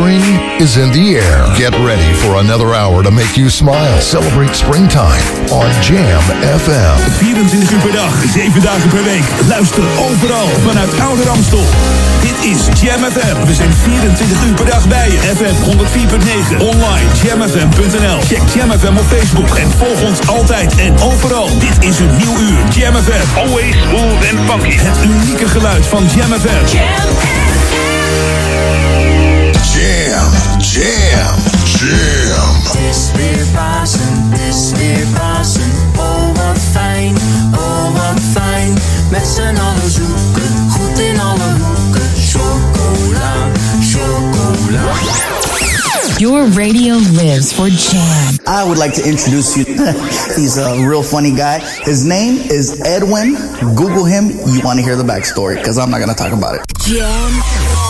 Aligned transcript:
Spring 0.00 0.24
is 0.56 0.80
in 0.80 0.88
the 0.96 1.20
air. 1.20 1.44
Get 1.60 1.76
ready 1.84 2.10
for 2.24 2.40
another 2.40 2.72
hour 2.72 3.02
to 3.02 3.10
make 3.10 3.36
you 3.36 3.50
smile. 3.50 4.00
Celebrate 4.00 4.56
springtime 4.56 5.20
on 5.52 5.68
Jam 5.84 6.24
FM. 6.40 6.96
24 7.20 7.70
uur 7.72 7.80
per 7.80 7.92
dag, 7.92 8.14
7 8.32 8.62
dagen 8.62 8.88
per 8.88 9.04
week. 9.04 9.24
Luister 9.48 9.84
overal 9.98 10.48
vanuit 10.64 11.00
Oude 11.00 11.22
Ramstel. 11.22 11.64
Dit 12.20 12.36
is 12.52 12.80
Jam 12.80 13.04
FM. 13.12 13.46
We 13.46 13.54
zijn 13.54 13.72
24 13.72 14.44
uur 14.46 14.54
per 14.54 14.66
dag 14.66 14.88
bij 14.88 15.10
je. 15.10 15.18
FM 15.36 15.56
104.9. 15.70 16.60
Online 16.60 17.08
jamfm.nl. 17.22 18.20
Check 18.20 18.42
Jam 18.54 18.70
FM 18.78 18.96
op 18.96 19.06
Facebook 19.16 19.56
en 19.56 19.70
volg 19.70 20.02
ons 20.02 20.28
altijd 20.28 20.76
en 20.76 21.00
overal. 21.00 21.48
Dit 21.58 21.88
is 21.88 21.98
een 21.98 22.16
nieuw 22.16 22.38
uur. 22.38 22.58
Jam 22.76 22.94
FM. 22.94 23.38
Always 23.38 23.74
smooth 23.88 24.20
and 24.30 24.50
funky. 24.50 24.76
Het 24.76 24.98
unieke 25.04 25.48
geluid 25.48 25.86
van 25.86 26.02
Jam 26.16 26.32
FM. 26.40 26.76
Jam 26.76 26.88
FM. 27.18 27.49
Jam, 30.70 30.86
jam. 31.66 32.46
Oh 35.98 36.30
oh 44.36 44.54
Your 46.20 46.46
radio 46.50 46.94
lives 46.94 47.52
for 47.52 47.68
jam. 47.68 48.38
I 48.46 48.62
would 48.62 48.78
like 48.78 48.94
to 48.94 49.02
introduce 49.02 49.56
you. 49.56 49.64
He's 50.36 50.56
a 50.56 50.86
real 50.86 51.02
funny 51.02 51.34
guy. 51.34 51.58
His 51.82 52.04
name 52.04 52.36
is 52.48 52.80
Edwin. 52.82 53.34
Google 53.74 54.04
him. 54.04 54.30
You 54.46 54.60
want 54.62 54.78
to 54.78 54.84
hear 54.84 54.94
the 54.94 55.02
backstory 55.02 55.56
because 55.56 55.78
I'm 55.78 55.90
not 55.90 55.98
going 55.98 56.10
to 56.10 56.14
talk 56.14 56.32
about 56.32 56.54
it. 56.54 56.62
Jam. 56.78 57.89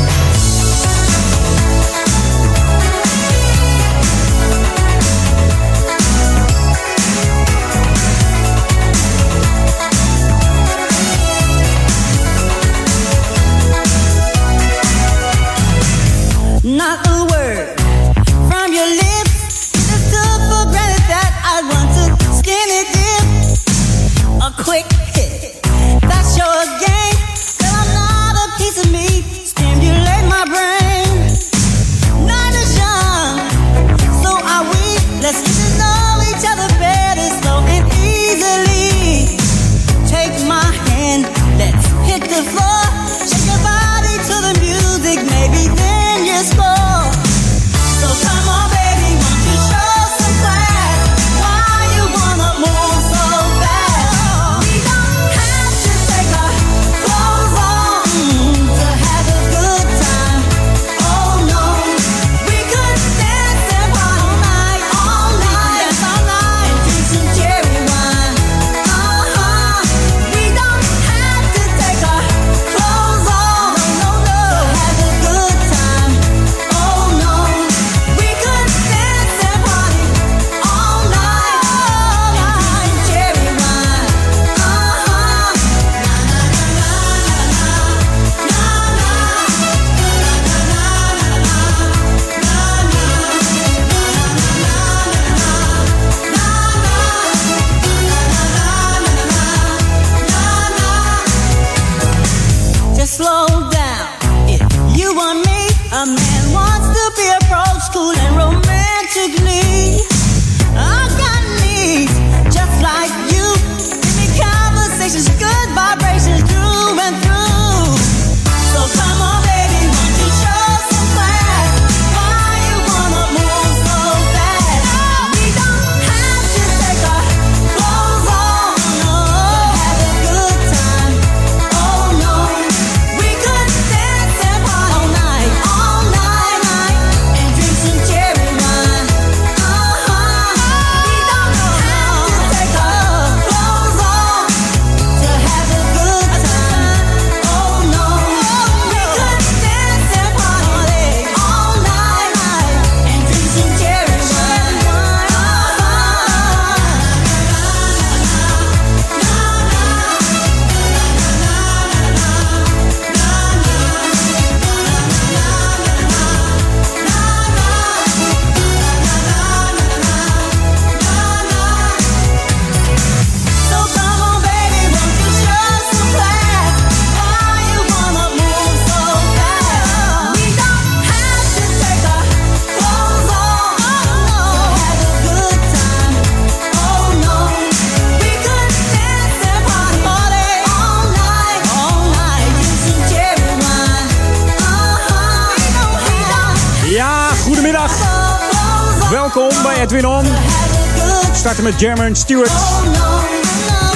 Met 201.61 201.71
met 201.71 201.81
German 201.81 202.15
Stewart. 202.15 202.51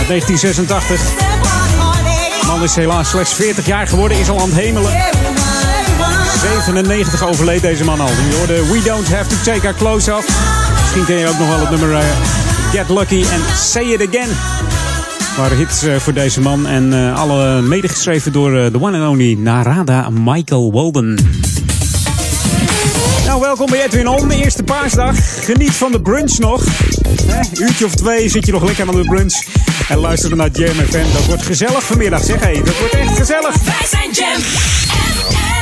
1986. 0.07 0.99
De 2.39 2.45
man 2.47 2.63
is 2.63 2.75
helaas 2.75 3.09
slechts 3.09 3.33
40 3.33 3.65
jaar 3.65 3.87
geworden, 3.87 4.19
is 4.19 4.29
al 4.29 4.39
aan 4.39 4.49
het 4.49 4.57
hemelen. 4.57 4.91
97 6.41 7.23
overleed 7.23 7.61
deze 7.61 7.83
man 7.83 7.99
al. 7.99 8.07
Die 8.07 8.37
hoorde 8.37 8.71
We 8.71 8.81
Don't 8.83 9.13
Have 9.13 9.29
To 9.29 9.35
Take 9.43 9.67
Our 9.67 9.75
Clothes 9.75 10.09
Off. 10.09 10.27
Misschien 10.81 11.05
ken 11.05 11.15
je 11.15 11.27
ook 11.27 11.37
nog 11.37 11.47
wel 11.47 11.59
het 11.59 11.69
nummer 11.69 11.93
eh, 11.93 12.05
Get 12.71 12.89
Lucky 12.89 13.25
and 13.33 13.57
Say 13.57 13.83
It 13.83 14.07
Again. 14.07 14.29
Waren 15.37 15.57
hits 15.57 15.83
eh, 15.83 15.95
voor 15.95 16.13
deze 16.13 16.41
man 16.41 16.67
en 16.67 16.93
uh, 16.93 17.19
alle 17.19 17.61
medegeschreven 17.61 18.31
door 18.31 18.51
de 18.51 18.81
one 18.81 18.99
and 18.99 19.09
only 19.09 19.33
Narada 19.39 20.09
Michael 20.09 20.71
Walden. 20.71 21.17
Nou, 23.25 23.41
welkom 23.41 23.65
bij 23.65 23.83
Edwin 23.83 24.07
On, 24.07 24.31
eerste 24.31 24.63
paasdag. 24.63 25.15
Geniet 25.45 25.71
van 25.71 25.91
de 25.91 26.01
brunch 26.01 26.37
nog. 26.39 26.63
Hè, 27.25 27.63
uurtje 27.63 27.85
of 27.85 27.95
twee 27.95 28.29
zit 28.29 28.45
je 28.45 28.51
nog 28.51 28.63
lekker 28.63 28.87
aan 28.87 28.95
de 28.95 29.03
brunch. 29.03 29.43
En 29.87 29.97
luister 29.97 30.35
naar 30.35 30.49
Jam 30.51 30.75
FM. 30.75 31.13
Dat 31.13 31.25
wordt 31.25 31.43
gezellig 31.43 31.83
vanmiddag. 31.83 32.23
Zeg 32.23 32.39
hé, 32.39 32.61
dat 32.63 32.79
wordt 32.79 32.93
echt 32.93 33.17
gezellig. 33.17 33.55
Wij 33.63 33.87
zijn 33.89 34.11
Jam 34.11 34.41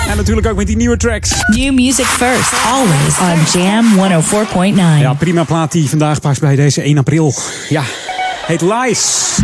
En 0.09 0.17
natuurlijk 0.17 0.47
ook 0.47 0.55
met 0.55 0.67
die 0.67 0.75
nieuwe 0.75 0.97
tracks. 0.97 1.31
New 1.47 1.73
music 1.73 2.05
first, 2.05 2.53
always 2.71 3.17
on 3.19 3.61
Jam 3.61 3.85
104.9. 4.73 4.99
Ja, 4.99 5.13
prima 5.13 5.43
plaat 5.43 5.71
die 5.71 5.89
vandaag 5.89 6.21
past 6.21 6.39
bij 6.39 6.55
deze 6.55 6.81
1 6.81 6.97
april. 6.97 7.33
Ja, 7.69 7.83
heet 8.45 8.61
Lies. 8.61 9.37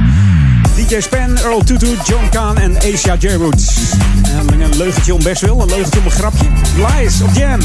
DJ 0.76 1.00
Span, 1.00 1.38
Earl 1.38 1.64
Tutu, 1.64 1.88
John 2.06 2.30
Kahn 2.32 2.58
en 2.58 2.78
Asia 2.94 3.16
J. 3.20 3.28
Roots. 3.28 3.76
En 4.50 4.62
een 4.62 4.78
leugentje 4.78 5.14
om 5.14 5.24
best 5.24 5.42
wel, 5.42 5.62
een 5.62 5.68
leugentje 5.68 6.00
om 6.00 6.06
een 6.06 6.12
grapje. 6.12 6.46
Lies 6.76 7.22
op 7.22 7.30
Jam. 7.34 7.60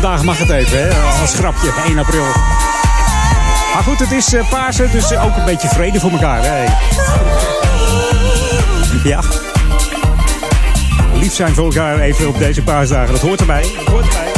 Vandaag 0.00 0.22
mag 0.22 0.38
het 0.38 0.50
even, 0.50 0.78
hè. 0.78 1.20
Als 1.20 1.34
grapje, 1.34 1.72
1 1.86 1.98
april. 1.98 2.24
Maar 3.74 3.82
goed, 3.82 3.98
het 3.98 4.12
is 4.12 4.34
eh, 4.34 4.48
Pasen, 4.48 4.90
dus 4.90 5.10
eh, 5.10 5.24
ook 5.24 5.36
een 5.36 5.44
beetje 5.44 5.68
vrede 5.68 6.00
voor 6.00 6.10
elkaar, 6.10 6.40
hè. 6.42 6.64
Ja. 9.04 9.20
Lief 11.14 11.32
zijn 11.32 11.54
voor 11.54 11.64
elkaar 11.64 11.98
even 11.98 12.28
op 12.28 12.38
deze 12.38 12.62
paasdagen, 12.62 13.12
dat 13.12 13.22
hoort 13.22 13.40
erbij. 13.40 13.62
Dat 13.62 13.86
hoort 13.86 14.04
erbij. 14.04 14.33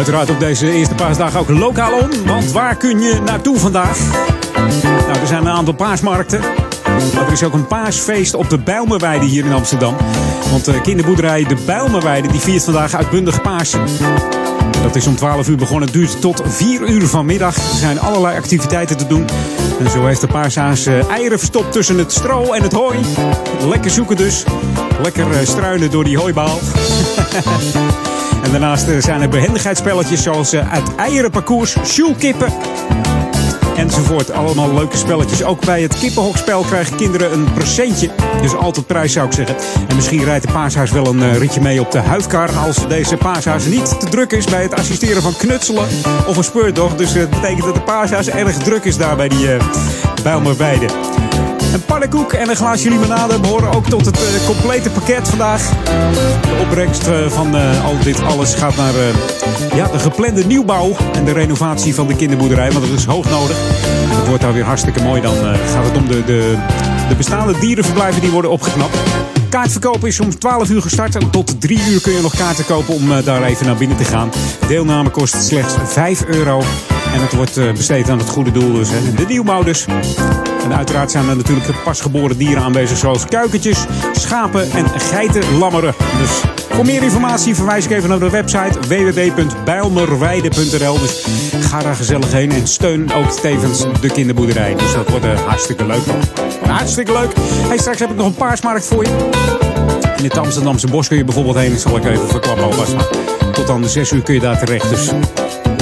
Uiteraard 0.00 0.30
op 0.30 0.40
deze 0.40 0.72
eerste 0.72 0.94
paasdag 0.94 1.36
ook 1.36 1.48
lokaal 1.48 1.92
om. 1.92 2.10
Want 2.26 2.52
waar 2.52 2.76
kun 2.76 3.00
je 3.00 3.20
naartoe 3.24 3.58
vandaag? 3.58 3.98
Nou, 4.82 5.18
er 5.20 5.26
zijn 5.26 5.40
een 5.40 5.52
aantal 5.52 5.74
paasmarkten. 5.74 6.40
Maar 7.14 7.26
er 7.26 7.32
is 7.32 7.42
ook 7.42 7.52
een 7.52 7.66
paasfeest 7.66 8.34
op 8.34 8.50
de 8.50 8.58
Bijlmerweide 8.58 9.24
hier 9.24 9.44
in 9.44 9.52
Amsterdam. 9.52 9.96
Want 10.50 10.64
de 10.64 10.80
kinderboerderij 10.80 11.44
De 11.44 11.56
Bijlmerweide 11.66 12.28
die 12.28 12.40
viert 12.40 12.64
vandaag 12.64 12.94
uitbundig 12.94 13.42
Pasen. 13.42 13.80
Dat 14.82 14.96
is 14.96 15.06
om 15.06 15.16
12 15.16 15.48
uur 15.48 15.56
begonnen. 15.56 15.92
Duurt 15.92 16.20
tot 16.20 16.42
4 16.46 16.88
uur 16.88 17.06
vanmiddag. 17.06 17.56
Er 17.56 17.76
zijn 17.76 18.00
allerlei 18.00 18.36
activiteiten 18.36 18.96
te 18.96 19.06
doen. 19.06 19.26
En 19.80 19.90
zo 19.90 20.06
heeft 20.06 20.20
de 20.20 20.26
paashaas 20.26 20.86
eh, 20.86 21.10
eieren 21.10 21.38
verstopt 21.38 21.72
tussen 21.72 21.98
het 21.98 22.12
stro 22.12 22.52
en 22.52 22.62
het 22.62 22.72
hooi. 22.72 22.98
Lekker 23.68 23.90
zoeken 23.90 24.16
dus. 24.16 24.44
Lekker 25.02 25.30
eh, 25.30 25.46
struinen 25.46 25.90
door 25.90 26.04
die 26.04 26.18
hooibaal. 26.18 26.58
En 28.42 28.50
daarnaast 28.50 28.88
eh, 28.88 28.98
zijn 28.98 29.22
er 29.22 29.28
behendigheidsspelletjes 29.28 30.22
zoals 30.22 30.52
eh, 30.52 30.62
het 30.64 30.94
eierenparcours, 30.94 31.76
sjoelkippen 31.84 32.52
enzovoort. 33.80 34.30
Allemaal 34.30 34.74
leuke 34.74 34.96
spelletjes. 34.96 35.44
Ook 35.44 35.64
bij 35.64 35.82
het 35.82 35.98
kippenhokspel 35.98 36.62
krijgen 36.62 36.96
kinderen 36.96 37.32
een 37.32 37.52
procentje. 37.52 38.10
Dus 38.42 38.54
altijd 38.54 38.86
prijs 38.86 39.12
zou 39.12 39.26
ik 39.26 39.32
zeggen. 39.32 39.56
En 39.88 39.96
misschien 39.96 40.24
rijdt 40.24 40.46
de 40.46 40.52
paashuis 40.52 40.90
wel 40.90 41.06
een 41.06 41.22
eh, 41.22 41.36
ritje 41.36 41.60
mee 41.60 41.80
op 41.80 41.92
de 41.92 41.98
huifkar... 41.98 42.50
als 42.56 42.88
deze 42.88 43.16
paashuis 43.16 43.66
niet 43.66 44.00
te 44.00 44.08
druk 44.08 44.32
is 44.32 44.44
bij 44.44 44.62
het 44.62 44.74
assisteren 44.74 45.22
van 45.22 45.36
knutselen 45.36 45.86
of 46.26 46.36
een 46.36 46.44
speurdog. 46.44 46.96
Dus 46.96 47.14
eh, 47.14 47.20
dat 47.20 47.30
betekent 47.30 47.64
dat 47.64 47.74
de 47.74 47.80
paashuis 47.80 48.28
erg 48.28 48.56
druk 48.56 48.84
is 48.84 48.96
daar 48.96 49.16
bij 49.16 49.28
die 49.28 49.54
uh, 49.54 49.60
Bijlmerweide. 50.22 50.86
Een 51.72 51.84
pannenkoek 51.84 52.32
en 52.32 52.48
een 52.48 52.56
glaasje 52.56 52.88
limonade 52.88 53.40
behoren 53.40 53.72
ook 53.72 53.86
tot 53.86 54.06
het 54.06 54.16
eh, 54.16 54.46
complete 54.46 54.90
pakket 54.90 55.28
vandaag. 55.28 55.68
De 56.40 56.58
opbrengst 56.62 57.06
eh, 57.06 57.26
van 57.26 57.56
eh, 57.56 57.84
al 57.84 57.98
dit 58.02 58.22
alles 58.22 58.54
gaat 58.54 58.76
naar 58.76 58.92
ja, 59.74 59.86
de 59.86 59.98
geplande 59.98 60.44
nieuwbouw 60.44 60.96
en 61.12 61.24
de 61.24 61.32
renovatie 61.32 61.94
van 61.94 62.06
de 62.06 62.16
kinderboerderij. 62.16 62.72
Want 62.72 62.86
dat 62.86 62.98
is 62.98 63.04
hoog 63.04 63.30
nodig. 63.30 63.56
Dat 64.16 64.26
wordt 64.26 64.42
daar 64.42 64.52
weer 64.52 64.64
hartstikke 64.64 65.02
mooi. 65.02 65.20
Dan 65.20 65.36
gaat 65.72 65.84
het 65.84 65.96
om 65.96 66.06
de, 66.06 66.24
de, 66.24 66.58
de 67.08 67.14
bestaande 67.14 67.58
dierenverblijven 67.58 68.20
die 68.20 68.30
worden 68.30 68.50
opgeknapt. 68.50 68.96
Kaartverkopen 69.48 70.08
is 70.08 70.20
om 70.20 70.38
12 70.38 70.70
uur 70.70 70.82
gestart. 70.82 71.16
En 71.16 71.30
tot 71.30 71.60
3 71.60 71.80
uur 71.90 72.00
kun 72.00 72.12
je 72.12 72.20
nog 72.20 72.36
kaarten 72.36 72.64
kopen 72.64 72.94
om 72.94 73.22
daar 73.24 73.42
even 73.42 73.66
naar 73.66 73.76
binnen 73.76 73.96
te 73.96 74.04
gaan. 74.04 74.30
Deelname 74.68 75.10
kost 75.10 75.44
slechts 75.44 75.74
5 75.84 76.24
euro. 76.24 76.62
En 77.14 77.20
het 77.20 77.32
wordt 77.32 77.56
eh, 77.56 77.72
besteed 77.72 78.10
aan 78.10 78.18
het 78.18 78.28
goede 78.28 78.50
doel 78.50 78.72
dus. 78.72 78.88
Hè. 78.90 79.14
De 79.14 79.24
nieuwbouw 79.26 79.62
dus. 79.62 79.86
En 80.64 80.74
uiteraard 80.74 81.10
zijn 81.10 81.28
er 81.28 81.36
natuurlijk 81.36 81.82
pasgeboren 81.84 82.36
dieren 82.36 82.62
aanwezig. 82.62 82.98
Zoals 82.98 83.24
kuikentjes, 83.24 83.84
schapen 84.12 84.72
en 84.72 85.00
geitenlammeren. 85.00 85.94
Dus 86.18 86.30
voor 86.70 86.84
meer 86.84 87.02
informatie 87.02 87.54
verwijs 87.54 87.84
ik 87.84 87.90
even 87.90 88.08
naar 88.08 88.18
de 88.18 88.30
website 88.30 88.78
www.bijlmerweide.nl. 88.88 90.98
Dus 90.98 91.26
ga 91.60 91.78
daar 91.78 91.94
gezellig 91.94 92.32
heen 92.32 92.52
en 92.52 92.66
steun 92.66 93.12
ook 93.12 93.30
tevens 93.30 93.84
de 94.00 94.08
kinderboerderij. 94.08 94.74
Dus 94.74 94.92
dat 94.92 95.08
wordt 95.08 95.24
eh, 95.24 95.46
hartstikke 95.46 95.86
leuk. 95.86 96.02
Hartstikke 96.66 97.12
leuk. 97.12 97.32
Hey, 97.68 97.78
straks 97.78 97.98
heb 97.98 98.10
ik 98.10 98.16
nog 98.16 98.26
een 98.26 98.34
paarsmarkt 98.34 98.86
voor 98.86 99.04
je. 99.04 99.28
In 100.16 100.24
het 100.24 100.38
Amsterdamse 100.38 100.86
bos 100.86 101.08
kun 101.08 101.16
je 101.16 101.24
bijvoorbeeld 101.24 101.56
heen. 101.56 101.70
Dat 101.70 101.80
zal 101.80 101.96
ik 101.96 102.04
even 102.04 102.28
verklappen 102.28 102.68
tot 103.52 103.70
aan 103.70 103.82
de 103.82 103.88
6 103.88 104.10
uur 104.10 104.22
kun 104.22 104.34
je 104.34 104.40
daar 104.40 104.58
terecht. 104.58 104.88
Dus 104.88 105.10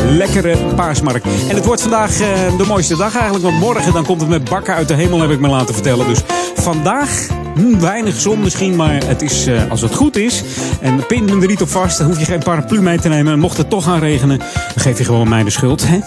lekkere 0.08 0.56
paasmarkt. 0.74 1.26
En 1.48 1.54
het 1.54 1.64
wordt 1.64 1.80
vandaag 1.80 2.20
eh, 2.20 2.56
de 2.56 2.64
mooiste 2.66 2.96
dag 2.96 3.14
eigenlijk. 3.14 3.44
Want 3.44 3.58
morgen 3.58 3.92
dan 3.92 4.04
komt 4.04 4.20
het 4.20 4.30
met 4.30 4.48
bakken 4.48 4.74
uit 4.74 4.88
de 4.88 4.94
hemel, 4.94 5.20
heb 5.20 5.30
ik 5.30 5.40
me 5.40 5.48
laten 5.48 5.74
vertellen. 5.74 6.06
Dus 6.06 6.20
vandaag 6.54 7.26
hm, 7.54 7.78
weinig 7.78 8.20
zon 8.20 8.40
misschien. 8.40 8.76
Maar 8.76 9.02
het 9.06 9.22
is, 9.22 9.46
eh, 9.46 9.70
als 9.70 9.80
het 9.80 9.94
goed 9.94 10.16
is. 10.16 10.42
En 10.80 11.06
pin 11.06 11.28
hem 11.28 11.42
er 11.42 11.48
niet 11.48 11.62
op 11.62 11.70
vast. 11.70 11.98
Dan 11.98 12.06
hoef 12.06 12.18
je 12.18 12.24
geen 12.24 12.42
paraplu 12.42 12.82
mee 12.82 12.98
te 12.98 13.08
nemen. 13.08 13.32
En 13.32 13.38
mocht 13.38 13.56
het 13.56 13.70
toch 13.70 13.84
gaan 13.84 14.00
regenen, 14.00 14.38
dan 14.38 14.48
geef 14.76 14.98
je 14.98 15.04
gewoon 15.04 15.28
mij 15.28 15.44
de 15.44 15.50
schuld. 15.50 15.86
Hè? 15.86 15.98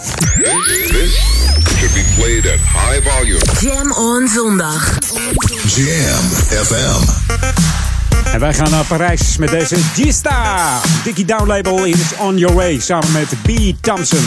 Should 1.82 1.94
be 1.94 2.04
played 2.16 2.46
at 2.46 2.60
high 2.60 3.00
volume. 3.08 3.40
Jam 3.60 3.92
on 3.92 4.28
zondag. 4.28 4.98
Jam 5.66 6.24
FM. 6.64 7.71
En 8.32 8.40
wij 8.40 8.54
gaan 8.54 8.70
naar 8.70 8.84
Parijs 8.84 9.36
met 9.36 9.50
deze 9.50 9.76
Gista. 9.76 10.80
Dickie 11.04 11.24
Down 11.24 11.46
label 11.46 11.84
is 11.84 12.16
On 12.18 12.38
Your 12.38 12.54
Way. 12.54 12.78
Samen 12.78 13.12
met 13.12 13.28
B. 13.42 13.48
Thompson. 13.80 14.24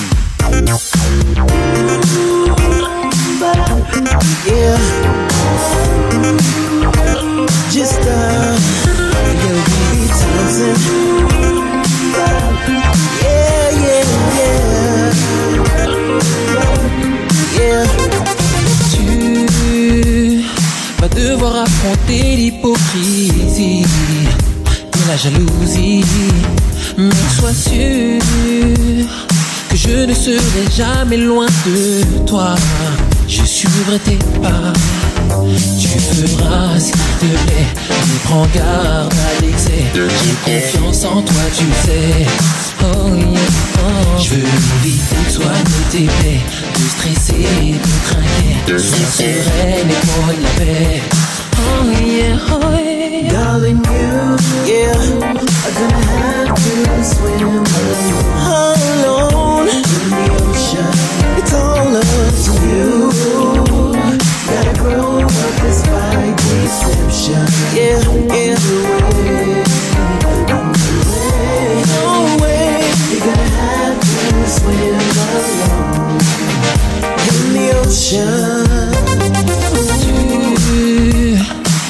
Yeah. 17.57 18.04
Devoir 21.15 21.63
affronter 21.63 22.35
l'hypocrisie 22.35 23.83
et 23.83 25.07
la 25.07 25.17
jalousie. 25.17 26.03
Mais 26.97 27.09
sois 27.37 27.53
sûr 27.53 28.19
que 29.69 29.75
je 29.75 30.05
ne 30.05 30.13
serai 30.13 30.65
jamais 30.75 31.17
loin 31.17 31.47
de 31.65 32.25
toi. 32.25 32.55
Je 33.27 33.43
suivrai 33.43 33.99
tes 33.99 34.19
pas. 34.41 34.73
Tu 35.79 35.87
feras 35.87 36.79
ce 36.79 36.91
te 36.91 37.25
plaît, 37.25 37.67
mais 37.89 38.19
prends 38.25 38.47
garde 38.53 39.13
à 39.13 39.41
l'excès. 39.41 39.85
J'ai 39.93 40.51
confiance 40.51 41.05
en 41.05 41.21
toi, 41.21 41.41
tu 41.57 41.65
sais. 41.85 42.25
Oh 42.87 43.09
oh. 43.79 44.19
Je 44.19 44.35
veux 44.35 44.45
sereine 49.11 49.89
et 49.89 50.41
la 50.41 50.49
paix. 50.57 51.01
Oh 51.57 51.83
yeah, 52.05 52.37
oh 52.51 52.77
yeah. 52.77 53.31
Darling, 53.31 53.81
you, 53.85 54.37
yeah, 54.67 54.93
are 55.23 55.73
gonna 55.79 56.03
have 56.13 56.55
to 56.55 57.03
swim 57.03 57.63
alone 58.53 59.67
in 59.67 59.81
the 60.11 60.25
ocean. 60.43 60.93
It's 61.39 61.53
all 61.53 61.95
up 61.95 62.05
to 62.45 62.53
you. 62.69 62.89
Gotta 64.51 64.73
grow 64.79 65.21
up 65.21 65.31
despite 65.63 66.35
deception. 66.37 67.45
Yeah, 67.73 67.99
yeah. 68.35 69.64
Tu 80.01 81.37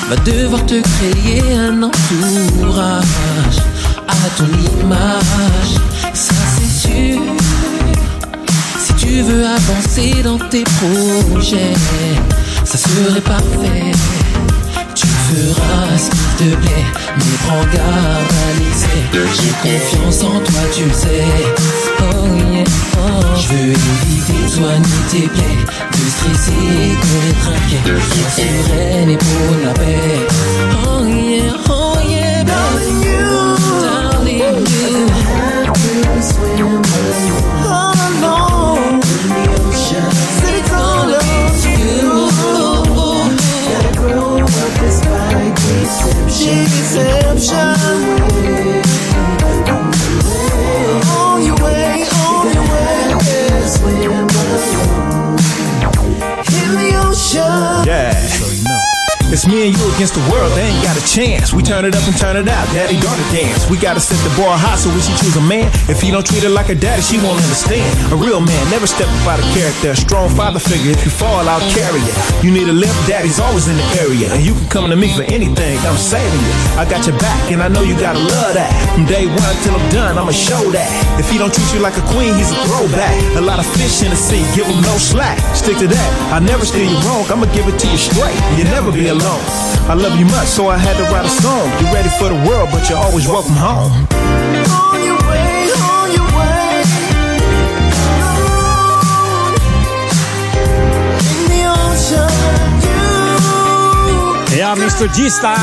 vas 0.10 0.16
devoir 0.18 0.66
te 0.66 0.82
créer 0.82 1.56
un 1.56 1.82
entourage 1.82 3.60
à 4.08 4.30
ton 4.38 4.46
image, 4.46 5.80
ça 6.14 6.36
c'est 6.58 6.90
sûr. 6.90 7.22
Si 8.78 8.94
tu 8.96 9.22
veux 9.22 9.46
avancer 9.46 10.22
dans 10.24 10.38
tes 10.38 10.64
projets, 10.64 11.74
ça 12.64 12.78
serait 12.78 13.22
parfait. 13.22 13.92
Feras 15.26 16.10
qu'il 16.38 16.50
te 16.50 16.56
plaît, 16.56 16.86
mais 17.18 17.38
prends 17.46 17.66
garde 17.74 18.32
à 18.32 18.60
l'excès. 18.60 19.02
J'ai 19.12 19.70
confiance 19.70 20.24
en 20.24 20.40
toi, 20.40 20.62
tu 20.76 20.84
le 20.86 20.94
sais. 20.94 21.26
Oh 22.00 22.28
yeah, 22.28 22.64
oh. 22.98 23.36
Je 23.36 23.48
veux 23.50 23.72
éviter 23.72 24.44
de 24.44 24.50
soigner 24.50 25.02
tes 25.10 25.28
plaies, 25.28 25.64
de 25.92 26.04
stresser, 26.10 26.98
de 27.02 27.16
trinquer. 27.42 27.82
Sois 27.86 28.44
sereine 28.44 29.10
et 29.10 29.18
pour 29.18 29.66
la 29.66 29.74
paix. 29.74 30.28
Oh 30.86 31.06
yeah, 31.06 31.54
oh 31.70 31.98
yeah, 32.08 32.44
darling 32.44 33.05
It's 59.36 59.44
me 59.52 59.68
and 59.68 59.76
you 59.76 59.84
against 60.00 60.16
the 60.16 60.24
world, 60.32 60.48
they 60.56 60.64
ain't 60.64 60.80
got 60.80 60.96
a 60.96 61.04
chance. 61.04 61.52
We 61.52 61.60
turn 61.60 61.84
it 61.84 61.92
up 61.92 62.08
and 62.08 62.16
turn 62.16 62.40
it 62.40 62.48
out, 62.48 62.64
daddy 62.72 62.96
daughter 63.04 63.28
dance. 63.36 63.68
We 63.68 63.76
gotta 63.76 64.00
set 64.00 64.16
the 64.24 64.32
bar 64.40 64.56
high 64.56 64.80
so 64.80 64.88
when 64.88 65.04
she 65.04 65.12
choose 65.20 65.36
a 65.36 65.44
man, 65.44 65.68
if 65.92 66.00
he 66.00 66.08
don't 66.08 66.24
treat 66.24 66.48
her 66.48 66.54
like 66.56 66.72
a 66.72 66.78
daddy, 66.80 67.04
she 67.04 67.20
won't 67.20 67.36
understand. 67.44 67.84
A 68.16 68.16
real 68.16 68.40
man 68.40 68.64
never 68.72 68.88
step 68.88 69.12
out 69.28 69.36
of 69.36 69.44
character. 69.52 69.92
A 69.92 70.00
strong 70.00 70.32
father 70.32 70.64
figure, 70.64 70.96
if 70.96 71.04
you 71.04 71.12
fall, 71.12 71.44
I'll 71.52 71.60
carry 71.76 72.00
you. 72.00 72.16
You 72.48 72.56
need 72.56 72.72
a 72.72 72.76
lift, 72.80 72.96
daddy's 73.12 73.36
always 73.36 73.68
in 73.68 73.76
the 73.76 73.88
area. 74.00 74.32
And 74.32 74.40
you 74.40 74.56
can 74.56 74.72
come 74.72 74.88
to 74.88 74.96
me 74.96 75.12
for 75.12 75.28
anything, 75.28 75.84
I'm 75.84 76.00
saving 76.00 76.40
you. 76.40 76.56
I 76.80 76.88
got 76.88 77.04
your 77.04 77.20
back, 77.20 77.52
and 77.52 77.60
I 77.60 77.68
know 77.68 77.84
you 77.84 78.00
gotta 78.00 78.24
love 78.24 78.56
that. 78.56 78.72
From 78.96 79.04
day 79.04 79.28
one 79.28 79.56
till 79.68 79.76
I'm 79.76 79.84
done, 79.92 80.16
I'ma 80.16 80.32
show 80.32 80.64
that. 80.72 80.88
If 81.20 81.28
he 81.28 81.36
don't 81.36 81.52
treat 81.52 81.68
you 81.76 81.84
like 81.84 82.00
a 82.00 82.06
queen, 82.16 82.32
he's 82.40 82.56
a 82.56 82.60
throwback. 82.72 83.12
A 83.36 83.44
lot 83.44 83.60
of 83.60 83.68
fish 83.76 84.00
in 84.00 84.16
the 84.16 84.20
sea, 84.20 84.48
give 84.56 84.64
him 84.64 84.80
no 84.80 84.96
slack. 84.96 85.44
Stick 85.52 85.76
to 85.84 85.92
that, 85.92 86.10
I 86.32 86.40
never 86.40 86.64
steer 86.64 86.88
you 86.88 86.96
wrong, 87.04 87.28
I'ma 87.28 87.52
give 87.52 87.68
it 87.68 87.76
to 87.84 87.88
you 87.92 88.00
straight. 88.00 88.40
You'll 88.56 88.72
never 88.72 88.96
be 88.96 89.12
alone. 89.12 89.25
I 89.28 89.94
love 89.94 90.20
you 90.20 90.26
much, 90.26 90.48
so 90.48 90.68
I 90.68 90.78
had 90.78 90.96
to 90.98 91.04
write 91.12 91.26
a 91.26 91.30
song. 91.30 91.70
You 91.80 91.86
ready 91.94 92.10
for 92.20 92.30
the 92.30 92.40
world, 92.48 92.70
but 92.72 92.90
you're 92.90 92.98
always 92.98 93.28
welcome 93.28 93.56
home. 93.56 93.92
On 94.92 95.04
your 95.04 95.18
way, 95.30 95.72
on 95.74 96.12
your 96.18 96.30
way. 96.38 96.84
In 101.32 101.46
the 101.54 101.64
ocean, 101.82 102.32
you 104.50 104.58
Ja, 104.58 104.76
Mr. 104.76 105.10
Gista 105.10 105.56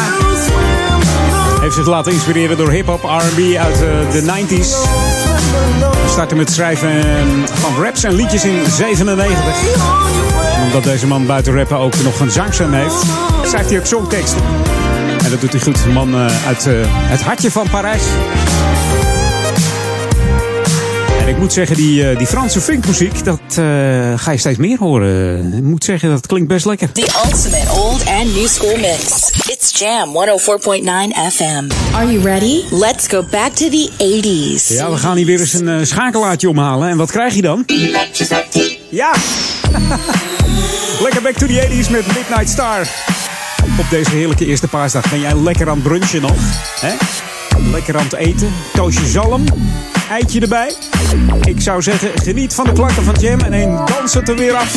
heeft 1.60 1.74
zich 1.74 1.86
laten 1.86 2.12
inspireren 2.12 2.56
door 2.56 2.70
hip-hop, 2.70 3.02
RB 3.02 3.56
uit 3.56 3.74
eh, 3.74 3.80
de 4.12 4.22
90s. 4.22 4.70
Hij 5.98 6.10
startte 6.10 6.34
met 6.34 6.50
schrijven 6.50 6.90
eh, 6.90 7.04
van 7.52 7.82
raps 7.82 8.04
en 8.04 8.12
liedjes 8.12 8.44
in 8.44 8.60
97. 8.70 9.44
En 10.56 10.62
omdat 10.62 10.84
deze 10.84 11.06
man 11.06 11.26
buiten 11.26 11.54
rappen 11.54 11.78
ook 11.78 12.02
nog 12.02 12.20
een 12.20 12.30
zangstem 12.30 12.72
heeft, 12.72 13.04
schrijft 13.52 13.70
hij 13.70 13.78
ook 13.78 13.86
songteksten. 13.86 14.42
En 15.24 15.30
dat 15.30 15.40
doet 15.40 15.52
hij 15.52 15.60
goed. 15.60 15.84
Een 15.84 15.92
man 15.92 16.14
eh, 16.14 16.46
uit 16.46 16.66
eh, 16.66 16.74
het 16.86 17.20
hartje 17.20 17.50
van 17.50 17.68
Parijs. 17.70 18.02
En 21.22 21.28
Ik 21.28 21.38
moet 21.38 21.52
zeggen, 21.52 21.76
die, 21.76 22.08
eh, 22.08 22.18
die 22.18 22.26
Franse 22.26 22.60
funkmuziek, 22.60 23.24
dat 23.24 23.40
eh, 23.48 23.54
ga 24.16 24.30
je 24.30 24.36
steeds 24.38 24.58
meer 24.58 24.78
horen. 24.78 25.52
Ik 25.52 25.62
moet 25.62 25.84
zeggen, 25.84 26.10
dat 26.10 26.26
klinkt 26.26 26.48
best 26.48 26.64
lekker. 26.66 26.92
The 26.92 27.22
ultimate 27.24 27.70
old 27.70 28.06
and 28.06 28.34
new 28.34 28.46
school 28.46 28.76
mix. 28.76 29.30
It's 29.46 29.78
Jam 29.78 30.08
104.9 30.08 31.32
FM. 31.32 31.94
Are 31.94 32.12
you 32.12 32.22
ready? 32.22 32.62
Let's 32.70 33.06
go 33.06 33.24
back 33.30 33.52
to 33.52 33.68
the 33.68 33.90
80s. 33.98 34.76
Ja, 34.76 34.90
we 34.90 34.96
gaan 34.96 35.16
hier 35.16 35.26
weer 35.26 35.40
eens 35.40 35.52
een 35.52 35.68
eh, 35.68 35.84
schakelaartje 35.84 36.48
omhalen. 36.48 36.88
En 36.88 36.96
wat 36.96 37.10
krijg 37.10 37.34
je 37.34 37.42
dan? 37.42 37.64
Ja! 38.88 39.12
lekker 41.04 41.22
back 41.22 41.36
to 41.36 41.46
the 41.46 41.68
80s 41.68 41.90
met 41.90 42.06
Midnight 42.06 42.48
Star. 42.48 42.86
Op 43.82 43.90
deze 43.90 44.10
heerlijke 44.10 44.46
eerste 44.46 44.68
paasdag 44.68 45.10
ben 45.10 45.20
jij 45.20 45.36
lekker 45.36 45.68
aan 45.68 45.74
het 45.74 45.82
brunchen 45.82 46.20
nog. 46.20 46.36
Hè? 46.80 46.94
Lekker 47.70 47.96
aan 47.96 48.04
het 48.04 48.14
eten. 48.14 48.52
Toosje 48.72 49.06
zalm. 49.06 49.44
Eitje 50.10 50.40
erbij. 50.40 50.74
Ik 51.44 51.60
zou 51.60 51.82
zeggen, 51.82 52.10
geniet 52.14 52.54
van 52.54 52.64
de 52.64 52.72
klanken 52.72 53.04
van 53.04 53.14
Jam. 53.20 53.40
En 53.40 53.52
een 53.52 53.84
dans 53.84 54.14
het 54.14 54.28
er 54.28 54.36
weer 54.36 54.54
af. 54.54 54.72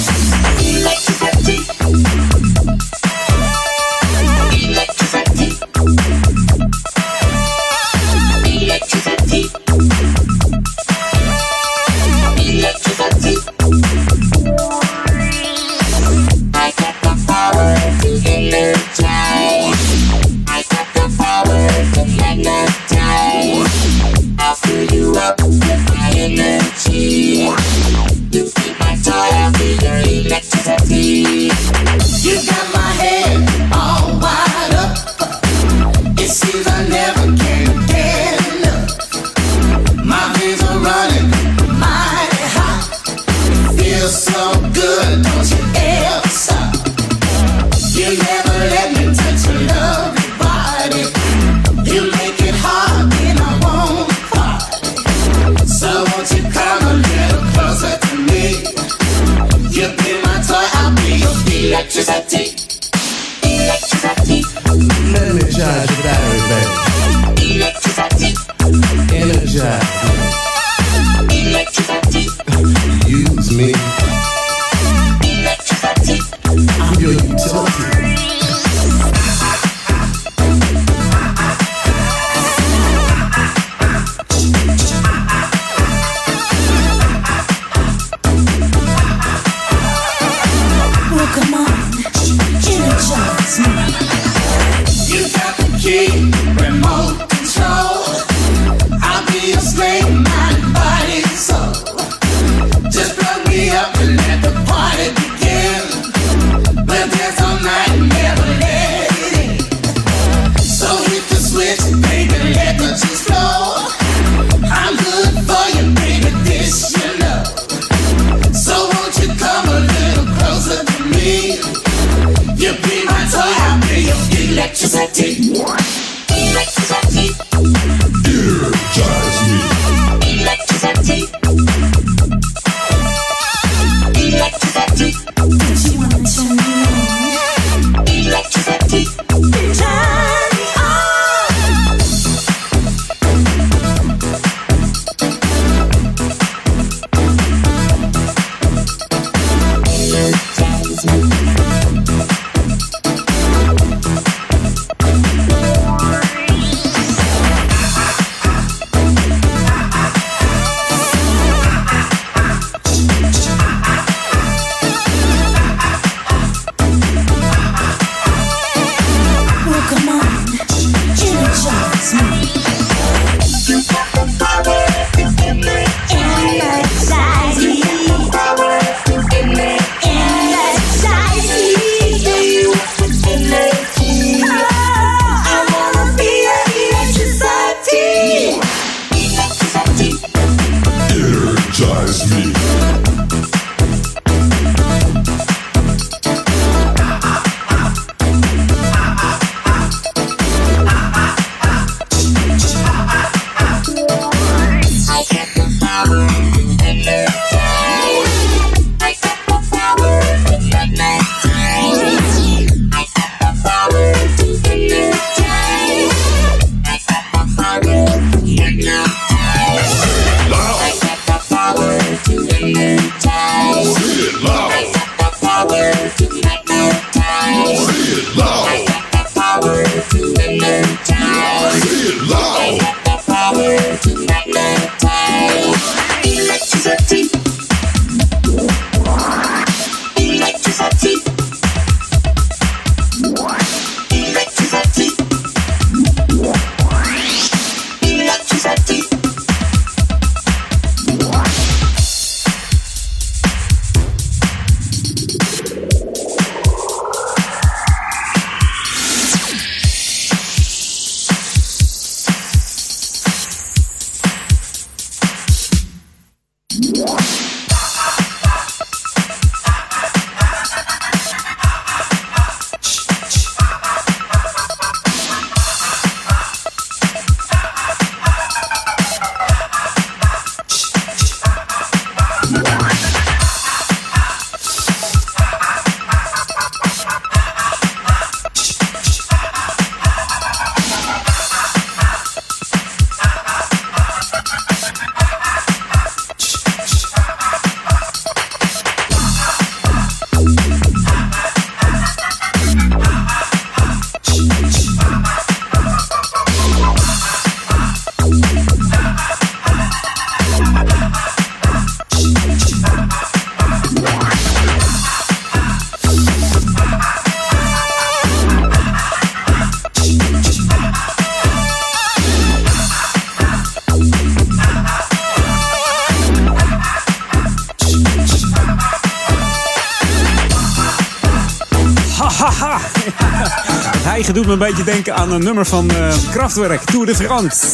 Doet 334.35 334.45
me 334.45 334.51
een 334.51 334.59
beetje 334.59 334.83
denken 334.83 335.15
aan 335.15 335.31
een 335.31 335.43
nummer 335.43 335.65
van 335.65 335.91
uh, 335.91 336.13
Kraftwerk. 336.31 336.81
Tour 336.81 337.05
de 337.05 337.15
France. 337.15 337.67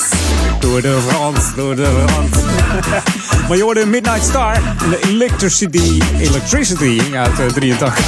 Tour 0.60 0.82
de 0.82 0.98
France, 1.08 1.54
Tour 1.56 1.76
de 1.76 2.06
France. 2.08 2.40
maar 3.48 3.58
je 3.58 3.64
hoorde 3.64 3.86
Midnight 3.86 4.24
Star 4.24 4.56
en 4.56 4.90
de 4.90 5.00
Electricity, 5.08 6.02
Electricity 6.20 7.02
uit 7.16 7.40
uh, 7.40 7.46
83. 7.46 8.00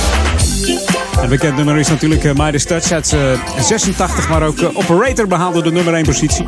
Een 1.21 1.29
bekend 1.29 1.55
nummer 1.55 1.77
is 1.77 1.87
natuurlijk 1.87 2.23
uh, 2.23 2.33
Midas 2.33 2.63
Touch 2.63 2.91
uit 2.91 3.15
86, 3.59 4.29
maar 4.29 4.43
ook 4.43 4.57
Operator 4.73 5.27
behaalde 5.27 5.61
de 5.61 5.71
nummer 5.71 5.93
1 5.93 6.05
positie. 6.05 6.45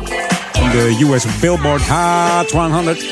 In 0.52 0.70
de 0.70 1.06
US 1.10 1.24
Billboard 1.40 1.82
Hot 1.88 2.50
100. 2.50 3.04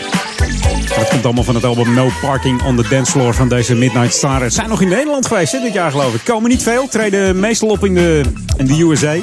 Dat 0.96 1.08
komt 1.08 1.24
allemaal 1.24 1.44
van 1.44 1.54
het 1.54 1.64
album 1.64 1.94
No 1.94 2.10
Parking 2.20 2.62
on 2.62 2.76
the 2.76 2.88
Dance 2.88 3.10
Floor 3.10 3.34
van 3.34 3.48
deze 3.48 3.74
Midnight 3.74 4.14
Star. 4.14 4.40
Ze 4.42 4.50
zijn 4.50 4.68
nog 4.68 4.80
in 4.80 4.88
Nederland 4.88 5.26
geweest 5.26 5.52
dit 5.52 5.72
jaar 5.72 5.90
geloof 5.90 6.14
ik. 6.14 6.20
Komen 6.24 6.50
niet 6.50 6.62
veel, 6.62 6.88
treden 6.88 7.40
meestal 7.40 7.68
op 7.68 7.84
in 7.84 7.94
de, 7.94 8.22
in 8.56 8.66
de 8.66 8.82
USA. 8.82 9.16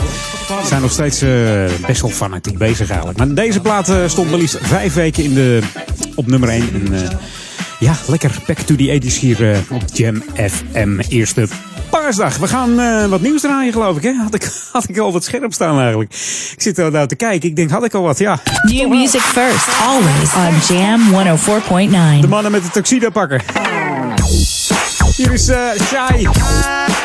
Zijn 0.65 0.81
nog 0.81 0.91
steeds 0.91 1.23
uh, 1.23 1.63
best 1.87 2.01
wel 2.01 2.09
fanatiek 2.09 2.57
bezig 2.57 2.89
eigenlijk. 2.89 3.17
Maar 3.17 3.33
deze 3.33 3.59
plaat 3.59 3.89
uh, 3.89 3.95
stond 4.07 4.29
maar 4.29 4.39
liefst 4.39 4.57
vijf 4.61 4.93
weken 4.93 5.23
in 5.23 5.33
de, 5.33 5.59
op 6.15 6.27
nummer 6.27 6.49
1. 6.49 6.69
En, 6.73 6.93
uh, 6.93 6.99
ja, 7.79 7.95
lekker 8.07 8.31
back 8.47 8.57
to 8.57 8.75
the 8.75 9.01
80s 9.03 9.19
hier 9.19 9.63
op 9.69 9.81
Jam 9.93 10.23
FM. 10.35 10.99
Eerste 11.09 11.47
paasdag. 11.91 12.37
We 12.37 12.47
gaan 12.47 12.79
uh, 12.79 13.05
wat 13.05 13.21
nieuws 13.21 13.41
draaien, 13.41 13.73
geloof 13.73 13.97
ik. 13.97 14.03
Hè? 14.03 14.13
Had, 14.13 14.33
ik, 14.33 14.51
had 14.71 14.89
ik 14.89 14.97
al 14.97 15.11
wat 15.11 15.23
scherp 15.23 15.53
staan 15.53 15.79
eigenlijk. 15.79 16.13
Ik 16.53 16.61
zit 16.61 16.77
er 16.77 16.91
nou 16.91 17.07
te 17.07 17.15
kijken. 17.15 17.49
Ik 17.49 17.55
denk, 17.55 17.69
had 17.69 17.83
ik 17.83 17.93
al 17.93 18.01
wat? 18.01 18.17
Ja. 18.17 18.39
New 18.61 18.89
music 18.89 19.21
first, 19.21 19.67
always 19.81 20.33
on 20.35 20.75
Jam 20.75 21.01
104.9. 22.17 22.21
De 22.21 22.27
mannen 22.27 22.51
met 22.51 22.63
de 22.63 22.69
tuxedo 22.69 23.09
pakken. 23.09 23.41
Hier 25.15 25.33
is 25.33 25.51
Shai. 25.81 26.27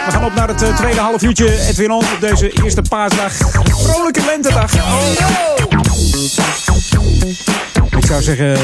We 0.06 0.12
gaan 0.12 0.24
op 0.24 0.34
naar 0.34 0.48
het 0.48 0.62
uh, 0.62 0.76
tweede 0.76 1.00
half 1.00 1.22
uurtje. 1.22 1.66
Edwin 1.68 1.90
On 1.90 1.98
op 1.98 2.20
deze 2.20 2.62
eerste 2.62 2.82
paasdag. 2.88 3.32
Vrolijke 3.64 4.24
lentedag. 4.24 4.72
Ik 7.96 8.06
zou 8.06 8.22
zeggen, 8.22 8.58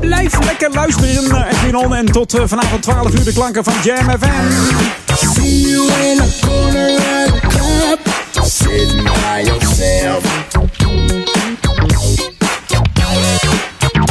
blijf 0.00 0.44
lekker 0.44 0.70
luisteren 0.70 1.28
naar 1.28 1.48
Edwin 1.48 1.76
On. 1.76 1.94
En 1.94 2.04
tot 2.04 2.38
uh, 2.38 2.42
vanavond 2.46 2.82
12 2.82 3.12
uur 3.12 3.24
de 3.24 3.32
klanken 3.32 3.64
van 3.64 3.74
Jam 3.82 4.10
FM. 4.18 4.50
See 5.14 5.60
you 5.60 5.92
in 6.02 6.20
a 6.20 6.46
corner 6.46 6.90
at 6.96 7.44
a 7.44 7.48
club, 7.48 7.98
sitting 8.42 9.02
by 9.02 9.42
yourself. 9.44 10.24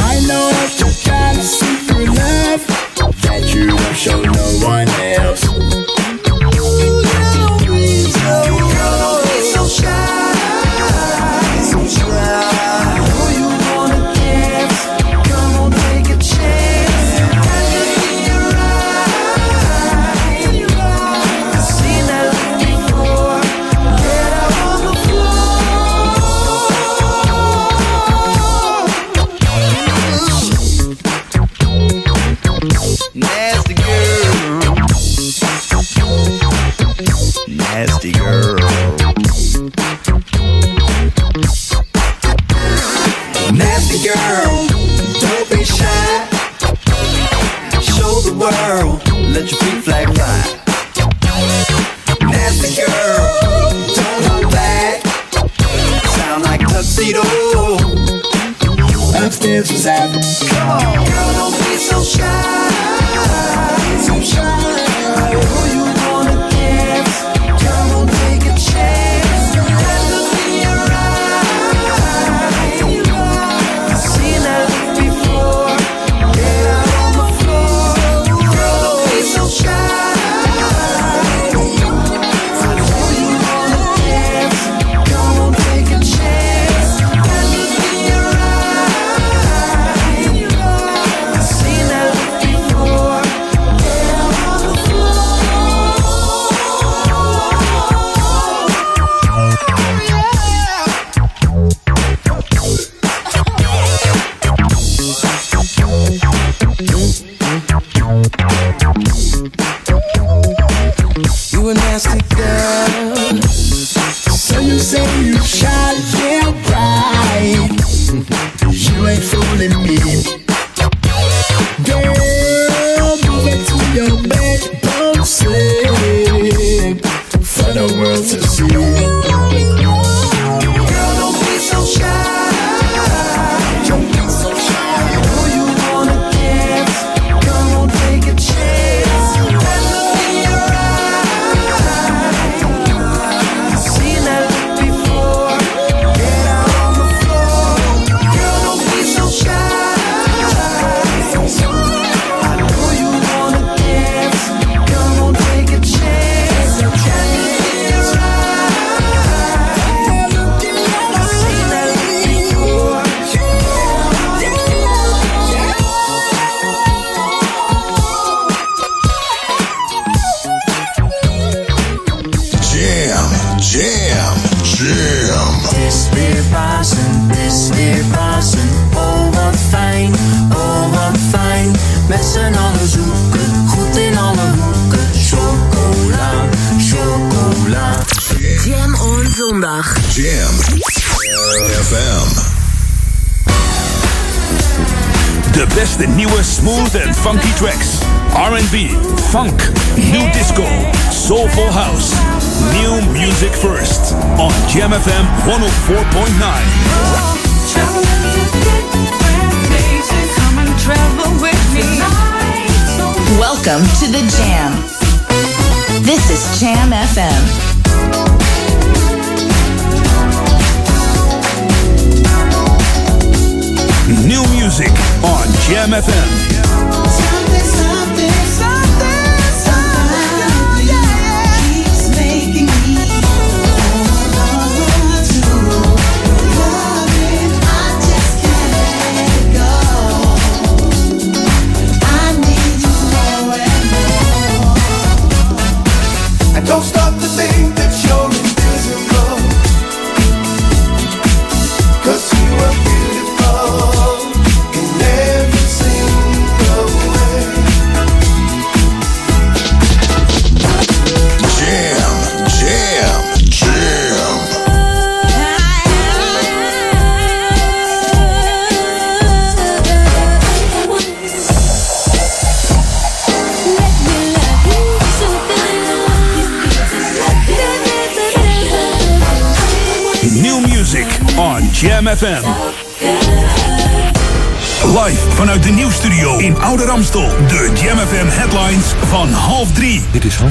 I 0.00 0.20
know 0.26 0.50
that 0.50 0.74
you 0.78 0.86
got 1.04 1.36
a 1.36 1.42
secret 1.42 2.08
love 2.08 2.66
that 3.20 3.54
you 3.54 3.66
won't 3.66 3.96
show 3.96 4.22
no 4.22 4.66
one 4.66 4.83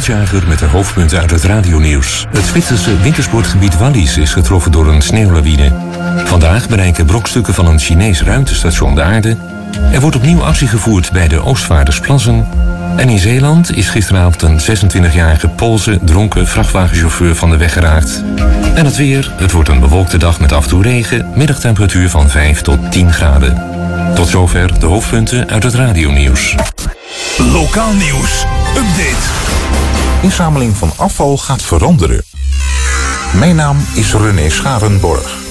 Met 0.03 0.59
de 0.59 0.65
hoofdpunten 0.65 1.19
uit 1.19 1.31
het 1.31 1.43
radionieuws. 1.43 2.25
Het 2.31 2.45
Zwitserse 2.45 2.97
wintersportgebied 2.97 3.77
Wallis 3.77 4.17
is 4.17 4.33
getroffen 4.33 4.71
door 4.71 4.87
een 4.87 5.01
sneeuwlawine. 5.01 5.71
Vandaag 6.25 6.67
bereiken 6.67 7.05
brokstukken 7.05 7.53
van 7.53 7.67
een 7.67 7.79
Chinees 7.79 8.21
ruimtestation 8.21 8.95
de 8.95 9.01
aarde. 9.01 9.37
Er 9.91 10.01
wordt 10.01 10.15
opnieuw 10.15 10.43
actie 10.43 10.67
gevoerd 10.67 11.11
bij 11.11 11.27
de 11.27 11.43
Oostvaardersplassen. 11.43 12.47
En 12.95 13.09
in 13.09 13.19
Zeeland 13.19 13.75
is 13.75 13.89
gisteravond 13.89 14.41
een 14.41 14.59
26-jarige 14.59 15.47
Poolse 15.47 15.99
dronken 16.01 16.47
vrachtwagenchauffeur 16.47 17.35
van 17.35 17.49
de 17.49 17.57
weg 17.57 17.73
geraakt. 17.73 18.23
En 18.75 18.85
het 18.85 18.95
weer, 18.95 19.31
het 19.37 19.51
wordt 19.51 19.69
een 19.69 19.79
bewolkte 19.79 20.17
dag 20.17 20.39
met 20.39 20.51
af 20.51 20.63
en 20.63 20.69
toe 20.69 20.83
regen, 20.83 21.31
middagtemperatuur 21.35 22.09
van 22.09 22.29
5 22.29 22.61
tot 22.61 22.91
10 22.91 23.13
graden. 23.13 23.63
Tot 24.15 24.27
zover 24.27 24.79
de 24.79 24.85
hoofdpunten 24.85 25.49
uit 25.49 25.63
het 25.63 25.73
radionieuws. 25.73 26.55
Lokaal 27.38 27.93
nieuws. 27.93 28.45
Update. 28.69 29.23
Inzameling 30.21 30.77
van 30.77 30.91
afval 30.95 31.38
gaat 31.38 31.62
veranderen. 31.62 32.23
Mijn 33.33 33.55
naam 33.55 33.77
is 33.93 34.13
René 34.13 34.49
Scharenborg. 34.49 35.41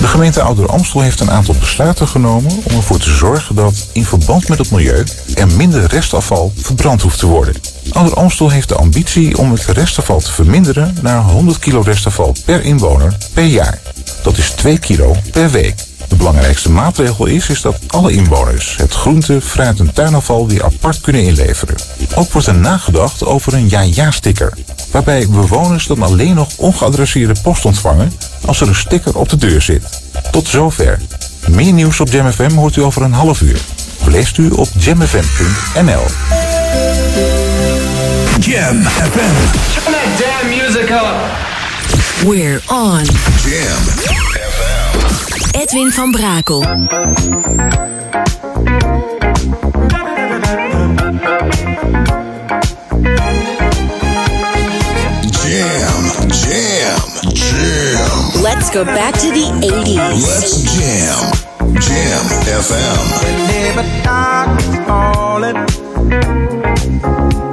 De 0.00 0.06
gemeente 0.06 0.42
Ouder 0.42 0.66
Amstel 0.66 1.00
heeft 1.00 1.20
een 1.20 1.30
aantal 1.30 1.54
besluiten 1.60 2.08
genomen 2.08 2.50
om 2.50 2.76
ervoor 2.76 2.98
te 2.98 3.14
zorgen 3.14 3.54
dat, 3.54 3.86
in 3.92 4.04
verband 4.04 4.48
met 4.48 4.58
het 4.58 4.70
milieu, 4.70 5.04
er 5.34 5.48
minder 5.48 5.86
restafval 5.86 6.52
verbrand 6.56 7.02
hoeft 7.02 7.18
te 7.18 7.26
worden. 7.26 7.54
Ouder 7.92 8.14
Amstel 8.14 8.50
heeft 8.50 8.68
de 8.68 8.76
ambitie 8.76 9.38
om 9.38 9.52
het 9.52 9.64
restafval 9.64 10.20
te 10.20 10.32
verminderen 10.32 10.96
naar 11.02 11.22
100 11.22 11.58
kilo 11.58 11.80
restafval 11.80 12.34
per 12.44 12.64
inwoner 12.64 13.16
per 13.32 13.44
jaar. 13.44 13.78
Dat 14.22 14.36
is 14.36 14.50
2 14.50 14.78
kilo 14.78 15.16
per 15.32 15.50
week. 15.50 15.89
De 16.10 16.16
belangrijkste 16.16 16.70
maatregel 16.70 17.26
is, 17.26 17.48
is 17.48 17.60
dat 17.60 17.78
alle 17.86 18.12
inwoners 18.12 18.76
het 18.76 18.94
groente, 18.94 19.40
fruit 19.40 19.78
en 19.80 19.92
tuinafval 19.92 20.48
weer 20.48 20.64
apart 20.64 21.00
kunnen 21.00 21.22
inleveren. 21.22 21.76
Ook 22.14 22.32
wordt 22.32 22.46
er 22.46 22.54
nagedacht 22.54 23.24
over 23.24 23.54
een 23.54 23.68
ja-ja-sticker, 23.68 24.52
waarbij 24.90 25.28
bewoners 25.28 25.86
dan 25.86 26.02
alleen 26.02 26.34
nog 26.34 26.48
ongeadresseerde 26.56 27.40
post 27.42 27.64
ontvangen 27.64 28.12
als 28.46 28.60
er 28.60 28.68
een 28.68 28.74
sticker 28.74 29.16
op 29.18 29.28
de 29.28 29.36
deur 29.36 29.62
zit. 29.62 30.02
Tot 30.30 30.48
zover. 30.48 30.98
Meer 31.48 31.72
nieuws 31.72 32.00
op 32.00 32.08
Jam 32.08 32.32
FM 32.32 32.54
hoort 32.54 32.76
u 32.76 32.82
over 32.82 33.02
een 33.02 33.12
half 33.12 33.40
uur. 33.40 33.60
Leest 34.06 34.38
u 34.38 34.50
op 34.50 34.68
jamfm.nl. 34.78 36.04
Jam 38.40 38.82
FM. 38.82 39.34
Turn 39.74 39.92
that 39.92 40.18
damn 40.18 40.48
music 40.48 40.90
up. 40.90 41.48
We're 42.24 42.60
on. 42.68 43.04
Jam 43.44 44.39
Edwin 45.52 45.90
van 45.90 46.10
Brakel. 46.10 46.60
Jam, 55.42 56.02
jam, 56.30 57.00
jam. 57.34 58.42
Let's 58.42 58.70
go 58.70 58.84
back 58.84 59.14
to 59.14 59.30
the 59.32 59.46
80s. 59.60 60.26
Let's 60.26 60.62
jam. 60.74 61.32
Jam 61.80 62.24
FM. 62.46 63.02
Whenever 63.22 63.84
darkness 64.02 64.76
falling, 64.86 65.56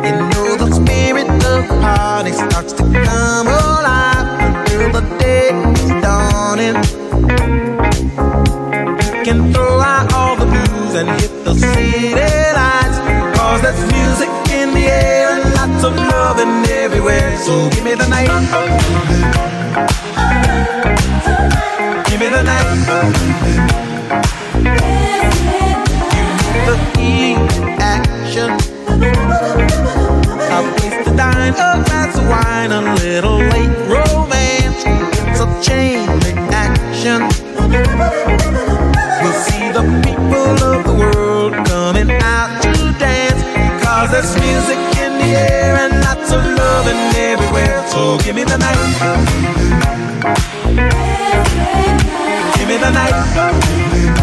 you 0.04 0.14
know 0.32 0.56
the 0.56 0.70
spirit 0.74 1.28
of 1.30 1.68
the 1.68 1.78
party 1.82 2.32
starts 2.32 2.74
to 2.74 2.84
come 2.84 3.48
alive 3.48 4.28
until 4.40 4.92
the 4.92 5.02
day 5.20 5.50
is 5.74 6.02
dawning. 6.02 6.97
Can 9.28 9.52
throw 9.52 9.82
out 9.82 10.14
all 10.14 10.38
the 10.38 10.46
blues 10.46 10.96
and 10.96 11.10
hit 11.20 11.44
the 11.44 11.54
city 11.54 12.16
lights. 12.16 12.98
Cause 13.38 13.62
there's 13.62 13.84
music 13.92 14.30
in 14.56 14.74
the 14.74 14.88
air 14.88 15.28
and 15.36 15.54
lots 15.54 15.84
of 15.84 15.94
loving 15.98 16.64
everywhere. 16.72 17.36
So 17.40 17.70
give 17.72 17.84
me 17.84 17.94
the 17.96 18.08
night. 18.08 18.30
Give 22.08 22.20
me 22.22 22.30
the 22.30 22.42
night. 22.42 22.68
the 26.68 26.76
heat 26.96 27.36
action. 27.84 28.52
A 30.56 30.60
place 30.78 31.06
to 31.06 31.14
dine, 31.18 31.52
a 31.52 31.84
glass 31.84 32.18
of 32.18 32.30
wine, 32.30 32.72
a 32.72 32.96
little 32.96 33.40
late 33.40 33.76
romance. 33.92 34.86
It's 35.28 35.42
a 35.42 35.48
chain 35.62 36.08
reaction. 36.22 37.28
The 39.78 39.84
people 40.04 40.58
of 40.74 40.84
the 40.86 40.94
world 40.96 41.54
coming 41.68 42.10
out 42.10 42.64
to 42.64 42.72
dance. 42.98 43.44
Cause 43.86 44.10
there's 44.10 44.34
music 44.42 44.80
in 44.98 45.20
the 45.20 45.38
air 45.38 45.76
and 45.76 46.02
lots 46.02 46.32
of 46.32 46.44
loving 46.44 46.98
everywhere. 47.16 47.88
So 47.88 48.18
give 48.18 48.36
me 48.36 48.44
the 48.44 48.58
night. 48.58 48.76
Give 52.58 52.68
me 52.68 52.78
the 52.78 52.90
night. 52.90 54.17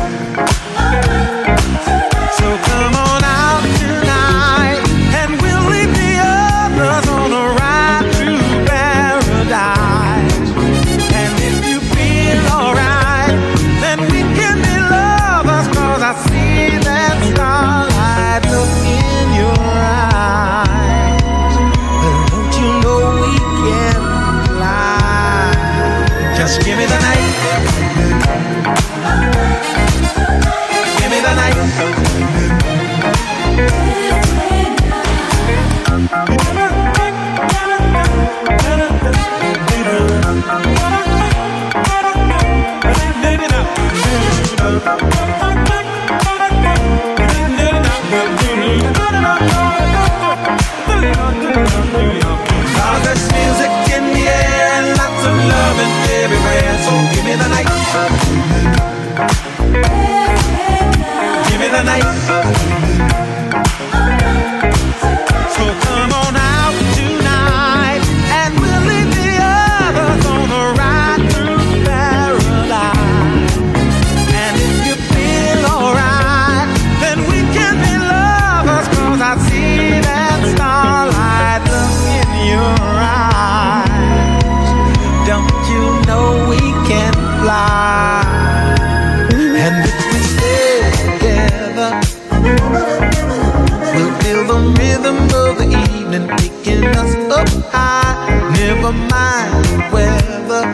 and 96.15 96.29
taking 96.39 96.85
us 96.85 97.13
up 97.39 97.49
high. 97.73 98.15
Never 98.55 98.93
mind 98.93 99.65
the 99.67 99.79
weather. 99.95 100.65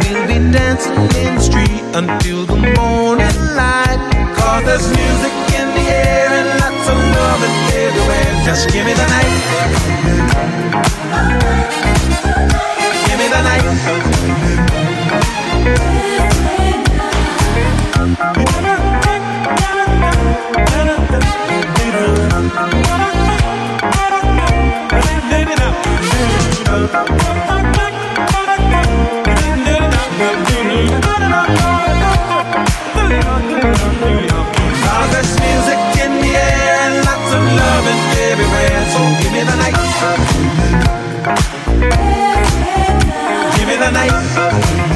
We'll 0.00 0.26
be 0.28 0.38
dancing 0.52 0.92
in 1.22 1.34
the 1.36 1.40
street 1.40 1.82
until 1.96 2.44
the 2.44 2.56
morning 2.76 3.36
light. 3.56 4.00
Cause 4.36 4.64
there's 4.66 4.86
music 4.88 5.34
in 5.58 5.66
the 5.76 5.84
air 5.88 6.28
and 6.38 6.48
lots 6.60 6.86
of 6.92 6.98
love 7.16 7.40
is 7.48 7.56
everywhere. 7.84 8.44
Just 8.44 8.68
give 8.72 8.84
me 8.84 8.92
the 8.92 9.08
night. 9.16 9.32
Give 13.08 13.18
me 13.18 13.28
the 13.28 13.42
night. 13.42 14.23
Cause 33.24 35.10
there's 35.12 35.32
music 35.40 35.80
in 36.04 36.10
the 36.20 36.32
air 36.36 36.76
and 36.84 36.94
lots 37.08 37.30
of 37.32 37.40
loving 37.40 38.02
everywhere. 38.28 38.80
So 38.92 39.00
give 39.22 39.32
me 39.32 39.42
the 39.48 39.56
night. 39.56 39.78
Give 43.56 43.66
me 43.68 43.76
the 43.76 43.90
night. 43.90 44.93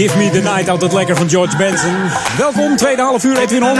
Give 0.00 0.18
Me 0.18 0.30
The 0.30 0.40
Night, 0.40 0.68
altijd 0.68 0.92
lekker 0.92 1.16
van 1.16 1.28
George 1.28 1.56
Benson. 1.56 1.94
Welkom, 2.38 2.76
tweede 2.76 3.02
half 3.02 3.24
uur, 3.24 3.38
Edwin 3.38 3.64
On. 3.64 3.78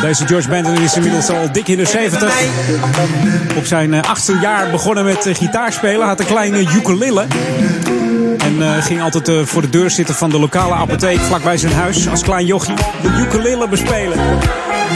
Deze 0.00 0.26
George 0.26 0.48
Benson 0.48 0.76
is 0.76 0.94
inmiddels 0.96 1.28
al 1.28 1.52
dik 1.52 1.68
in 1.68 1.76
de 1.76 1.84
70. 1.84 2.34
Op 3.56 3.66
zijn 3.66 3.94
eh, 3.94 4.02
achtste 4.02 4.38
jaar 4.40 4.70
begonnen 4.70 5.04
met 5.04 5.26
eh, 5.26 5.34
gitaarspelen. 5.34 6.06
Had 6.06 6.20
een 6.20 6.26
kleine 6.26 6.58
ukulele. 6.58 7.26
En 8.38 8.62
eh, 8.62 8.84
ging 8.84 9.02
altijd 9.02 9.48
voor 9.48 9.62
de 9.62 9.70
deur 9.70 9.90
zitten 9.90 10.14
van 10.14 10.30
de 10.30 10.38
lokale 10.38 10.74
apotheek 10.74 11.20
vlakbij 11.20 11.56
zijn 11.56 11.72
huis. 11.72 12.08
Als 12.08 12.22
klein 12.22 12.46
jochie 12.46 12.74
de 13.02 13.08
ukulele 13.20 13.68
bespelen. 13.68 14.18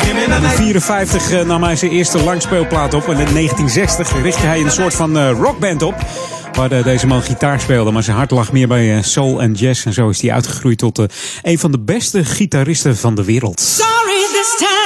In 0.06 0.48
54 0.54 1.30
eh, 1.30 1.44
nam 1.44 1.62
hij 1.62 1.76
zijn 1.76 1.90
eerste 1.90 2.24
langspeelplaat 2.24 2.94
op. 2.94 3.02
En 3.02 3.18
in 3.18 3.32
1960 3.32 4.22
richtte 4.22 4.46
hij 4.46 4.60
een 4.60 4.70
soort 4.70 4.94
van 4.94 5.30
rockband 5.30 5.82
op. 5.82 5.94
Waar 6.58 6.72
eh, 6.72 6.84
deze 6.84 7.06
man 7.06 7.22
gitaar 7.22 7.60
speelde. 7.60 7.90
Maar 7.90 8.02
zijn 8.02 8.16
hart 8.16 8.30
lag 8.30 8.52
meer 8.52 8.68
bij 8.68 8.96
eh, 8.96 9.02
soul 9.02 9.42
en 9.42 9.52
jazz. 9.52 9.86
En 9.86 9.92
zo 9.92 10.08
is 10.08 10.20
hij 10.20 10.32
uitgegroeid 10.32 10.78
tot 10.78 10.98
eh, 10.98 11.04
een 11.42 11.58
van 11.58 11.70
de 11.70 11.78
beste 11.78 12.24
gitaristen 12.24 12.96
van 12.96 13.14
de 13.14 13.24
wereld. 13.24 13.60
Sorry, 13.60 14.26
this 14.32 14.56
time 14.58 14.77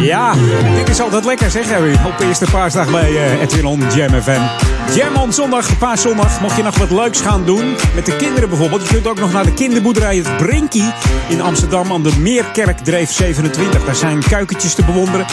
Ja, 0.00 0.34
dit 0.76 0.88
is 0.88 1.00
altijd 1.00 1.24
lekker 1.24 1.50
zeg 1.50 1.70
Harry. 1.70 1.98
Op 2.06 2.20
eerste 2.20 2.46
paasdag 2.50 2.90
bij 2.90 3.16
eh, 3.16 3.40
Edwin 3.40 3.64
On 3.64 3.82
Jam 3.94 4.22
FM. 4.22 4.40
Jam 4.94 5.16
on 5.16 5.32
zondag, 5.32 5.78
paaszondag. 5.78 6.40
Mocht 6.40 6.56
je 6.56 6.62
nog 6.62 6.78
wat 6.78 6.90
leuks 6.90 7.20
gaan 7.20 7.44
doen, 7.44 7.76
met 7.94 8.06
de 8.06 8.16
kinderen 8.16 8.48
bijvoorbeeld. 8.48 8.82
Je 8.82 8.88
kunt 8.88 9.06
ook 9.06 9.18
nog 9.18 9.32
naar 9.32 9.44
de 9.44 9.54
kinderboerderij 9.54 10.16
Het 10.16 10.36
Brinkie 10.36 10.92
in 11.28 11.40
Amsterdam 11.40 11.92
aan 11.92 12.02
de 12.02 12.18
Meerkerkdreef 12.18 13.12
27. 13.12 13.84
Daar 13.84 13.94
zijn 13.94 14.22
kuikentjes 14.28 14.74
te 14.74 14.84
bewonderen 14.84 15.26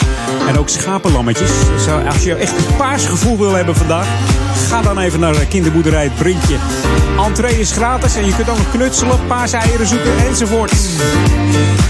en 0.48 0.58
ook 0.58 0.68
schapenlammetjes. 0.68 1.50
Als 2.06 2.22
je 2.22 2.34
echt 2.34 2.56
een 2.56 2.76
paasgevoel 2.76 3.38
wil 3.38 3.52
hebben 3.52 3.76
vandaag, 3.76 4.06
ga 4.56 4.82
dan 4.82 4.98
even 4.98 5.20
naar 5.20 5.32
de 5.32 5.46
kinderboerderij 5.46 6.04
Het 6.04 6.14
Brinkje. 6.14 6.56
Entree 7.26 7.58
is 7.58 7.72
gratis 7.72 8.16
en 8.16 8.26
je 8.26 8.34
kunt 8.34 8.48
ook 8.48 8.70
knutselen, 8.72 9.26
paaseieren 9.26 9.86
zoeken 9.86 10.26
enzovoort. 10.26 10.72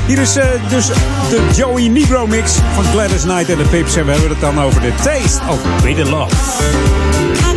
Hier 0.07 0.19
is 0.19 0.37
eh, 0.37 0.47
dus 0.69 0.87
de 0.87 1.49
Joey 1.55 1.89
Negro 1.89 2.27
mix 2.27 2.53
van 2.75 2.85
Gladys 2.85 3.23
Knight 3.23 3.49
en 3.49 3.59
de 3.59 3.65
Pips. 3.65 3.97
En 3.97 4.05
we 4.05 4.11
hebben 4.11 4.31
het 4.31 4.41
dan 4.41 4.61
over 4.61 4.81
de 4.81 4.93
Taste 4.95 5.41
of 5.49 5.83
Bitter 5.83 6.11
Love. 6.11 7.54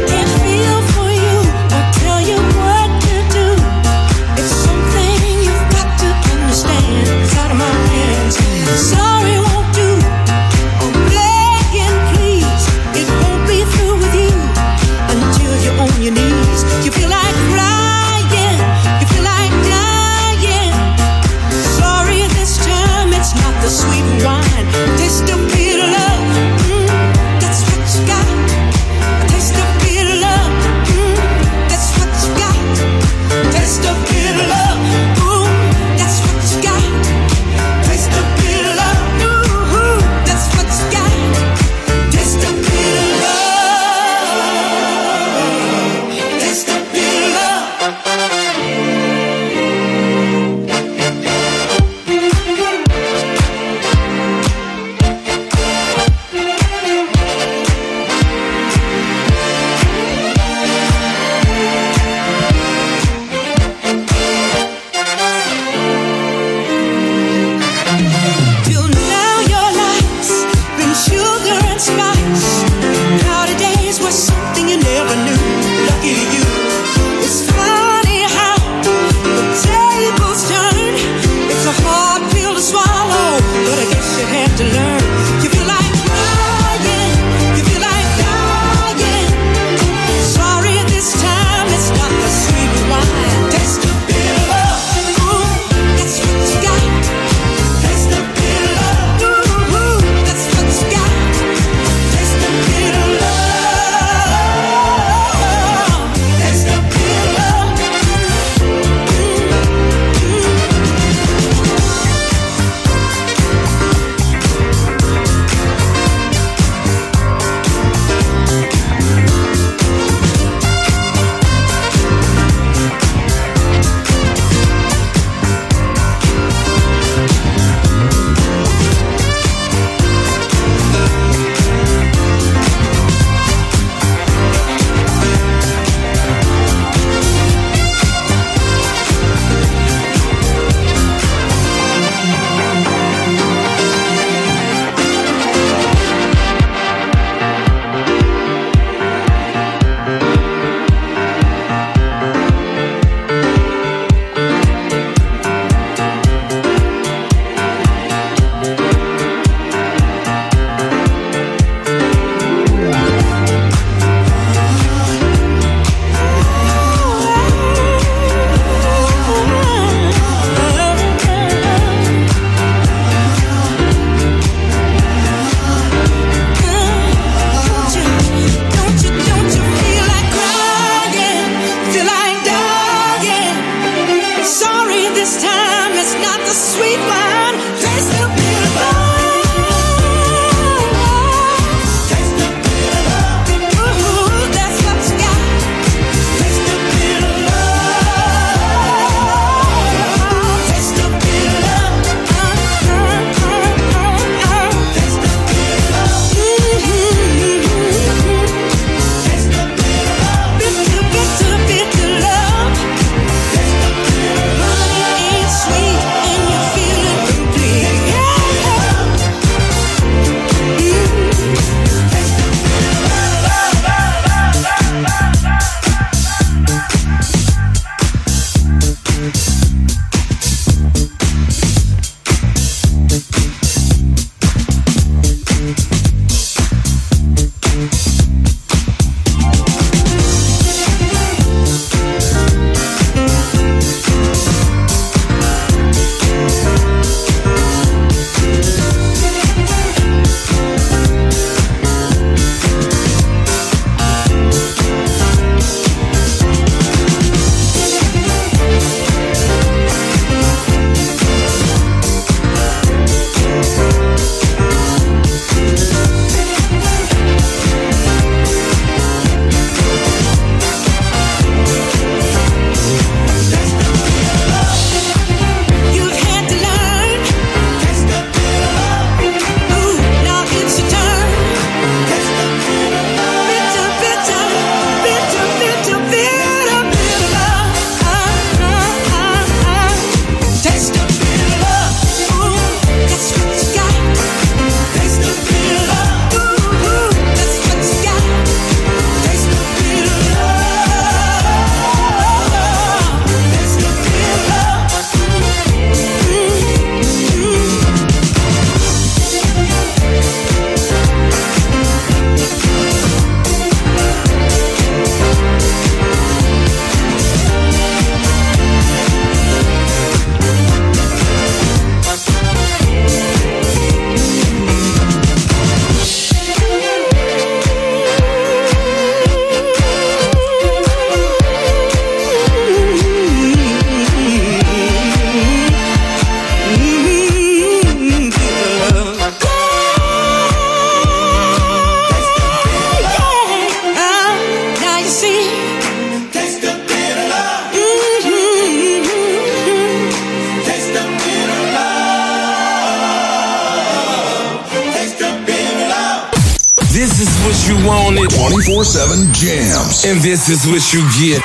This 360.29 360.49
is 360.49 360.67
what 360.67 360.93
you 360.93 360.99
get. 361.17 361.41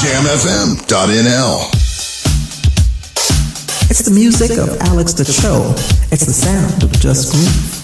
JamFM.nl. 0.00 1.68
It's 3.90 4.00
the 4.00 4.10
music 4.10 4.56
of 4.56 4.80
Alex 4.80 5.12
the 5.12 5.24
Cho. 5.24 5.74
It's 6.10 6.24
the 6.24 6.32
sound 6.32 6.82
of 6.84 6.90
Just 6.92 7.32
Groove. 7.32 7.77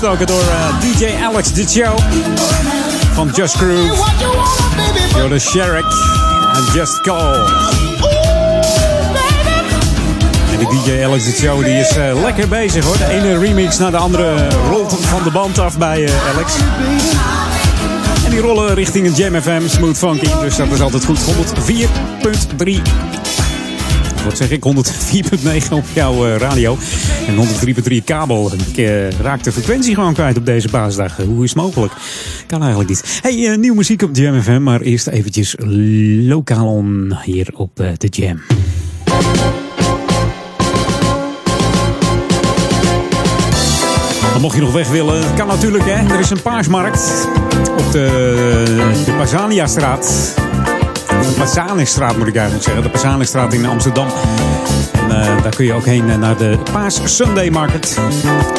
Door 0.00 0.16
eh, 0.18 0.80
DJ 0.80 1.24
Alex 1.24 1.50
The 1.52 1.64
Show. 1.68 1.98
Van 3.12 3.30
Just 3.34 3.54
Groove. 3.54 4.04
Door 5.18 5.28
de 5.28 5.38
Sherrick. 5.38 5.84
En 6.54 6.64
Just 6.74 7.00
Call. 7.00 7.34
En 10.52 10.58
die 10.58 10.68
DJ 10.68 11.04
Alex 11.04 11.24
The 11.24 11.30
Show 11.30 11.64
die 11.64 11.78
is 11.78 11.96
eh, 11.96 12.20
lekker 12.22 12.48
bezig 12.48 12.84
hoor. 12.84 12.96
De 12.96 13.06
ene 13.08 13.38
remix 13.38 13.78
naar 13.78 13.90
de 13.90 13.96
andere 13.96 14.48
rolt 14.70 14.96
van 15.00 15.22
de 15.22 15.30
band 15.30 15.58
af 15.58 15.78
bij 15.78 16.04
eh, 16.04 16.34
Alex. 16.34 16.52
En 18.24 18.30
die 18.30 18.40
rollen 18.40 18.74
richting 18.74 19.06
een 19.06 19.14
Jam 19.14 19.42
FM 19.42 19.68
Smooth 19.68 19.98
Funky. 19.98 20.30
Dus 20.40 20.56
dat 20.56 20.66
is 20.70 20.80
altijd 20.80 21.04
goed. 21.04 21.18
104.3 21.18 22.82
wat 24.24 24.36
zeg 24.36 24.50
ik, 24.50 24.64
104.9 24.64 25.68
op 25.70 25.84
jouw 25.92 26.36
radio 26.36 26.78
en 27.28 27.36
103.3 27.36 28.04
kabel. 28.04 28.50
Ik 28.68 28.76
eh, 28.76 29.10
raak 29.10 29.42
de 29.42 29.52
frequentie 29.52 29.94
gewoon 29.94 30.14
kwijt 30.14 30.36
op 30.36 30.46
deze 30.46 30.68
paasdag. 30.68 31.16
Hoe 31.16 31.44
is 31.44 31.50
het 31.50 31.62
mogelijk? 31.62 31.92
Kan 32.46 32.60
eigenlijk 32.60 32.90
niet. 32.90 33.18
Hey, 33.22 33.50
eh, 33.50 33.56
nieuw 33.56 33.74
muziek 33.74 34.02
op 34.02 34.16
Jam 34.16 34.42
FM, 34.42 34.62
maar 34.62 34.80
eerst 34.80 35.06
eventjes 35.06 35.54
lokaal 36.26 36.66
on 36.66 37.18
hier 37.22 37.48
op 37.54 37.80
eh, 37.80 37.88
de 37.96 38.06
Jam. 38.06 38.40
Mocht 44.40 44.54
je 44.54 44.60
nog 44.60 44.72
weg 44.72 44.88
willen, 44.88 45.34
kan 45.34 45.46
natuurlijk 45.46 45.84
hè. 45.84 46.14
Er 46.14 46.20
is 46.20 46.30
een 46.30 46.42
paasmarkt 46.42 47.28
op 47.78 47.92
de, 47.92 49.00
de 49.04 49.12
Pasania-straat. 49.12 50.34
De 50.34 50.47
Pazanestraat 51.38 52.16
moet 52.16 52.26
ik 52.26 52.34
eigenlijk 52.36 52.64
zeggen. 52.64 52.82
De 52.82 52.90
Pazanestraat 52.90 53.52
in 53.52 53.66
Amsterdam. 53.66 54.06
En 55.08 55.36
eh, 55.36 55.42
daar 55.42 55.54
kun 55.54 55.64
je 55.64 55.72
ook 55.72 55.84
heen 55.84 56.10
eh, 56.10 56.16
naar 56.16 56.36
de 56.36 56.58
Paas 56.72 57.00
Sunday 57.04 57.50
Market. 57.50 57.98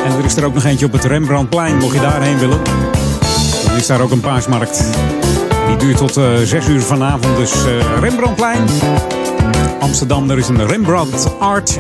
En 0.06 0.18
er 0.18 0.26
is 0.26 0.36
er 0.36 0.46
ook 0.46 0.54
nog 0.54 0.64
eentje 0.64 0.86
op 0.86 0.92
het 0.92 1.04
Rembrandtplein, 1.04 1.78
mocht 1.78 1.94
je 1.94 2.00
daarheen 2.00 2.38
willen. 2.40 2.60
Dan 3.66 3.76
is 3.76 3.88
daar 3.88 4.02
ook 4.02 4.12
een 4.12 4.20
paasmarkt. 4.20 4.84
Die 5.68 5.78
duurt 5.78 5.98
tot 5.98 6.18
eh 6.18 6.26
6 6.44 6.68
uur 6.68 6.82
vanavond. 6.82 7.38
Dus 7.38 7.52
eh, 7.66 8.00
Rembrandtplein. 8.00 8.66
Amsterdam, 9.80 10.30
er 10.30 10.38
is 10.38 10.48
een 10.48 10.68
Rembrandt 10.68 11.40
Art 11.40 11.80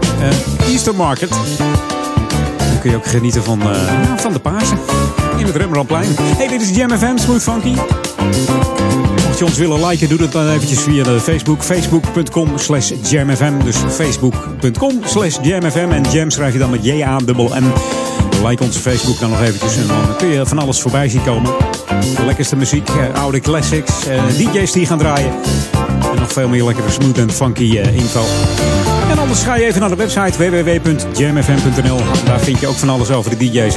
Easter 0.70 0.96
Market. 0.96 1.30
dan 1.30 2.80
kun 2.82 2.90
je 2.90 2.96
ook 2.96 3.08
genieten 3.08 3.44
van, 3.44 3.62
van 4.18 4.34
de 4.34 4.40
Pasen. 4.40 4.78
In 5.38 5.46
het 5.46 5.56
Rembrandtplein. 5.56 6.16
Hey, 6.38 6.48
dit 6.48 6.62
is 6.62 6.70
Jam 6.70 6.90
FM, 6.90 7.18
Smooth 7.18 7.44
Funky. 7.44 7.76
Mocht 9.40 9.52
je 9.52 9.60
ons 9.62 9.70
willen 9.70 9.88
liken, 9.88 10.10
doe 10.10 10.18
dat 10.18 10.32
dan 10.32 10.50
eventjes 10.50 10.80
via 10.80 11.04
de 11.04 11.20
Facebook. 11.20 11.64
Facebook.com 11.64 12.58
slash 12.58 12.92
jamfm. 13.10 13.54
Dus 13.64 13.76
facebook.com 13.90 15.02
slash 15.06 15.38
jamfm. 15.42 15.92
En 15.92 16.04
jam 16.12 16.30
schrijf 16.30 16.54
je 16.54 16.60
dan 16.60 16.70
met 16.70 16.86
J-A-M-M. 16.86 17.64
Like 18.46 18.64
onze 18.64 18.80
Facebook 18.80 19.20
dan 19.20 19.30
nog 19.30 19.42
eventjes. 19.42 19.78
En 19.78 19.88
dan 19.88 20.16
kun 20.18 20.28
je 20.28 20.46
van 20.46 20.58
alles 20.58 20.82
voorbij 20.82 21.10
zien 21.10 21.24
komen. 21.24 21.52
Lekkerste 22.26 22.56
muziek, 22.56 22.90
eh, 22.90 23.22
oude 23.22 23.40
classics, 23.40 24.08
eh, 24.08 24.24
DJ's 24.38 24.72
die 24.72 24.86
gaan 24.86 24.98
draaien. 24.98 25.32
En 26.14 26.20
nog 26.20 26.32
veel 26.32 26.48
meer 26.48 26.64
lekkere 26.64 26.92
smooth 26.92 27.18
en 27.18 27.32
funky 27.32 27.78
eh, 27.78 27.96
info. 27.96 28.24
En 29.10 29.20
anders 29.20 29.44
ga 29.44 29.56
je 29.56 29.66
even 29.66 29.80
naar 29.80 29.90
de 29.90 29.96
website 29.96 30.38
www.jamfm.nl. 30.38 32.00
Daar 32.26 32.40
vind 32.40 32.60
je 32.60 32.68
ook 32.68 32.78
van 32.78 32.90
alles 32.90 33.12
over 33.12 33.38
de 33.38 33.38
DJ's. 33.38 33.76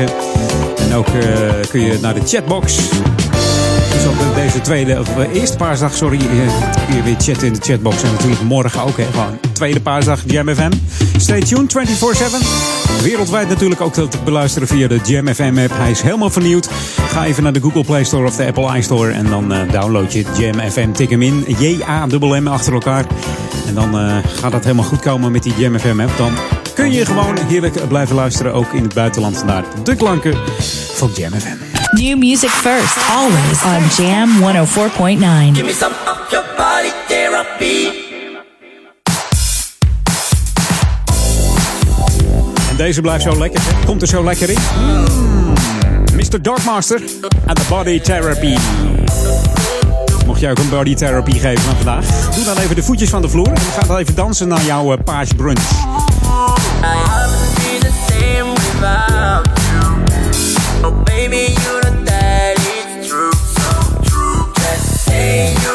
En 0.79 0.95
ook 0.95 1.07
kun 1.69 1.81
je 1.81 1.99
naar 2.01 2.15
de 2.15 2.21
chatbox. 2.27 2.79
Op 4.09 4.19
de- 4.19 4.33
deze 4.35 4.61
tweede, 4.61 4.99
of 5.01 5.17
eh, 5.17 5.35
eerste 5.41 5.57
paasdag, 5.57 5.95
sorry, 5.95 6.17
eh, 6.19 6.95
je 6.97 7.03
weer 7.03 7.15
chatten 7.19 7.47
in 7.47 7.53
de 7.53 7.59
chatbox. 7.63 8.03
En 8.03 8.11
natuurlijk 8.13 8.43
morgen 8.43 8.83
ook, 8.83 8.97
hè, 8.97 9.05
gewoon 9.13 9.39
tweede 9.53 9.81
paasdag 9.81 10.21
Jam 10.27 10.49
FM. 10.55 10.71
Stay 11.17 11.41
tuned, 11.41 11.73
24-7. 11.73 12.41
Wereldwijd 13.03 13.49
natuurlijk 13.49 13.81
ook 13.81 13.93
te 13.93 14.09
beluisteren 14.25 14.69
via 14.69 14.89
de 14.89 15.01
Jam 15.05 15.29
FM 15.29 15.59
app. 15.63 15.73
Hij 15.77 15.91
is 15.91 16.01
helemaal 16.01 16.31
vernieuwd. 16.31 16.69
Ga 17.09 17.25
even 17.25 17.43
naar 17.43 17.53
de 17.53 17.61
Google 17.61 17.85
Play 17.85 18.05
Store 18.05 18.27
of 18.27 18.37
de 18.37 18.47
Apple 18.47 18.79
iStore. 18.79 19.13
En 19.13 19.27
dan 19.29 19.53
eh, 19.53 19.71
download 19.73 20.13
je 20.13 20.25
Jam 20.39 20.71
FM. 20.71 20.93
Tik 20.93 21.11
hem 21.11 21.23
in. 21.23 21.45
J-A-M-M 21.59 22.47
achter 22.49 22.73
elkaar. 22.73 23.05
En 23.67 23.75
dan 23.75 23.95
gaat 24.41 24.53
dat 24.53 24.63
helemaal 24.65 24.85
goed 24.85 25.01
komen 25.01 25.33
met 25.33 25.43
die 25.43 25.55
Jam 25.57 25.79
FM 25.79 26.01
app. 26.01 26.17
Dan 26.17 26.33
kun 26.75 26.93
je 26.93 27.07
gewoon 27.07 27.37
heerlijk 27.47 27.89
blijven 27.89 28.15
luisteren. 28.17 28.55
Ook 28.55 28.73
in 28.73 28.83
het 28.83 28.95
buitenland 28.95 29.45
naar 29.45 29.65
de 29.85 29.95
klanken 29.97 30.35
van 30.95 31.11
Jam 31.15 31.33
FM. 31.33 31.72
New 31.95 32.17
music 32.17 32.51
first, 32.51 32.97
always 33.11 33.63
on 33.65 33.83
Jam 33.97 34.29
104.9. 34.41 35.55
Give 35.55 35.67
me 35.67 35.73
some 35.73 35.93
of 36.07 36.31
your 36.33 36.45
body 36.57 36.91
therapy. 37.07 37.91
En 42.71 42.77
deze 42.77 43.01
blijft 43.01 43.23
zo 43.25 43.39
lekker. 43.39 43.61
hè? 43.65 43.85
Komt 43.87 44.03
er 44.03 44.09
zo 44.09 44.25
lekker 44.25 44.51
in. 44.51 44.59
Mm. 44.79 45.53
Mr. 46.15 46.43
Darkmaster 46.43 47.01
en 47.47 47.55
de 47.55 47.63
Body 47.69 48.01
Therapy. 48.01 48.57
Mocht 50.27 50.41
jij 50.41 50.51
ook 50.51 50.59
een 50.59 50.69
body 50.69 50.95
therapy 50.95 51.33
geven 51.39 51.63
van 51.63 51.75
vandaag? 51.77 52.05
Doe 52.35 52.45
dan 52.45 52.57
even 52.57 52.77
de 52.77 52.83
voetjes 52.83 53.11
van 53.11 53.23
de 53.23 53.29
vloer. 53.29 53.49
En 53.49 53.61
ga 53.81 53.87
dan 53.87 53.97
even 53.97 54.15
dansen 54.15 54.49
naar 54.49 54.63
jouw 54.63 54.93
uh, 54.93 54.99
paas 55.05 55.29
brunch. 55.37 55.59
I 55.61 55.65
haven't 56.85 57.55
been 57.55 57.81
the 57.81 57.93
same 58.09 58.53
without 58.53 59.49
you. 59.73 60.91
Oh, 60.93 61.03
baby, 61.05 61.37
you 61.37 61.82
Just 65.33 65.72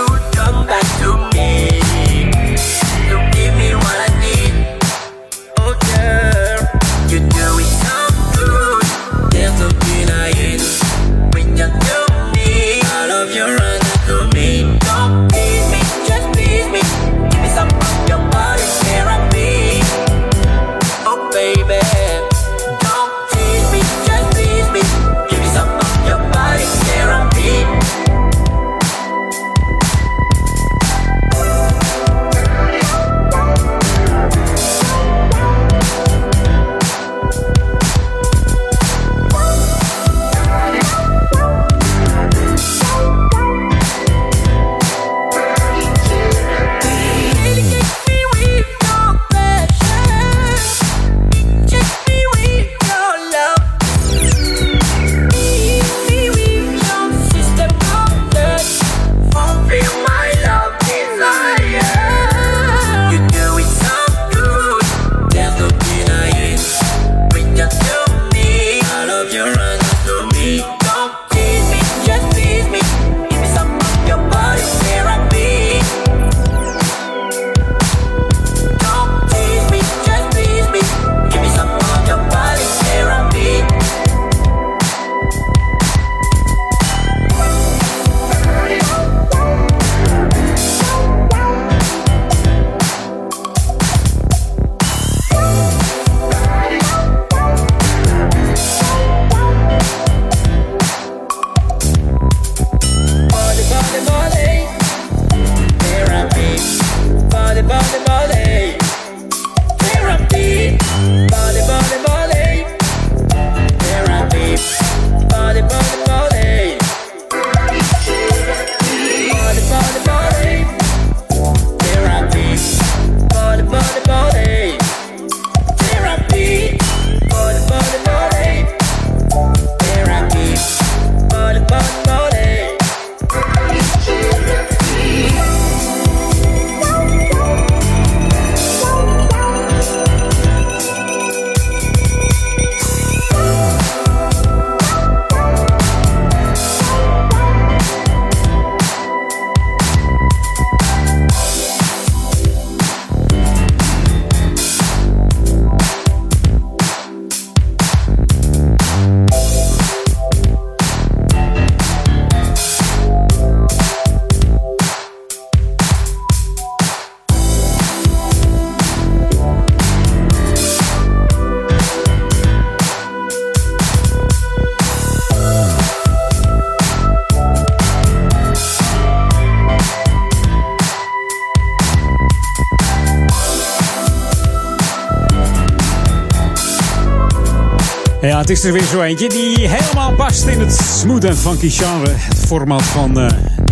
Ja, 188.37 188.43
het 188.43 188.51
is 188.51 188.63
er 188.63 188.73
weer 188.73 188.83
zo 188.83 189.01
eentje 189.01 189.29
die 189.29 189.67
helemaal 189.67 190.13
past 190.13 190.45
in 190.45 190.59
het 190.59 190.73
smooth 190.73 191.23
en 191.23 191.37
funky 191.37 191.69
genre. 191.69 192.09
Het 192.09 192.37
format 192.37 192.83
van 192.83 193.19
eh 193.19 193.29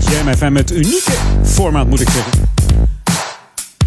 Jam 0.10 0.36
FM, 0.36 0.56
het 0.56 0.72
unieke 0.72 1.12
format 1.44 1.88
moet 1.88 2.02
ik 2.02 2.10
zeggen. 2.10 2.32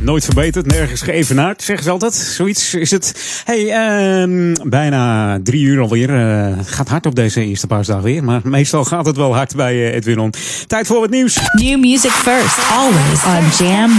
Nooit 0.01 0.25
verbeterd, 0.25 0.67
nergens 0.67 1.03
geëvenaard, 1.03 1.63
zeggen 1.63 1.85
ze 1.85 1.91
altijd. 1.91 2.15
Zoiets 2.15 2.75
is 2.75 2.91
het. 2.91 3.43
hey, 3.45 3.71
ehm, 3.71 4.55
bijna 4.63 5.39
drie 5.43 5.63
uur 5.63 5.81
alweer. 5.81 6.11
Het 6.57 6.69
gaat 6.69 6.89
hard 6.89 7.07
op 7.07 7.15
deze 7.15 7.45
eerste 7.45 7.67
paasdag 7.67 8.01
weer. 8.01 8.25
Maar 8.25 8.41
meestal 8.45 8.85
gaat 8.85 9.07
het 9.07 9.17
wel 9.17 9.35
hard 9.35 9.57
bij 9.57 9.73
eh, 9.73 9.95
Edwin 9.95 10.19
On. 10.19 10.33
Tijd 10.67 10.87
voor 10.87 11.03
het 11.03 11.11
nieuws. 11.11 11.39
New 11.53 11.81
music 11.81 12.11
first, 12.11 12.59
always 12.71 13.25
on 13.25 13.67
Jam 13.67 13.91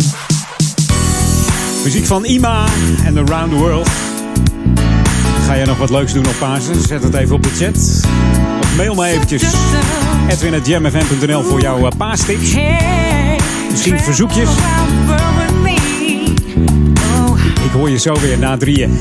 104.9. 0.00 0.06
Muziek 1.84 2.04
van 2.04 2.24
Ima 2.24 2.66
en 3.04 3.18
Around 3.18 3.50
the 3.50 3.56
World. 3.56 4.05
Ga 5.46 5.56
jij 5.56 5.64
nog 5.64 5.78
wat 5.78 5.90
leuks 5.90 6.12
doen 6.12 6.26
op 6.26 6.34
Pasen? 6.38 6.82
Zet 6.82 7.02
het 7.02 7.14
even 7.14 7.34
op 7.34 7.42
de 7.42 7.48
chat. 7.48 8.06
Of 8.60 8.76
mail 8.76 8.94
me 8.94 9.06
eventjes. 9.06 9.42
Edwin.jamfm.nl 10.28 11.42
voor 11.42 11.60
jouw 11.60 11.86
eh, 11.86 11.96
paastips. 11.96 12.54
Misschien 13.70 14.00
verzoekjes. 14.00 14.48
Ik 17.64 17.70
hoor 17.72 17.90
je 17.90 17.98
zo 17.98 18.20
weer 18.20 18.38
na 18.38 18.56
drieën. 18.56 19.00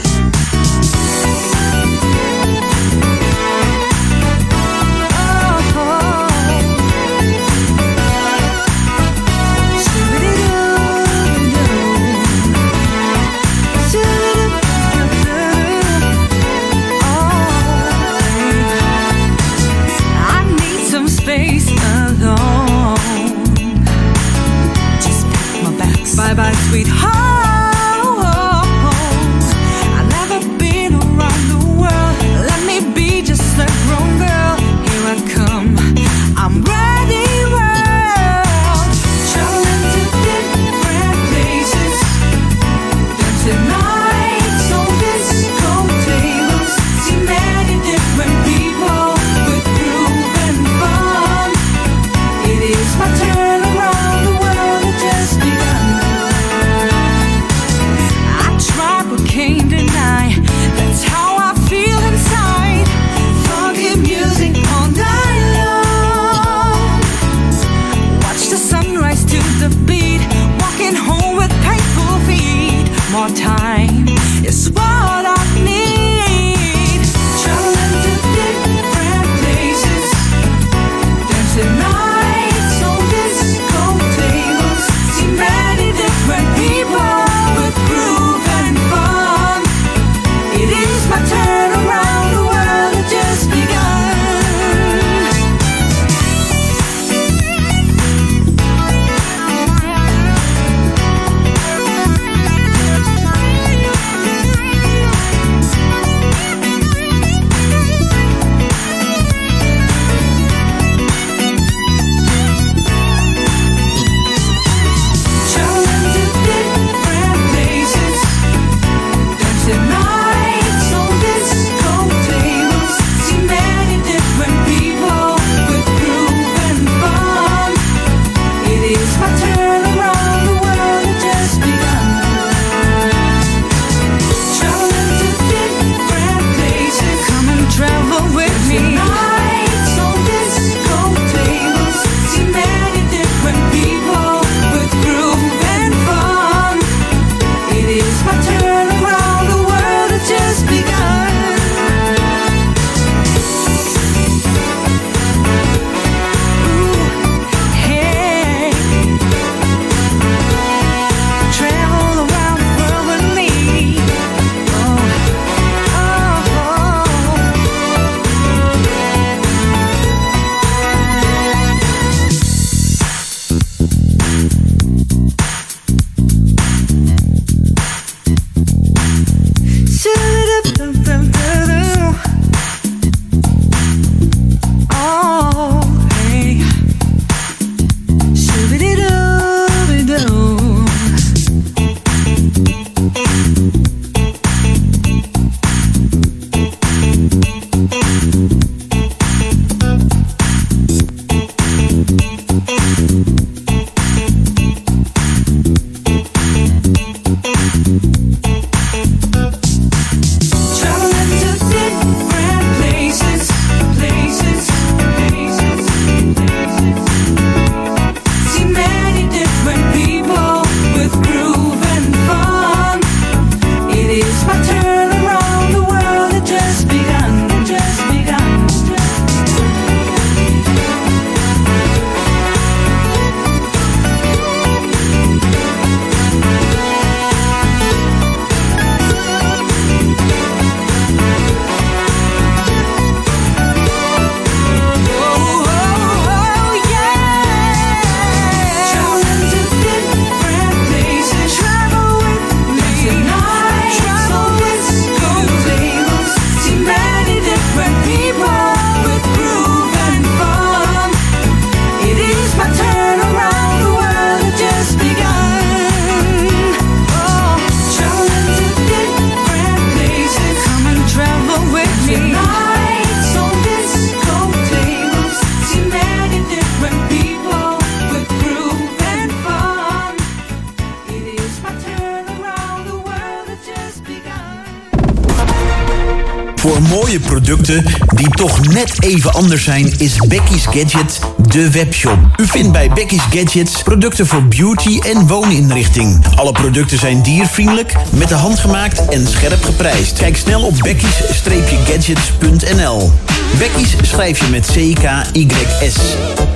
Producten 287.45 287.85
die 288.15 288.29
toch 288.29 288.67
net 288.67 289.03
even 289.03 289.33
anders 289.33 289.63
zijn, 289.63 289.93
is 289.97 290.17
Becky's 290.27 290.65
Gadget 290.65 291.19
de 291.47 291.71
webshop. 291.71 292.17
U 292.37 292.47
vindt 292.47 292.71
bij 292.71 292.89
Becky's 292.89 293.23
Gadgets 293.29 293.83
producten 293.83 294.27
voor 294.27 294.47
beauty 294.47 294.99
en 294.99 295.27
wooninrichting. 295.27 296.25
Alle 296.35 296.51
producten 296.51 296.97
zijn 296.97 297.21
diervriendelijk, 297.21 297.93
met 298.09 298.27
de 298.27 298.35
hand 298.35 298.59
gemaakt 298.59 299.05
en 299.05 299.27
scherp 299.27 299.63
geprijsd. 299.63 300.17
Kijk 300.17 300.37
snel 300.37 300.61
op 300.61 300.77
becky's-gadgets.nl. 300.83 303.11
Becky's 303.57 303.95
schrijf 304.01 304.39
je 304.39 304.47
met 304.49 304.65
C-K-Y-S. 304.65 305.95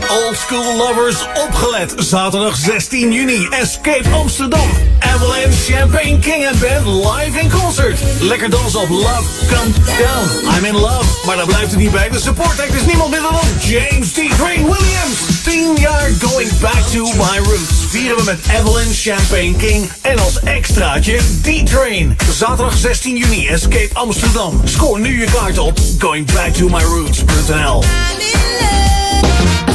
Old 0.10 0.38
school 0.38 0.78
lovers 0.78 1.26
opgelet. 1.46 1.94
Zaterdag 1.98 2.56
16 2.56 3.12
juni. 3.12 3.48
Escape 3.50 4.10
Amsterdam. 4.10 4.70
Avalanche 5.00 5.74
Champagne 5.74 6.20
King 6.20 6.48
and 6.48 6.60
Band 6.60 6.86
live 6.86 7.40
in 7.40 7.50
concert. 7.50 8.00
Lekker 8.20 8.50
dansen 8.50 8.80
op 8.80 8.90
Love 8.90 9.24
Come 9.48 9.72
Down. 9.86 10.56
I'm 10.56 10.66
in 10.66 10.76
love. 10.76 11.26
Maar 11.26 11.36
daar 11.36 11.46
blijft 11.46 11.72
het 11.72 11.80
niet 11.80 11.92
bij. 11.92 12.10
De 12.10 12.20
support 12.20 12.60
act 12.60 12.74
is 12.74 12.86
niemand 12.86 13.12
minder 13.12 13.32
dan 13.32 13.70
James 13.70 14.12
T. 14.12 14.16
Train 14.38 14.64
Williams. 14.64 15.29
10 15.50 15.76
jaar 15.80 16.12
going 16.20 16.50
back 16.62 16.84
to 16.92 17.04
my 17.04 17.38
roots. 17.38 17.86
Vieren 17.88 18.18
we 18.18 18.24
met 18.24 18.40
Avalanche 18.60 18.94
Champagne 18.94 19.56
King. 19.58 19.90
En 20.02 20.20
als 20.20 20.40
extraatje 20.40 21.20
D-Train. 21.42 22.16
Zaterdag 22.32 22.78
16 22.78 23.18
juni. 23.18 23.48
Escape 23.48 23.90
Amsterdam. 23.94 24.62
Scoor 24.64 25.00
nu 25.00 25.20
je 25.20 25.26
kaart 25.32 25.58
op 25.58 25.80
goingbacktomyroots.nl. 26.00 27.84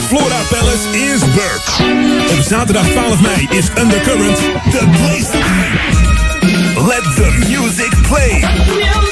Flora 0.07 0.41
Palace 0.51 0.89
is 0.91 1.21
back. 1.21 1.63
Op 2.31 2.43
zaterdag 2.43 2.87
12 2.87 3.21
mei 3.21 3.49
is 3.51 3.69
Undercurrent 3.83 4.37
the 4.71 4.89
place 4.99 5.31
to. 5.31 5.45
Let 6.87 7.03
the 7.03 7.47
music 7.49 7.93
play. 8.09 9.04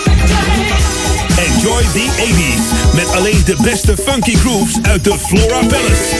Enjoy 1.62 1.82
the 1.82 2.08
80s 2.18 2.94
met 2.94 3.16
alleen 3.16 3.44
de 3.44 3.56
beste 3.62 3.96
funky 3.96 4.36
grooves 4.36 4.78
uit 4.82 5.04
de 5.04 5.18
Flora 5.18 5.66
Palace. 5.66 6.16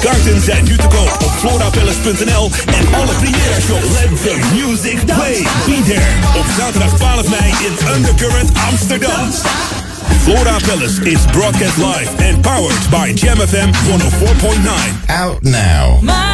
Kaarten 0.00 0.40
zijn 0.40 0.64
nu 0.64 0.76
te 0.76 0.86
koop 0.86 1.16
op 1.24 1.30
florapalace.nl 1.38 2.50
en 2.66 2.94
alle 2.94 3.12
première 3.14 3.60
shows. 3.60 4.00
Let 4.00 4.22
the 4.22 4.38
music 4.54 5.04
play. 5.04 5.46
Be 5.66 5.82
there 5.86 6.38
op 6.38 6.44
zaterdag 6.58 6.96
12 6.96 7.28
mei 7.28 7.50
in 7.50 7.94
Undercurrent 7.96 8.50
Amsterdam. 8.70 9.30
Flora 10.22 10.56
Palace 10.66 11.00
is 11.02 11.24
broadcast 11.30 11.76
live 11.76 12.10
and 12.28 12.40
powered 12.42 12.90
by 12.90 13.12
Jam 13.12 13.36
FM 13.36 13.70
104.9. 13.72 15.06
Out 15.06 15.42
now. 15.42 16.33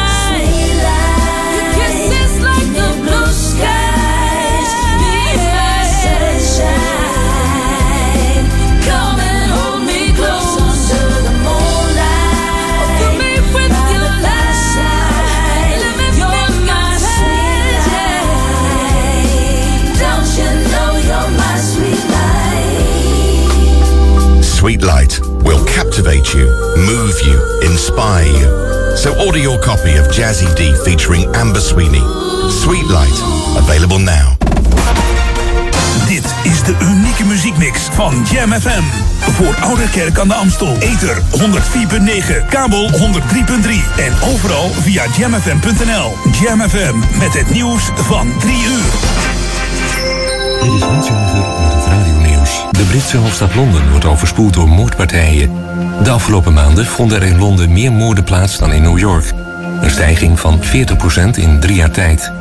Sweet 24.61 24.83
Light 24.83 25.19
will 25.41 25.65
captivate 25.65 26.35
you, 26.35 26.45
move 26.77 27.19
you, 27.25 27.61
inspire 27.61 28.27
you. 28.27 28.95
So 28.95 29.09
order 29.25 29.39
your 29.39 29.59
copy 29.59 29.97
of 29.97 30.05
Jazzy 30.13 30.45
D 30.55 30.75
featuring 30.85 31.25
Amber 31.35 31.59
Sweeney. 31.59 32.05
Sweet 32.51 32.85
Light, 32.85 33.17
available 33.57 33.97
now. 33.97 34.37
Dit 36.07 36.25
is 36.43 36.63
de 36.63 36.75
unieke 36.81 37.23
muziekmix 37.23 37.79
van 37.91 38.25
Jam 38.31 38.51
FM. 38.51 38.83
Voor 39.31 39.55
Ouderkerk 39.61 40.19
aan 40.19 40.27
de 40.27 40.33
Amstel. 40.33 40.77
Ether 40.79 41.21
104.9, 41.31 42.45
kabel 42.49 42.89
103.3 42.89 42.97
en 43.97 44.13
overal 44.33 44.69
via 44.69 45.03
jamfm.nl. 45.17 46.17
Jam 46.41 46.69
FM 46.69 46.95
met 47.19 47.33
het 47.33 47.49
nieuws 47.49 47.89
van 47.95 48.33
3 48.39 48.53
uur. 48.63 48.91
Dit 50.61 50.73
is 50.73 50.81
Hans 50.81 51.07
Jager. 51.07 51.50
De 52.81 52.87
Britse 52.87 53.17
hoofdstad 53.17 53.55
Londen 53.55 53.89
wordt 53.89 54.05
overspoeld 54.05 54.53
door 54.53 54.69
moordpartijen. 54.69 55.51
De 56.03 56.09
afgelopen 56.09 56.53
maanden 56.53 56.85
vonden 56.85 57.21
er 57.21 57.27
in 57.27 57.37
Londen 57.37 57.73
meer 57.73 57.91
moorden 57.91 58.23
plaats 58.23 58.57
dan 58.57 58.73
in 58.73 58.81
New 58.81 58.97
York. 58.97 59.33
Een 59.81 59.89
stijging 59.89 60.39
van 60.39 60.59
40% 60.63 60.63
in 61.35 61.59
drie 61.59 61.75
jaar 61.75 61.91
tijd. 61.91 62.31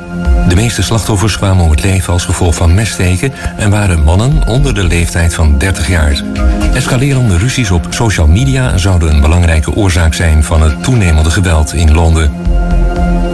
De 0.49 0.55
meeste 0.55 0.83
slachtoffers 0.83 1.37
kwamen 1.37 1.65
om 1.65 1.71
het 1.71 1.83
leven 1.83 2.13
als 2.13 2.25
gevolg 2.25 2.55
van 2.55 2.75
messteken 2.75 3.33
en 3.57 3.71
waren 3.71 4.03
mannen 4.03 4.47
onder 4.47 4.75
de 4.75 4.85
leeftijd 4.85 5.35
van 5.35 5.59
30 5.59 5.89
jaar. 5.89 6.23
Escalerende 6.75 7.39
ruzies 7.39 7.71
op 7.71 7.87
social 7.91 8.27
media 8.27 8.77
zouden 8.77 9.15
een 9.15 9.21
belangrijke 9.21 9.75
oorzaak 9.75 10.15
zijn 10.15 10.45
van 10.45 10.63
het 10.63 10.83
toenemende 10.83 11.31
geweld 11.31 11.73
in 11.73 11.95
Londen. 11.95 12.33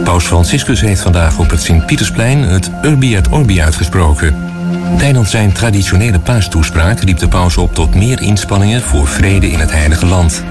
Paus 0.03 0.25
Franciscus 0.25 0.81
heeft 0.81 1.01
vandaag 1.01 1.37
op 1.37 1.49
het 1.49 1.61
Sint-Pietersplein 1.61 2.41
het 2.41 2.71
Urbi 2.81 3.15
et 3.15 3.27
Orbi 3.27 3.61
uitgesproken. 3.61 4.56
Tijdens 4.97 5.31
zijn 5.31 5.51
traditionele 5.51 6.19
paastoespraak 6.19 6.99
riep 6.99 7.17
de 7.17 7.27
paus 7.27 7.57
op 7.57 7.73
tot 7.73 7.95
meer 7.95 8.21
inspanningen 8.21 8.81
voor 8.81 9.07
vrede 9.07 9.51
in 9.51 9.59
het 9.59 9.71
Heilige 9.71 10.05
Land. 10.05 10.43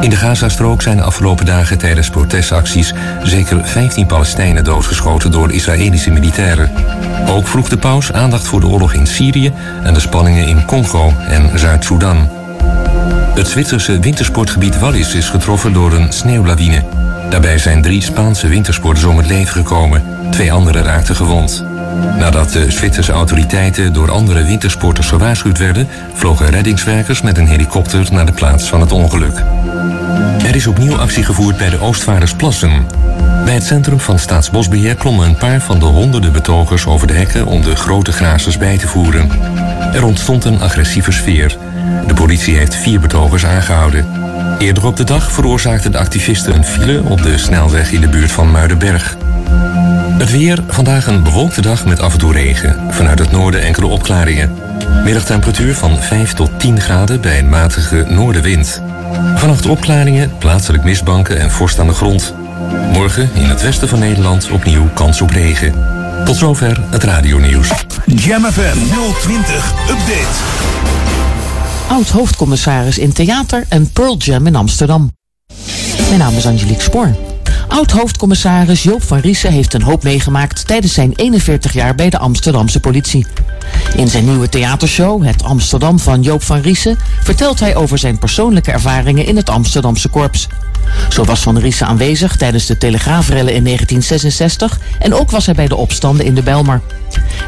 In 0.00 0.10
de 0.10 0.16
Gazastrook 0.16 0.82
zijn 0.82 0.96
de 0.96 1.02
afgelopen 1.02 1.46
dagen 1.46 1.78
tijdens 1.78 2.10
protestacties 2.10 2.94
zeker 3.22 3.64
15 3.64 4.06
Palestijnen 4.06 4.64
doodgeschoten 4.64 5.30
door 5.30 5.52
Israëlische 5.52 6.10
militairen. 6.10 6.70
Ook 7.28 7.46
vroeg 7.46 7.68
de 7.68 7.76
paus 7.76 8.12
aandacht 8.12 8.46
voor 8.46 8.60
de 8.60 8.66
oorlog 8.66 8.92
in 8.92 9.06
Syrië 9.06 9.52
en 9.82 9.94
de 9.94 10.00
spanningen 10.00 10.46
in 10.46 10.64
Congo 10.64 11.12
en 11.28 11.58
Zuid-Soedan. 11.58 12.28
Het 13.34 13.48
Zwitserse 13.48 13.98
wintersportgebied 13.98 14.78
Wallis 14.78 15.14
is 15.14 15.28
getroffen 15.28 15.72
door 15.72 15.92
een 15.92 16.12
sneeuwlawine. 16.12 16.84
Daarbij 17.30 17.58
zijn 17.58 17.82
drie 17.82 18.02
Spaanse 18.02 18.48
wintersporters 18.48 19.04
om 19.04 19.16
het 19.16 19.26
leven 19.26 19.52
gekomen. 19.52 20.02
Twee 20.30 20.52
anderen 20.52 20.82
raakten 20.82 21.16
gewond. 21.16 21.73
Nadat 22.18 22.52
de 22.52 22.70
Zwitserse 22.70 23.12
autoriteiten 23.12 23.92
door 23.92 24.10
andere 24.10 24.44
wintersporters 24.44 25.08
gewaarschuwd 25.08 25.58
werden, 25.58 25.88
vlogen 26.14 26.50
reddingswerkers 26.50 27.22
met 27.22 27.38
een 27.38 27.46
helikopter 27.46 28.08
naar 28.12 28.26
de 28.26 28.32
plaats 28.32 28.68
van 28.68 28.80
het 28.80 28.92
ongeluk. 28.92 29.42
Er 30.46 30.54
is 30.54 30.66
opnieuw 30.66 30.96
actie 30.96 31.24
gevoerd 31.24 31.56
bij 31.56 31.70
de 31.70 31.80
Oostvaardersplassen. 31.80 32.86
Bij 33.44 33.54
het 33.54 33.64
centrum 33.64 34.00
van 34.00 34.18
Staatsbosbeheer 34.18 34.94
klommen 34.94 35.28
een 35.28 35.36
paar 35.36 35.60
van 35.60 35.78
de 35.78 35.84
honderden 35.84 36.32
betogers 36.32 36.86
over 36.86 37.06
de 37.06 37.12
hekken 37.12 37.46
om 37.46 37.62
de 37.62 37.76
grote 37.76 38.12
grazers 38.12 38.58
bij 38.58 38.78
te 38.78 38.88
voeren. 38.88 39.30
Er 39.92 40.04
ontstond 40.04 40.44
een 40.44 40.60
agressieve 40.60 41.12
sfeer. 41.12 41.56
De 42.06 42.14
politie 42.14 42.56
heeft 42.56 42.74
vier 42.74 43.00
betogers 43.00 43.46
aangehouden. 43.46 44.06
Eerder 44.58 44.86
op 44.86 44.96
de 44.96 45.04
dag 45.04 45.32
veroorzaakten 45.32 45.92
de 45.92 45.98
activisten 45.98 46.54
een 46.54 46.64
file 46.64 47.02
op 47.02 47.22
de 47.22 47.38
snelweg 47.38 47.92
in 47.92 48.00
de 48.00 48.08
buurt 48.08 48.32
van 48.32 48.50
Muidenberg. 48.50 49.16
Het 50.18 50.30
weer, 50.30 50.64
vandaag 50.68 51.06
een 51.06 51.22
bewolkte 51.22 51.60
dag 51.60 51.84
met 51.84 52.00
af 52.00 52.12
en 52.12 52.18
toe 52.18 52.32
regen. 52.32 52.94
Vanuit 52.94 53.18
het 53.18 53.30
noorden 53.30 53.62
enkele 53.62 53.86
opklaringen. 53.86 54.54
Middagtemperatuur 55.04 55.74
van 55.74 55.96
5 55.96 56.32
tot 56.32 56.50
10 56.58 56.80
graden 56.80 57.20
bij 57.20 57.38
een 57.38 57.48
matige 57.48 58.04
noordenwind. 58.08 58.82
Vannacht 59.34 59.66
opklaringen, 59.66 60.38
plaatselijk 60.38 60.84
mistbanken 60.84 61.38
en 61.38 61.50
vorst 61.50 61.78
aan 61.78 61.86
de 61.86 61.92
grond. 61.92 62.34
Morgen 62.92 63.30
in 63.34 63.44
het 63.44 63.62
westen 63.62 63.88
van 63.88 63.98
Nederland 63.98 64.50
opnieuw 64.50 64.88
kans 64.94 65.20
op 65.20 65.30
regen. 65.30 65.74
Tot 66.24 66.36
zover 66.36 66.80
het 66.90 67.04
radionieuws. 67.04 67.70
Jam 68.06 68.44
FM 68.44 68.78
020 69.20 69.72
Update. 69.90 70.72
Oud-hoofdcommissaris 71.88 72.98
in 72.98 73.12
theater 73.12 73.64
en 73.68 73.90
Pearl 73.92 74.16
Jam 74.16 74.46
in 74.46 74.56
Amsterdam. 74.56 75.10
Mijn 76.08 76.18
naam 76.18 76.36
is 76.36 76.46
Angelique 76.46 76.82
Spoor. 76.82 77.33
Oud-hoofdcommissaris 77.74 78.82
Joop 78.82 79.02
van 79.02 79.18
Riesen 79.18 79.52
heeft 79.52 79.74
een 79.74 79.82
hoop 79.82 80.02
meegemaakt 80.02 80.66
tijdens 80.66 80.92
zijn 80.92 81.12
41 81.16 81.72
jaar 81.72 81.94
bij 81.94 82.10
de 82.10 82.18
Amsterdamse 82.18 82.80
politie. 82.80 83.26
In 83.96 84.08
zijn 84.08 84.24
nieuwe 84.24 84.48
theatershow, 84.48 85.24
Het 85.24 85.42
Amsterdam 85.42 85.98
van 85.98 86.22
Joop 86.22 86.42
van 86.42 86.60
Riesen, 86.60 86.98
vertelt 87.22 87.60
hij 87.60 87.76
over 87.76 87.98
zijn 87.98 88.18
persoonlijke 88.18 88.72
ervaringen 88.72 89.26
in 89.26 89.36
het 89.36 89.50
Amsterdamse 89.50 90.08
korps. 90.08 90.48
Zo 91.08 91.24
was 91.24 91.40
Van 91.40 91.58
Riesen 91.58 91.86
aanwezig 91.86 92.36
tijdens 92.36 92.66
de 92.66 92.78
Telegraafrellen 92.78 93.54
in 93.54 93.64
1966 93.64 94.78
en 94.98 95.14
ook 95.14 95.30
was 95.30 95.46
hij 95.46 95.54
bij 95.54 95.68
de 95.68 95.76
opstanden 95.76 96.26
in 96.26 96.34
de 96.34 96.42
Bijlmer. 96.42 96.80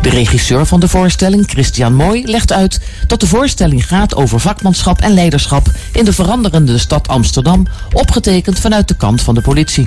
De 0.02 0.08
regisseur 0.08 0.66
van 0.66 0.80
de 0.80 0.88
voorstelling, 0.88 1.50
Christian 1.50 1.94
Mooi, 1.94 2.26
legt 2.26 2.52
uit 2.52 2.80
dat 3.06 3.20
de 3.20 3.26
voorstelling 3.26 3.86
gaat 3.86 4.14
over 4.14 4.40
vakmanschap 4.40 5.00
en 5.00 5.14
leiderschap 5.14 5.66
in 5.92 6.04
de 6.04 6.12
veranderende 6.12 6.78
stad 6.78 7.08
Amsterdam, 7.08 7.66
opgetekend 7.92 8.58
vanuit 8.58 8.88
de 8.88 8.96
kant 8.96 9.22
van 9.22 9.34
de 9.34 9.40
politie. 9.40 9.86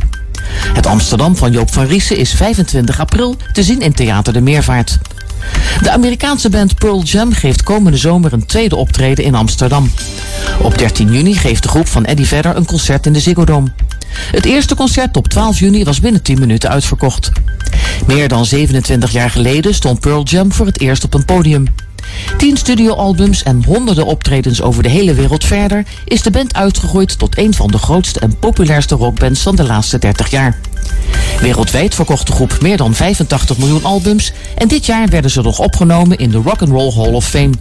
Het 0.74 0.86
Amsterdam 0.86 1.36
van 1.36 1.52
Joop 1.52 1.74
van 1.74 1.86
Riesen 1.86 2.18
is 2.18 2.34
25 2.34 3.00
april 3.00 3.38
te 3.54 3.64
zien 3.64 3.82
in 3.82 3.93
Theater 3.93 4.34
de 4.34 4.41
Meervaart. 4.41 4.97
De 5.82 5.91
Amerikaanse 5.91 6.50
band 6.50 6.76
Pearl 6.76 7.04
Jam 7.04 7.34
geeft 7.34 7.64
komende 7.64 7.97
zomer 7.97 8.34
een 8.34 8.45
tweede 8.45 8.76
optreden 8.76 9.24
in 9.24 9.36
Amsterdam. 9.36 9.91
Op 10.62 10.78
13 10.78 11.14
juni 11.14 11.36
geeft 11.36 11.64
de 11.64 11.70
groep 11.70 11.88
van 11.88 12.06
Eddie 12.06 12.28
Vedder 12.28 12.56
een 12.56 12.66
concert 12.66 13.06
in 13.06 13.14
de 13.14 13.20
Ziggo 13.20 13.45
Dome. 13.45 13.72
Het 14.32 14.45
eerste 14.45 14.76
concert 14.76 15.18
op 15.18 15.28
12 15.28 15.60
juni 15.60 15.84
was 15.84 16.00
binnen 16.00 16.22
10 16.22 16.39
minuten 16.39 16.70
uitverkocht. 16.70 17.32
Meer 18.08 18.28
dan 18.28 18.45
27 18.45 19.12
jaar 19.12 19.30
geleden 19.30 19.74
stond 19.74 20.00
Pearl 20.00 20.24
Jam 20.24 20.52
voor 20.52 20.66
het 20.66 20.80
eerst 20.80 21.04
op 21.04 21.14
een 21.14 21.26
podium. 21.26 21.66
Tien 22.38 22.57
studioalbums 22.57 23.43
en 23.43 23.64
honderden 23.66 24.05
optredens 24.05 24.62
over 24.62 24.84
de 24.84 24.89
hele 24.89 25.14
wereld 25.14 25.45
verder 25.45 25.86
is 26.05 26.22
de 26.22 26.32
band 26.32 26.53
uitgegroeid 26.53 27.20
tot 27.20 27.38
een 27.38 27.53
van 27.53 27.68
de 27.68 27.78
grootste 27.78 28.20
en 28.20 28.39
populairste 28.39 28.95
rockbands 28.95 29.41
van 29.41 29.55
de 29.55 29.64
laatste 29.64 29.97
30 29.97 30.30
jaar. 30.30 30.60
Wereldwijd 31.39 31.95
verkocht 31.95 32.28
de 32.28 32.34
groep 32.34 32.57
meer 32.62 32.78
dan 32.78 32.93
85 32.93 33.57
miljoen 33.57 33.84
albums 33.84 34.32
en 34.55 34.68
dit 34.68 34.86
jaar 34.86 35.07
werden 35.07 35.32
ze 35.32 35.41
nog 35.41 35.60
opgenomen 35.60 36.18
in 36.18 36.30
de 36.30 36.38
Rock 36.38 36.62
and 36.62 36.72
Roll 36.72 36.93
Hall 36.93 37.14
of 37.14 37.26
Fame. 37.26 37.53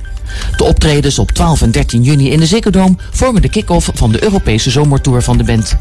De 0.57 0.65
optredens 0.65 1.19
op 1.19 1.33
12 1.33 1.63
en 1.63 1.71
13 1.71 2.03
juni 2.03 2.31
in 2.31 2.39
de 2.39 2.47
Ziggo 2.47 2.71
Dome 2.71 2.97
vormen 3.11 3.43
de 3.43 3.49
kick-off 3.49 3.91
van 3.95 4.13
de 4.13 4.23
Europese 4.23 4.71
zomertour 4.71 5.23
van 5.23 5.39
de 5.39 5.45
band. 5.45 5.77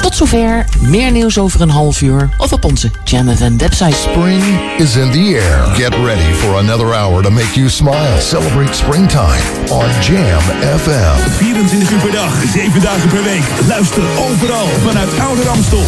Tot 0.00 0.16
zover, 0.16 0.64
meer 0.78 1.10
nieuws 1.10 1.38
over 1.38 1.60
een 1.60 1.70
half 1.70 2.00
uur 2.00 2.28
of 2.36 2.52
op 2.52 2.64
onze 2.64 2.90
Jam 3.04 3.36
FM 3.36 3.56
website. 3.56 3.96
Spring 4.10 4.42
is 4.78 4.96
in 4.96 5.10
the 5.10 5.40
air. 5.42 5.74
Get 5.74 5.94
ready 6.04 6.32
for 6.32 6.56
another 6.58 6.94
hour 6.94 7.22
to 7.22 7.30
make 7.30 7.52
you 7.54 7.68
smile. 7.68 8.20
Celebrate 8.20 8.74
springtime 8.74 9.42
on 9.68 9.84
Jam 10.00 10.40
FM. 10.78 11.30
24 11.30 11.90
uur 11.90 11.98
per 11.98 12.10
dag, 12.10 12.32
7 12.52 12.80
dagen 12.80 13.08
per 13.08 13.22
week. 13.22 13.42
Luister 13.68 14.02
overal 14.18 14.68
vanuit 14.86 15.18
Oude 15.18 15.42
Ramstel. 15.42 15.84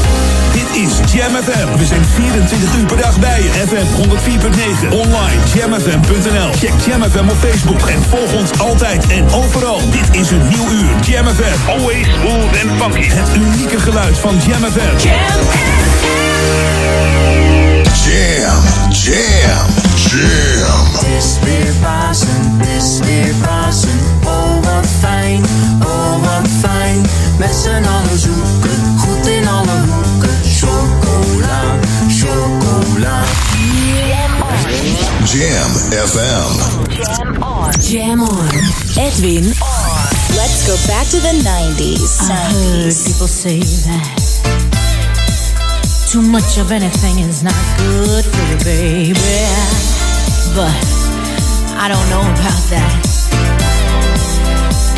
Dit 0.52 0.82
is 0.82 1.12
Jam 1.12 1.34
FM. 1.42 1.78
We 1.78 1.86
zijn 1.86 2.04
24 2.04 2.76
uur 2.78 2.86
per 2.86 2.96
dag 2.96 3.18
bij 3.18 3.42
je. 3.42 3.48
FM 3.48 3.86
104.9. 4.02 4.92
Online 4.92 5.40
jamfm.nl. 5.54 6.50
Check 6.52 6.72
Jam 6.86 7.02
FM 7.02 7.28
op 7.28 7.36
Facebook 7.36 7.88
en 7.88 8.02
volg 8.02 8.32
ons 8.40 8.58
altijd 8.58 9.06
en 9.06 9.32
overal. 9.32 9.80
Dit 9.90 10.20
is 10.20 10.30
een 10.30 10.48
nieuw 10.48 10.70
uur. 10.70 10.90
Jam 11.06 11.26
FM. 11.26 11.68
Always 11.68 12.06
smooth 12.06 12.52
and 12.62 12.82
funky. 12.82 13.08
Het 13.08 13.36
unieke 13.36 13.61
geluid 13.70 14.18
van 14.18 14.34
Jam 14.46 14.62
FM. 14.72 14.96
Jam, 14.98 15.40
jam, 18.90 19.66
jam. 19.94 20.86
Het 20.92 21.06
is 21.18 21.38
weer 21.44 21.72
Pasen, 21.80 22.56
het 22.58 22.82
is 22.82 22.98
weer 22.98 23.34
Pasen. 23.34 24.00
Oh 24.24 24.54
wat 24.62 24.86
fijn, 25.00 25.44
oh 25.84 26.12
wat 26.22 26.48
fijn. 26.60 27.06
Met 27.38 27.54
z'n 27.62 27.84
allen 27.84 28.18
zoeken, 28.18 28.98
goed 28.98 29.26
in 29.26 29.48
alle 29.48 29.80
hoeken. 29.88 30.38
Chocola, 30.44 31.78
chocola. 32.08 33.22
Jam 35.24 35.70
FM. 36.08 36.52
Jam 37.80 38.22
on. 38.22 38.48
Edwin 38.96 39.44
on. 39.44 40.11
Let's 40.36 40.66
go 40.66 40.76
back 40.88 41.06
to 41.08 41.18
the 41.20 41.34
90s. 41.44 42.30
I 42.30 42.36
heard 42.52 42.94
people 43.06 43.28
say 43.28 43.60
that 43.60 44.32
too 46.12 46.20
much 46.20 46.58
of 46.58 46.70
anything 46.70 47.20
is 47.20 47.42
not 47.42 47.56
good 47.78 48.24
for 48.24 48.42
you, 48.50 48.58
baby. 48.64 49.14
But 50.54 50.84
I 51.80 51.88
don't 51.88 52.08
know 52.12 52.20
about 52.20 52.62
that. 52.68 53.00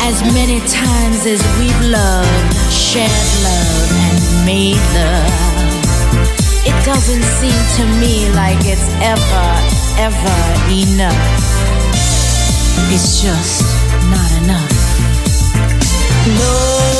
As 0.03 0.21
many 0.35 0.59
times 0.67 1.25
as 1.25 1.41
we've 1.57 1.81
loved, 1.87 2.55
shared 2.69 3.09
love, 3.47 3.91
and 4.05 4.45
made 4.45 4.83
love, 4.91 5.35
it 6.67 6.75
doesn't 6.83 7.23
seem 7.39 7.61
to 7.77 7.83
me 7.99 8.29
like 8.35 8.59
it's 8.67 8.91
ever, 8.99 9.47
ever 10.03 10.37
enough. 10.67 11.15
It's 12.91 13.23
just 13.23 13.63
not 14.11 14.31
enough. 14.43 14.74
Can't 16.25 16.94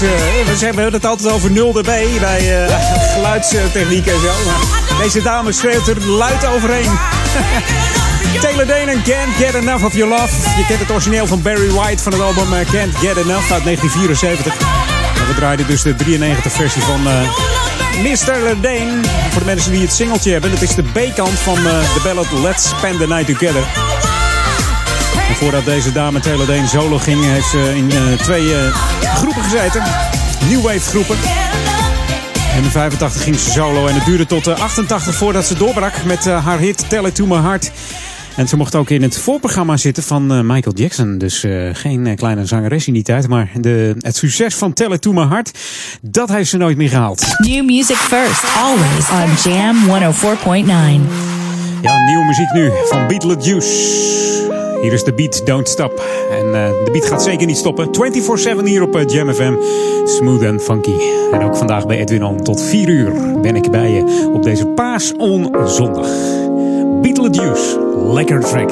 deze. 0.00 0.14
We 0.44 0.56
zeggen- 0.56 0.58
we 0.58 0.82
hebben 0.82 0.92
het 0.92 1.06
altijd 1.06 1.32
over 1.32 1.50
0 1.50 1.72
dB 1.72 2.20
bij 2.20 2.66
eh, 2.66 2.76
geluidstechniek 3.14 4.06
en 4.06 4.20
zo. 4.20 4.32
Deze 5.02 5.22
dame 5.22 5.52
schreeuwt 5.52 5.88
er 5.88 6.06
luid 6.06 6.46
overheen. 6.46 6.90
Taylor 8.40 8.66
Dane 8.66 8.92
Can't 8.92 9.36
Get 9.38 9.54
Enough 9.54 9.84
of 9.84 9.94
Your 9.94 10.14
Love. 10.14 10.34
Je 10.56 10.64
kent 10.66 10.80
het 10.80 10.90
origineel 10.90 11.26
van 11.26 11.42
Barry 11.42 11.70
White 11.70 12.02
van 12.02 12.12
het 12.12 12.20
album 12.20 12.52
eh, 12.52 12.70
Can't 12.70 12.94
Get 12.96 13.16
Enough 13.16 13.52
uit 13.52 13.64
1974. 13.64 14.54
En 15.20 15.26
we 15.26 15.34
draaiden 15.34 15.66
dus 15.66 15.82
de 15.82 15.94
93 15.94 16.52
versie 16.52 16.82
van 16.82 17.06
eh 17.08 17.28
Mr. 18.02 18.60
Dane. 18.60 19.00
Voor 19.30 19.40
de 19.40 19.46
mensen 19.46 19.72
die 19.72 19.80
het 19.80 19.92
singeltje 19.92 20.32
hebben. 20.32 20.50
Dat 20.50 20.62
is 20.62 20.74
de 20.74 20.82
B-kant 20.82 21.38
van 21.38 21.56
eh, 21.56 21.64
de 21.64 22.00
ballad 22.04 22.26
Let's 22.32 22.68
Spend 22.68 22.98
the 22.98 23.06
Night 23.06 23.26
Together. 23.26 23.83
En 25.34 25.40
voordat 25.40 25.64
deze 25.64 25.92
dame 25.92 26.20
Taylor 26.20 26.46
Dane 26.46 26.66
solo 26.66 26.98
ging, 26.98 27.24
heeft 27.24 27.48
ze 27.48 27.72
in 27.76 27.90
eh, 27.90 28.18
twee 28.18 28.54
eh, 28.54 28.74
groepen 29.14 29.42
gezeten. 29.42 29.82
New 30.48 30.60
Wave 30.60 30.80
groepen. 30.80 31.16
En 32.56 32.62
in 32.62 32.70
85 32.70 33.22
ging 33.22 33.38
ze 33.38 33.50
solo 33.50 33.86
en 33.86 33.94
het 33.94 34.04
duurde 34.04 34.26
tot 34.26 34.46
eh, 34.46 34.60
88 34.60 35.14
voordat 35.14 35.44
ze 35.46 35.54
doorbrak 35.54 36.04
met 36.04 36.26
eh, 36.26 36.44
haar 36.44 36.58
hit 36.58 36.88
Tell 36.88 37.04
It 37.04 37.14
To 37.14 37.26
My 37.26 37.36
Heart. 37.36 37.70
En 38.36 38.48
ze 38.48 38.56
mocht 38.56 38.74
ook 38.74 38.90
in 38.90 39.02
het 39.02 39.18
voorprogramma 39.18 39.76
zitten 39.76 40.02
van 40.02 40.32
eh, 40.32 40.40
Michael 40.40 40.74
Jackson. 40.76 41.18
Dus 41.18 41.44
eh, 41.44 41.68
geen 41.72 42.06
eh, 42.06 42.16
kleine 42.16 42.46
zangeres 42.46 42.86
in 42.86 42.92
die 42.92 43.02
tijd. 43.02 43.28
Maar 43.28 43.50
de, 43.60 43.94
het 43.98 44.16
succes 44.16 44.54
van 44.54 44.72
Tell 44.72 44.90
It 44.92 45.02
To 45.02 45.12
My 45.12 45.26
Heart, 45.26 45.58
dat 46.00 46.28
heeft 46.28 46.50
ze 46.50 46.56
nooit 46.56 46.76
meer 46.76 46.88
gehaald. 46.88 47.26
New 47.38 47.64
music 47.64 47.96
first, 47.96 48.44
always 48.56 49.10
on 49.10 49.52
Jam 49.52 49.76
104.9. 49.86 51.12
Ja, 51.82 51.98
nieuwe 52.06 52.24
muziek 52.26 52.52
nu 52.52 52.70
van 52.88 53.06
Beatle 53.06 53.36
Juice. 53.40 54.43
Hier 54.84 54.92
is 54.92 55.04
de 55.04 55.12
beat 55.12 55.46
Don't 55.46 55.68
Stop. 55.68 56.02
En 56.30 56.54
eh, 56.54 56.70
de 56.84 56.90
beat 56.92 57.06
gaat 57.06 57.22
zeker 57.22 57.46
niet 57.46 57.56
stoppen. 57.56 57.88
24-7 58.60 58.64
hier 58.64 58.82
op 58.82 58.96
eh, 58.96 59.06
Jam 59.06 59.32
FM. 59.32 59.54
Smooth 60.04 60.44
and 60.44 60.62
funky. 60.62 60.94
En 61.32 61.42
ook 61.42 61.56
vandaag 61.56 61.86
bij 61.86 61.98
Edwin 61.98 62.24
On. 62.24 62.42
Tot 62.42 62.62
4 62.62 62.88
uur 62.88 63.40
ben 63.40 63.56
ik 63.56 63.70
bij 63.70 63.90
je 63.90 64.30
op 64.34 64.42
deze 64.42 64.66
Paas 64.66 65.12
on 65.16 65.56
zondag. 65.66 66.08
Beatle 67.02 67.30
Juice. 67.30 67.78
Lekker 68.12 68.40
track. 68.40 68.70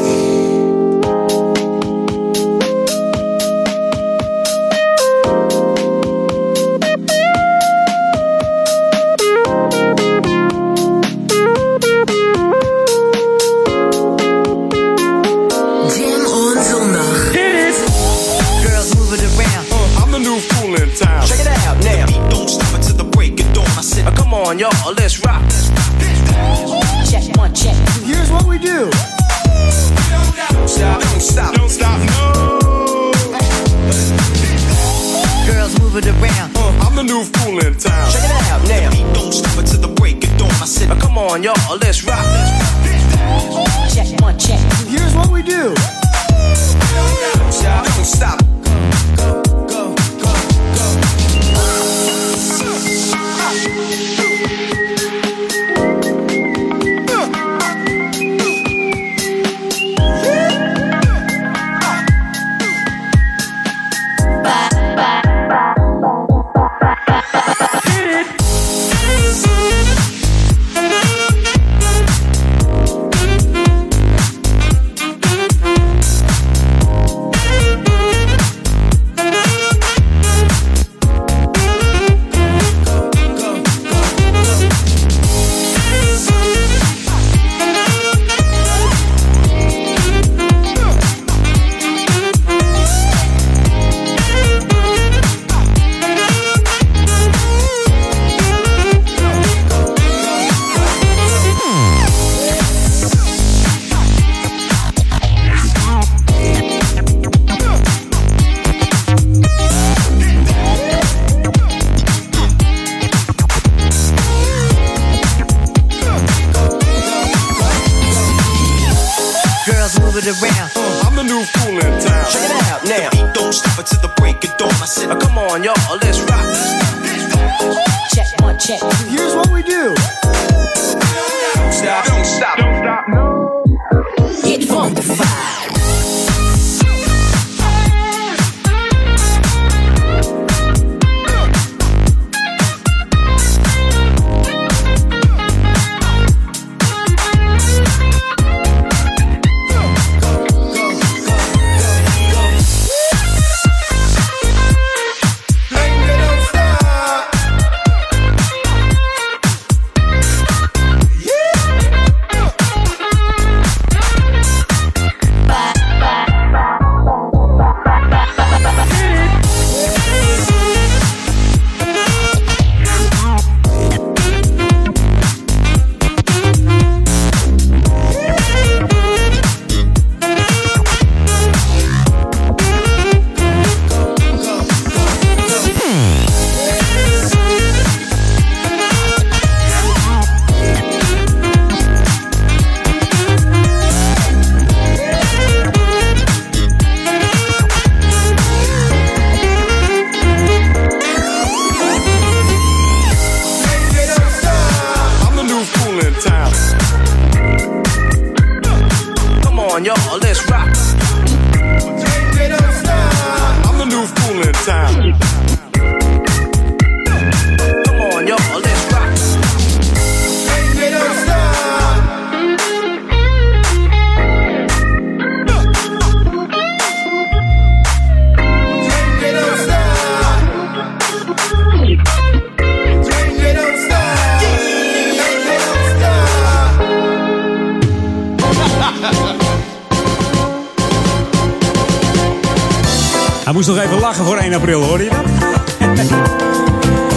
Hij 243.53 243.61
moest 243.61 243.77
nog 243.77 243.85
even 243.85 244.01
lachen 244.01 244.25
voor 244.25 244.37
1 244.37 244.55
april, 244.55 244.83
hoor 244.83 245.03
je 245.03 245.09
dat? 245.11 245.25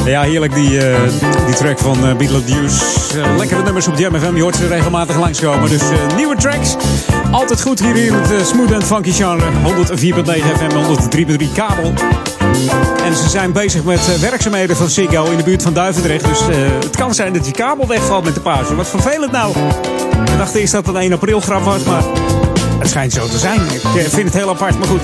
Ja, 0.05 0.21
heerlijk 0.21 0.53
die, 0.53 0.87
eh, 0.87 0.99
die 1.45 1.55
track 1.55 1.79
van 1.79 2.07
uh, 2.07 2.15
Beetlejuice. 2.15 2.85
Uh, 3.15 3.37
lekkere 3.37 3.63
nummers 3.63 3.87
op 3.87 3.97
Jam 3.97 4.19
FM. 4.19 4.35
Je 4.35 4.41
hoort 4.41 4.55
ze 4.55 4.67
regelmatig 4.67 5.17
langskomen. 5.17 5.69
Dus 5.69 5.81
eh, 5.81 6.15
nieuwe 6.15 6.35
tracks. 6.35 6.75
Altijd 7.31 7.61
goed 7.61 7.79
hier 7.79 7.95
in 7.95 8.13
het 8.13 8.31
eh, 8.31 8.43
smooth 8.43 8.71
en 8.71 8.83
funky 8.83 9.11
genre. 9.11 9.51
104.9 9.51 9.51
FM, 10.57 10.69
103.3 11.37 11.53
kabel. 11.53 11.93
En 13.03 13.15
ze 13.15 13.29
zijn 13.29 13.51
bezig 13.51 13.83
met 13.83 13.99
eh, 13.99 14.15
werkzaamheden 14.15 14.75
van 14.75 14.89
Ziggo 14.89 15.25
in 15.25 15.37
de 15.37 15.43
buurt 15.43 15.63
van 15.63 15.73
Duivendrecht. 15.73 16.25
Dus 16.25 16.47
eh, 16.47 16.55
het 16.79 16.95
kan 16.95 17.13
zijn 17.13 17.33
dat 17.33 17.45
je 17.45 17.51
kabel 17.51 17.87
wegvalt 17.87 18.23
met 18.23 18.33
de 18.33 18.41
pauze. 18.41 18.75
Wat 18.75 18.89
vervelend 18.89 19.31
nou. 19.31 19.57
Ik 20.31 20.37
dacht 20.37 20.55
eerst 20.55 20.73
dat 20.73 20.85
het 20.85 20.95
een 20.95 21.01
1 21.01 21.13
april 21.13 21.39
grap 21.39 21.63
was, 21.63 21.83
maar 21.83 22.03
het 22.79 22.89
schijnt 22.89 23.13
zo 23.13 23.27
te 23.27 23.37
zijn. 23.37 23.61
Ik 23.61 23.83
eh, 23.83 23.91
vind 23.91 24.23
het 24.23 24.33
heel 24.33 24.49
apart, 24.49 24.79
maar 24.79 24.87
goed. 24.87 25.01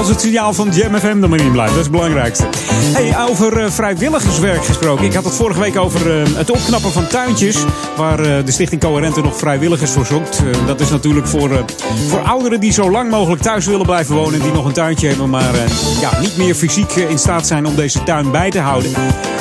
Als 0.00 0.08
het 0.08 0.20
signaal 0.20 0.52
van 0.52 0.70
Jam 0.70 0.94
FM 0.94 1.22
er 1.22 1.28
maar 1.28 1.40
in 1.40 1.52
blijft, 1.52 1.70
dat 1.70 1.78
is 1.80 1.86
het 1.86 1.96
belangrijkste. 1.96 2.44
Hey, 2.72 3.28
over 3.28 3.58
eh, 3.58 3.70
vrijwilligerswerk 3.70 4.64
gesproken. 4.64 5.04
Ik 5.04 5.14
had 5.14 5.24
het 5.24 5.34
vorige 5.34 5.60
week 5.60 5.76
over 5.76 6.20
eh, 6.20 6.34
het 6.34 6.50
opknappen 6.50 6.92
van 6.92 7.06
tuintjes. 7.06 7.64
Waar 7.96 8.18
eh, 8.18 8.44
de 8.44 8.52
Stichting 8.52 8.80
Coherente 8.80 9.20
nog 9.20 9.36
vrijwilligers 9.36 9.90
voor 9.90 10.06
zoekt. 10.06 10.42
Dat 10.66 10.80
is 10.80 10.90
natuurlijk 10.90 11.26
voor, 11.26 11.64
voor 12.08 12.20
ouderen 12.20 12.60
die 12.60 12.72
zo 12.72 12.90
lang 12.90 13.10
mogelijk 13.10 13.42
thuis 13.42 13.66
willen 13.66 13.86
blijven 13.86 14.14
wonen. 14.14 14.34
En 14.34 14.40
die 14.40 14.52
nog 14.52 14.64
een 14.64 14.72
tuintje 14.72 15.08
hebben, 15.08 15.30
maar 15.30 15.54
ja, 16.00 16.20
niet 16.20 16.36
meer 16.36 16.54
fysiek 16.54 16.90
in 16.92 17.18
staat 17.18 17.46
zijn 17.46 17.66
om 17.66 17.74
deze 17.74 18.02
tuin 18.02 18.30
bij 18.30 18.50
te 18.50 18.60
houden. 18.60 18.92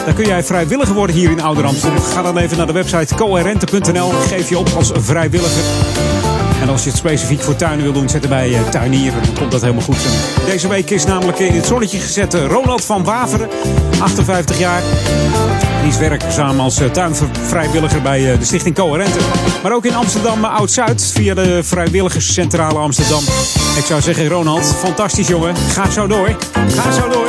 Dan 0.06 0.14
kun 0.14 0.26
jij 0.26 0.44
vrijwilliger 0.44 0.96
worden 0.96 1.16
hier 1.16 1.32
in 1.32 1.42
Ouder 1.42 1.66
Amsterdam. 1.66 2.02
Ga 2.02 2.22
dan 2.22 2.38
even 2.38 2.58
naar 2.58 2.68
de 2.68 2.74
website 2.74 3.16
coherente.nl. 3.16 4.10
Geef 4.10 4.50
je 4.50 4.58
op 4.58 4.70
als 4.76 4.92
vrijwilliger. 4.96 6.29
En 6.62 6.70
als 6.70 6.84
je 6.84 6.90
het 6.90 6.98
specifiek 6.98 7.42
voor 7.42 7.56
tuinen 7.56 7.84
wil 7.84 7.94
doen, 7.94 8.10
zet 8.10 8.24
erbij 8.24 8.50
uh, 8.50 8.70
tuinier. 8.70 9.12
Dan 9.12 9.34
komt 9.34 9.52
dat 9.52 9.62
helemaal 9.62 9.84
goed. 9.84 9.98
Deze 10.46 10.68
week 10.68 10.90
is 10.90 11.06
namelijk 11.06 11.40
in 11.40 11.56
het 11.56 11.66
zonnetje 11.66 12.00
gezet 12.00 12.34
eh, 12.34 12.46
Ronald 12.46 12.86
van 12.86 13.04
Waveren, 13.04 13.50
58 14.00 14.60
jaar. 14.60 14.82
Die 15.82 15.90
is 15.90 15.98
werkzaam 15.98 16.60
als 16.60 16.80
eh, 16.80 16.90
tuinvrijwilliger 16.90 18.02
bij 18.02 18.32
eh, 18.32 18.40
de 18.40 18.46
Stichting 18.46 18.76
Coherente. 18.76 19.20
Maar 19.64 19.72
ook 19.72 19.86
in 19.86 19.96
Amsterdam 19.96 20.44
eh, 20.44 20.56
Oud-Zuid 20.56 21.12
via 21.14 21.34
de 21.34 21.64
Vrijwilligerscentrale 21.64 22.80
Amsterdam. 22.80 23.22
Ik 23.78 23.86
zou 23.86 24.02
zeggen, 24.02 24.28
Ronald, 24.28 24.66
fantastisch 24.66 25.28
jongen. 25.28 25.56
Ga 25.56 25.90
zo 25.90 26.08
door. 26.08 26.36
Ga 26.54 26.92
zo 26.92 27.10
door. 27.10 27.28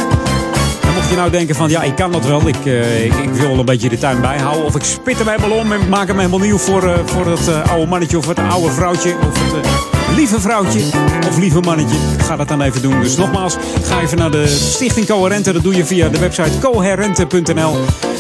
Je 1.11 1.16
nou 1.16 1.31
denken 1.31 1.55
van, 1.55 1.70
ja, 1.70 1.82
ik 1.82 1.95
kan 1.95 2.12
dat 2.12 2.27
wel. 2.27 2.49
Ik, 2.49 2.65
eh, 2.65 3.05
ik, 3.05 3.15
ik 3.15 3.31
wil 3.31 3.59
een 3.59 3.65
beetje 3.65 3.89
de 3.89 3.99
tuin 3.99 4.20
bijhouden. 4.20 4.65
Of 4.65 4.77
ik 4.77 4.85
spit 4.85 5.19
hem 5.19 5.28
helemaal 5.28 5.59
om 5.59 5.73
en 5.73 5.89
maak 5.89 6.07
hem 6.07 6.16
helemaal 6.16 6.39
nieuw 6.39 6.59
voor, 6.59 6.89
eh, 6.89 6.99
voor 7.05 7.27
het 7.27 7.49
eh, 7.49 7.70
oude 7.70 7.87
mannetje 7.87 8.19
of 8.19 8.27
het 8.27 8.39
oude 8.39 8.70
vrouwtje. 8.70 9.15
Of 9.28 9.53
het 9.53 9.66
lieve 10.16 10.41
vrouwtje 10.41 10.81
of 11.28 11.39
lieve 11.39 11.61
mannetje. 11.61 11.97
Ga 12.19 12.37
dat 12.37 12.49
dan 12.49 12.62
even 12.62 12.82
doen. 12.82 13.01
Dus 13.01 13.16
nogmaals, 13.16 13.57
ga 13.82 14.01
even 14.01 14.19
naar 14.19 14.31
de 14.31 14.47
Stichting 14.47 15.07
Coherente. 15.07 15.53
Dat 15.53 15.62
doe 15.62 15.77
je 15.77 15.87
via 15.87 16.09
de 16.09 16.19
website 16.19 16.59
coherente.nl. 16.59 17.77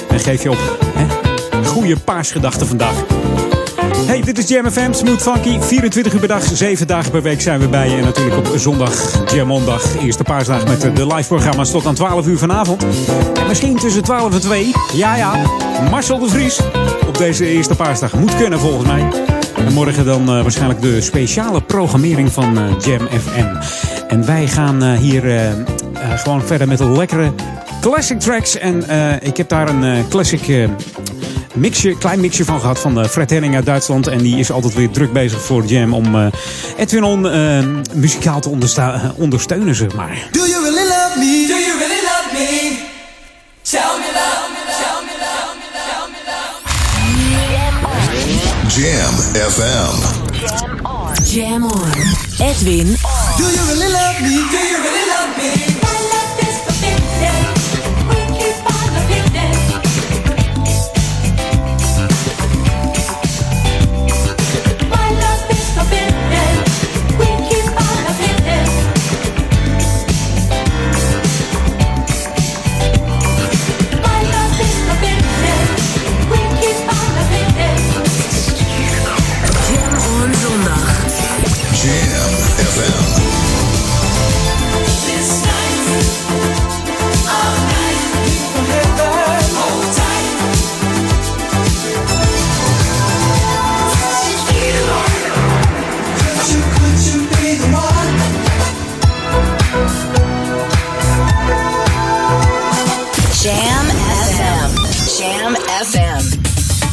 En 0.08 0.20
geef 0.20 0.42
je 0.42 0.50
op. 0.50 0.78
Hè? 0.94 1.06
Goeie 1.66 1.96
paasgedachten 1.96 2.66
vandaag. 2.66 2.94
Hey, 3.96 4.20
dit 4.20 4.38
is 4.38 4.48
Jam 4.48 4.70
FM, 4.70 4.92
Smooth 4.92 5.22
Funky. 5.22 5.60
24 5.60 6.12
uur 6.12 6.18
per 6.18 6.28
dag, 6.28 6.44
7 6.44 6.86
dagen 6.86 7.10
per 7.10 7.22
week 7.22 7.40
zijn 7.40 7.60
we 7.60 7.68
bij 7.68 7.88
je. 7.88 7.96
En 7.96 8.04
natuurlijk 8.04 8.36
op 8.36 8.52
zondag, 8.56 9.24
Jamondag, 9.34 9.96
eerste 10.02 10.22
paasdag 10.22 10.66
met 10.66 10.96
de 10.96 11.06
live 11.06 11.28
programma's 11.28 11.70
tot 11.70 11.86
aan 11.86 11.94
12 11.94 12.26
uur 12.26 12.38
vanavond. 12.38 12.84
En 13.34 13.46
misschien 13.48 13.76
tussen 13.76 14.02
12 14.02 14.34
en 14.34 14.40
2, 14.40 14.72
ja 14.92 15.16
ja, 15.16 15.32
Marcel 15.90 16.18
de 16.18 16.28
Vries 16.28 16.60
op 17.06 17.18
deze 17.18 17.46
eerste 17.46 17.74
paasdag. 17.74 18.14
Moet 18.14 18.36
kunnen 18.36 18.60
volgens 18.60 18.86
mij. 18.86 19.08
En 19.66 19.72
morgen 19.72 20.04
dan 20.04 20.28
eh, 20.28 20.42
waarschijnlijk 20.42 20.80
de 20.80 21.00
speciale 21.00 21.60
programmering 21.60 22.32
van 22.32 22.58
eh, 22.58 22.64
Jam 22.78 23.08
FM. 23.08 23.46
En 24.08 24.26
wij 24.26 24.46
gaan 24.46 24.82
eh, 24.82 24.98
hier 24.98 25.54
gewoon 25.94 26.42
verder 26.42 26.68
met 26.68 26.80
lekkere 26.80 27.32
classic 27.80 28.20
tracks. 28.20 28.58
En 28.58 28.84
ik 29.22 29.36
heb 29.36 29.48
daar 29.48 29.68
een 29.68 30.08
classic 30.08 30.68
mixje, 31.54 31.96
klein 31.98 32.20
mixje 32.20 32.44
van 32.44 32.60
gehad 32.60 32.78
van 32.78 33.00
eh, 33.00 33.08
Fred 33.08 33.30
Henning 33.30 33.54
uit 33.54 33.66
Duitsland. 33.66 34.06
En 34.06 34.18
die 34.18 34.38
is 34.38 34.50
altijd 34.50 34.74
weer 34.74 34.90
druk 34.90 35.12
bezig 35.12 35.42
voor 35.42 35.64
Jam 35.64 35.94
om 35.94 36.14
eh, 36.14 36.26
Edwin 36.76 37.04
On 37.04 37.28
eh, 37.28 37.58
muzikaal 37.94 38.40
te 38.40 38.48
ondersteunen, 39.16 39.74
zeg 39.74 39.94
maar. 39.94 40.28
Do 40.30 40.46
you 40.46 40.62
really 40.62 40.88
love 40.88 41.18
me? 41.18 41.46
Do 41.48 41.54
you 41.54 41.78
really 41.78 42.02
love 42.02 42.28
me? 42.32 42.78
Tell 43.62 43.80
me 43.80 44.10
love, 44.14 44.48
tell 44.80 45.00
me 45.04 45.14
love, 45.18 45.56
tell 45.72 46.08
me 46.10 46.20
love. 46.26 46.58
Jam 48.80 49.14
FM. 49.50 50.28
Jam 51.24 51.64
on. 51.64 51.92
Edwin 52.38 52.96
Do 53.36 53.44
you 53.44 53.62
really 53.66 53.92
love 53.92 54.20
me? 54.20 54.48
Do 54.50 54.58
you 54.58 54.82
really 54.82 54.99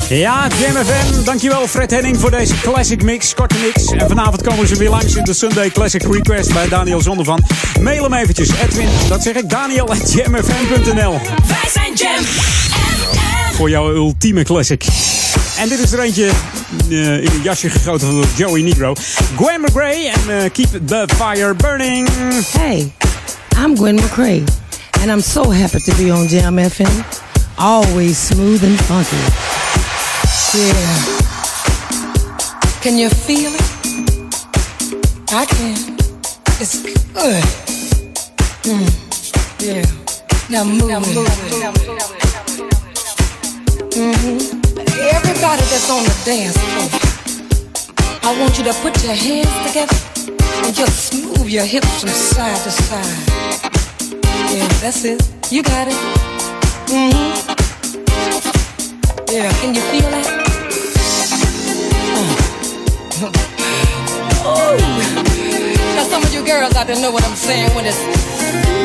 Ja, 0.10 0.48
Jam 0.60 0.86
FM. 0.86 1.24
Dankjewel 1.24 1.68
Fred 1.68 1.92
Henning 1.92 2.20
voor 2.20 2.32
deze 2.32 2.60
classic 2.62 3.04
mix, 3.04 3.34
korte 3.34 3.56
mix. 3.62 3.92
En 3.92 4.08
vanavond 4.08 4.42
komen 4.42 4.68
ze 4.68 4.76
weer 4.76 4.90
langs 4.90 5.16
in 5.16 5.24
de 5.24 5.34
Sunday 5.34 5.70
Classic 5.70 6.04
Request 6.04 6.54
bij 6.54 6.68
Daniel 6.68 7.02
Zondervan. 7.02 7.44
Mail 7.82 8.04
hem 8.04 8.14
eventjes, 8.14 8.50
Edwin, 8.50 8.88
dat 9.10 9.24
zeg 9.24 9.36
ik, 9.36 9.50
Daniel 9.50 9.90
at 9.90 10.14
jamfm.nl. 10.14 11.20
Wij 11.48 11.70
zijn 11.74 11.94
Jam 11.94 12.24
Voor 13.54 13.70
jouw 13.70 13.92
ultieme 13.92 14.44
classic. 14.44 14.86
En 15.58 15.70
dit 15.70 15.80
is 15.80 15.92
er 15.92 16.00
eentje 16.00 16.30
eh, 16.90 17.24
in 17.24 17.30
een 17.36 17.42
jasje 17.44 17.70
gegoten 17.70 18.12
door 18.12 18.26
Joey 18.36 18.62
Negro. 18.62 18.94
Gwen 19.36 19.62
McRae 19.62 20.10
en 20.10 20.44
eh, 20.44 20.52
Keep 20.52 20.88
the 20.88 21.06
Fire 21.16 21.54
Burning. 21.54 22.10
Hey, 22.58 22.92
I'm 23.64 23.78
Gwen 23.78 23.96
McCrae, 23.96 24.44
and 25.02 25.10
I'm 25.10 25.22
so 25.22 25.52
happy 25.52 25.80
to 25.80 25.96
be 25.96 26.14
on 26.14 26.28
Jam 26.28 26.70
FM. 26.70 27.04
Always 27.56 28.28
smooth 28.28 28.64
and 28.64 28.82
funky. 28.82 29.56
Yeah. 30.54 30.74
Can 32.82 32.98
you 32.98 33.10
feel 33.10 33.52
it? 33.54 33.62
I 35.32 35.46
can. 35.46 35.76
It's 36.62 36.82
good. 37.14 37.44
Mm. 38.64 38.88
Yeah. 39.60 39.86
Now 40.50 40.64
move. 40.64 40.88
Now 40.88 41.00
move. 41.00 41.28
hmm 43.94 44.38
Everybody 45.10 45.64
that's 45.72 45.90
on 45.90 46.04
the 46.04 46.16
dance 46.24 46.58
floor, 46.58 46.90
I 48.24 48.40
want 48.40 48.58
you 48.58 48.64
to 48.66 48.74
put 48.82 49.04
your 49.04 49.16
hands 49.16 49.52
together 49.68 49.98
and 50.66 50.76
just 50.76 51.14
move 51.16 51.50
your 51.50 51.66
hips 51.66 52.02
from 52.02 52.10
side 52.10 52.58
to 52.64 52.72
side. 52.72 53.28
Yeah, 54.54 54.68
that's 54.82 55.04
it. 55.04 55.22
You 55.52 55.64
got 55.64 55.88
it. 55.88 55.96
Mm-hmm. 56.88 57.47
Yeah, 59.30 59.52
can 59.60 59.76
you 59.76 59.82
feel 59.82 60.10
that? 60.10 60.28
Uh. 63.22 63.32
Oh. 64.50 64.78
Now 65.96 66.04
some 66.04 66.24
of 66.24 66.34
you 66.34 66.46
girls 66.46 66.74
know 67.02 67.12
what 67.12 67.26
I'm 67.26 67.36
saying 67.36 67.76
when 67.76 67.86
it's 67.86 68.77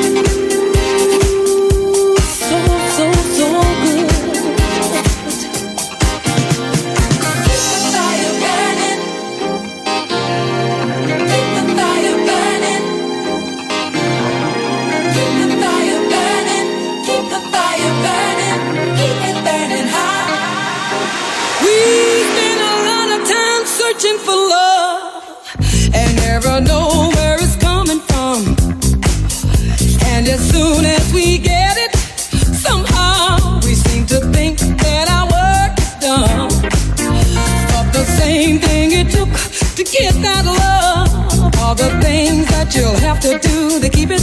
what 42.03 42.75
you'll 42.77 43.01
have 43.01 43.21
to 43.21 43.39
do 43.39 43.81
to 43.81 43.89
keep 43.89 44.11
it. 44.11 44.23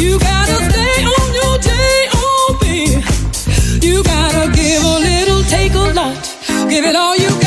You 0.00 0.18
gotta 0.18 0.56
stay 0.70 1.04
on 1.04 1.34
your 1.34 1.58
J.O.B. 1.58 2.66
You 3.86 4.02
gotta 4.02 4.50
give 4.52 4.82
a 4.82 4.98
little, 4.98 5.42
take 5.44 5.74
a 5.74 5.92
lot. 5.94 6.14
Give 6.68 6.84
it 6.84 6.96
all 6.96 7.16
you 7.16 7.28
got. 7.40 7.45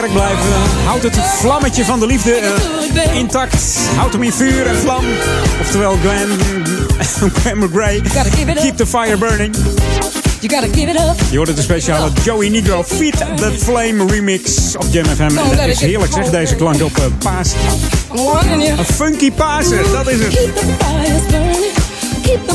Werk 0.00 0.12
blijven. 0.12 0.52
Houd 0.84 1.02
het 1.02 1.16
vlammetje 1.16 1.84
van 1.84 2.00
de 2.00 2.06
liefde 2.06 2.32
eh, 2.34 3.14
intact. 3.14 3.78
Houd 3.96 4.12
hem 4.12 4.22
in 4.22 4.32
vuur 4.32 4.66
en 4.66 4.76
vlam. 4.76 5.04
Oftewel 5.60 5.96
Glenn, 6.02 6.38
Glenn 7.40 7.58
McRae. 7.58 8.00
Keep 8.54 8.76
the 8.76 8.86
fire 8.86 9.16
burning. 9.16 9.56
You 10.40 10.54
gotta 10.54 10.78
give 10.78 10.90
it 10.90 11.00
up. 11.00 11.14
Je 11.30 11.36
hoort 11.36 11.48
het 11.48 11.56
de 11.56 11.62
speciale 11.62 12.10
Joey 12.24 12.48
Negro 12.48 12.84
Feed 12.84 13.16
the 13.36 13.52
Flame 13.58 14.04
remix 14.06 14.76
op 14.76 14.84
Jam 14.90 15.04
FM. 15.04 15.20
En 15.20 15.56
dat 15.56 15.66
is 15.66 15.80
heerlijk 15.80 16.12
zeg, 16.12 16.30
deze 16.30 16.54
klank 16.54 16.82
op 16.82 16.96
eh, 16.96 17.04
paas. 17.18 17.52
I'm 18.14 18.24
warning 18.24 18.62
you. 18.62 18.78
Een 18.78 18.84
funky 18.84 19.32
Pasen, 19.32 19.92
dat 19.92 20.08
is 20.08 20.18
het. 20.24 20.50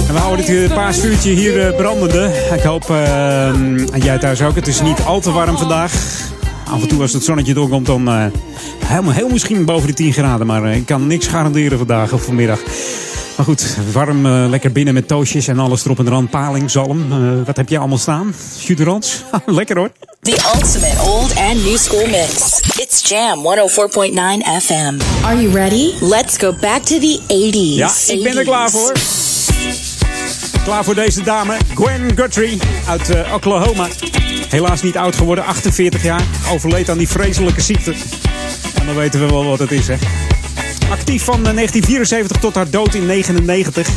En 0.07 0.13
we 0.13 0.19
houden 0.19 0.45
dit 0.45 0.69
eh, 0.69 0.75
paasvuurtje 0.75 1.31
hier 1.31 1.67
eh, 1.67 1.75
brandende. 1.75 2.31
Ik 2.55 2.61
hoop, 2.61 2.89
eh, 2.89 3.47
en 3.47 4.01
jij 4.01 4.17
thuis 4.17 4.41
ook, 4.41 4.55
het 4.55 4.67
is 4.67 4.81
niet 4.81 4.99
al 5.05 5.19
te 5.19 5.31
warm 5.31 5.57
vandaag. 5.57 5.91
Af 6.71 6.81
en 6.81 6.87
toe 6.87 7.01
als 7.01 7.13
het 7.13 7.23
zonnetje 7.23 7.53
doorkomt, 7.53 7.85
dan 7.85 8.07
eh, 8.07 8.25
helemaal, 8.85 9.13
heel 9.13 9.29
misschien 9.29 9.65
boven 9.65 9.87
de 9.87 9.93
10 9.93 10.13
graden. 10.13 10.47
Maar 10.47 10.63
eh, 10.63 10.75
ik 10.75 10.85
kan 10.85 11.07
niks 11.07 11.27
garanderen 11.27 11.77
vandaag 11.77 12.13
of 12.13 12.23
vanmiddag. 12.23 12.59
Maar 13.37 13.45
goed, 13.45 13.77
warm, 13.91 14.25
eh, 14.25 14.45
lekker 14.49 14.71
binnen 14.71 14.93
met 14.93 15.07
toastjes 15.07 15.47
en 15.47 15.59
alles 15.59 15.85
erop 15.85 15.99
en 15.99 16.07
eraan. 16.07 16.29
Paling, 16.29 16.71
zalm. 16.71 17.11
Eh, 17.11 17.45
wat 17.45 17.57
heb 17.57 17.69
je 17.69 17.77
allemaal 17.77 17.97
staan? 17.97 18.35
Juderans? 18.59 19.23
lekker 19.45 19.77
hoor. 19.77 19.91
The 20.21 20.51
ultimate 20.55 21.01
old 21.01 21.35
and 21.35 21.63
new 21.63 21.77
school 21.77 22.07
mix. 22.07 22.59
It's 22.75 23.09
Jam 23.09 23.39
104.9 23.39 24.61
FM. 24.61 25.23
Are 25.23 25.41
you 25.41 25.53
ready? 25.53 25.93
Let's 26.01 26.37
go 26.37 26.53
back 26.61 26.81
to 26.83 26.99
the 26.99 27.19
80s. 27.27 27.77
Ja, 27.77 27.91
ik 28.13 28.23
ben 28.23 28.37
er 28.37 28.43
klaar 28.43 28.69
voor. 28.69 28.91
Klaar 30.67 30.83
voor 30.83 30.95
deze 30.95 31.23
dame, 31.23 31.57
Gwen 31.75 32.17
Guthrie 32.17 32.59
uit 32.87 33.09
eh, 33.09 33.33
Oklahoma. 33.33 33.87
Helaas 34.49 34.81
niet 34.81 34.97
oud 34.97 35.15
geworden, 35.15 35.45
48 35.45 36.03
jaar. 36.03 36.21
Overleed 36.51 36.89
aan 36.89 36.97
die 36.97 37.07
vreselijke 37.07 37.61
ziekte. 37.61 37.93
En 38.79 38.85
dan 38.85 38.95
weten 38.95 39.19
we 39.19 39.27
wel 39.27 39.45
wat 39.45 39.59
het 39.59 39.71
is, 39.71 39.87
hè. 39.87 39.95
Actief 40.89 41.23
van 41.23 41.47
eh, 41.47 41.53
1974 41.53 42.37
tot 42.37 42.55
haar 42.55 42.69
dood 42.69 42.93
in 42.93 43.07
1999. 43.07 43.87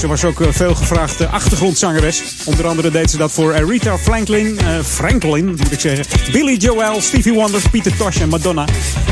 Ze 0.00 0.06
was 0.06 0.24
ook 0.24 0.40
eh, 0.40 0.48
veel 0.50 0.74
gevraagd 0.74 1.20
eh, 1.20 1.32
achtergrondzangeres. 1.32 2.22
Onder 2.44 2.66
andere 2.66 2.90
deed 2.90 3.10
ze 3.10 3.16
dat 3.16 3.32
voor 3.32 3.54
Aretha 3.54 3.98
Franklin, 3.98 4.58
eh, 4.58 4.78
Franklin 4.84 5.46
moet 5.46 5.72
ik 5.72 5.80
zeggen. 5.80 6.32
Billy 6.32 6.56
Joel, 6.56 7.00
Stevie 7.00 7.32
Wonder, 7.32 7.62
Peter 7.70 7.96
Tosh 7.96 8.20
en 8.20 8.28
Madonna. 8.28 8.64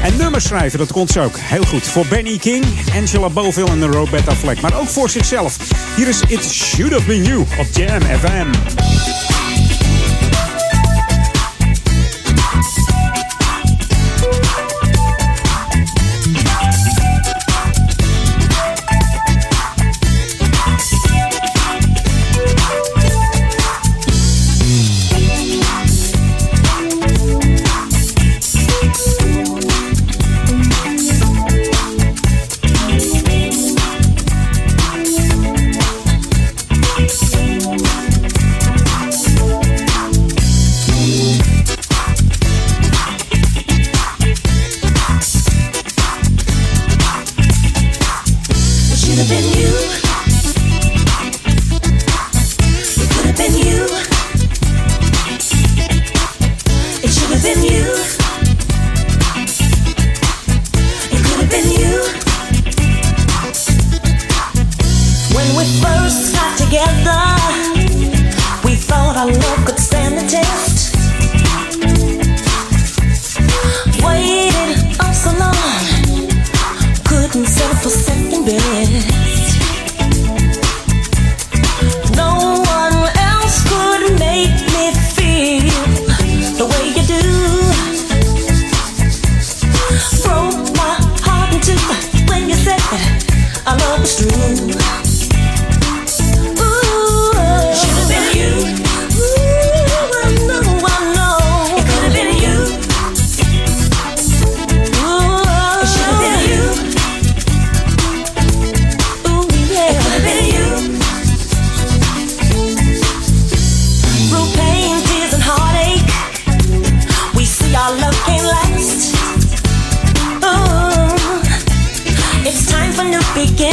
En 0.03 0.17
nummers 0.17 0.45
schrijven, 0.45 0.79
dat 0.79 0.93
kon 0.93 1.09
ze 1.09 1.21
ook 1.21 1.37
heel 1.39 1.65
goed. 1.65 1.83
Voor 1.83 2.07
Benny 2.07 2.39
King, 2.39 2.65
Angela 2.97 3.29
Bovill 3.29 3.67
en 3.67 3.93
Roberta 3.93 4.35
Fleck. 4.35 4.61
Maar 4.61 4.81
ook 4.81 4.89
voor 4.89 5.11
zichzelf. 5.11 5.57
Hier 5.97 6.09
is 6.09 6.21
It 6.29 6.45
Should 6.45 6.93
Have 6.93 7.07
Been 7.07 7.25
You 7.25 7.39
op 7.59 7.67
Jam 7.73 8.01
FM. 8.01 9.18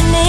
minute 0.04 0.25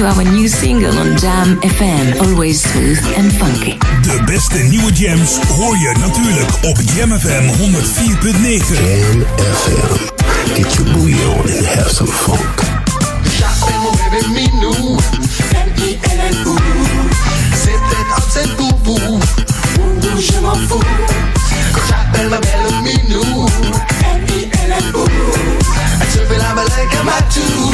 to 0.00 0.06
our 0.06 0.24
new 0.24 0.48
single 0.48 0.96
on 0.98 1.16
Jam 1.18 1.60
FM. 1.60 2.20
Always 2.22 2.62
smooth 2.62 2.98
and 3.18 3.30
funky. 3.32 3.78
De 4.02 4.22
beste 4.24 4.58
nieuwe 4.58 4.92
jams 4.92 5.38
hoor 5.56 5.76
je 5.76 5.92
natuurlijk 5.98 6.50
op 6.62 6.78
Jam 6.94 7.18
FM 7.18 7.44
104.9. 7.48 8.74
Jam 8.76 9.24
FM. 9.36 9.96
Get 10.54 10.74
your 10.74 10.92
booty 10.92 11.24
on 11.24 11.40
and 11.56 11.66
have 11.66 11.90
some 11.90 12.10
funk. 12.10 12.60
M-I-N-N-O 15.52 16.56
C'est 17.54 17.80
tête 17.90 18.10
up, 18.16 18.24
c'est 18.30 18.56
boubou 18.56 18.98
Boubou, 19.74 20.20
je 20.20 20.40
m'en 20.40 20.54
fous 20.54 20.84
j'appelle 21.88 22.28
ma 22.28 22.38
belle 22.38 22.74
Minou 22.82 23.46
M-I-N-N-O 24.14 25.04
Tu 26.12 26.18
fais 26.28 26.38
la 26.38 26.54
malin 26.54 26.86
comme 26.90 27.08
à 27.08 27.22
tout 27.32 27.69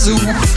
zoo. 0.00 0.49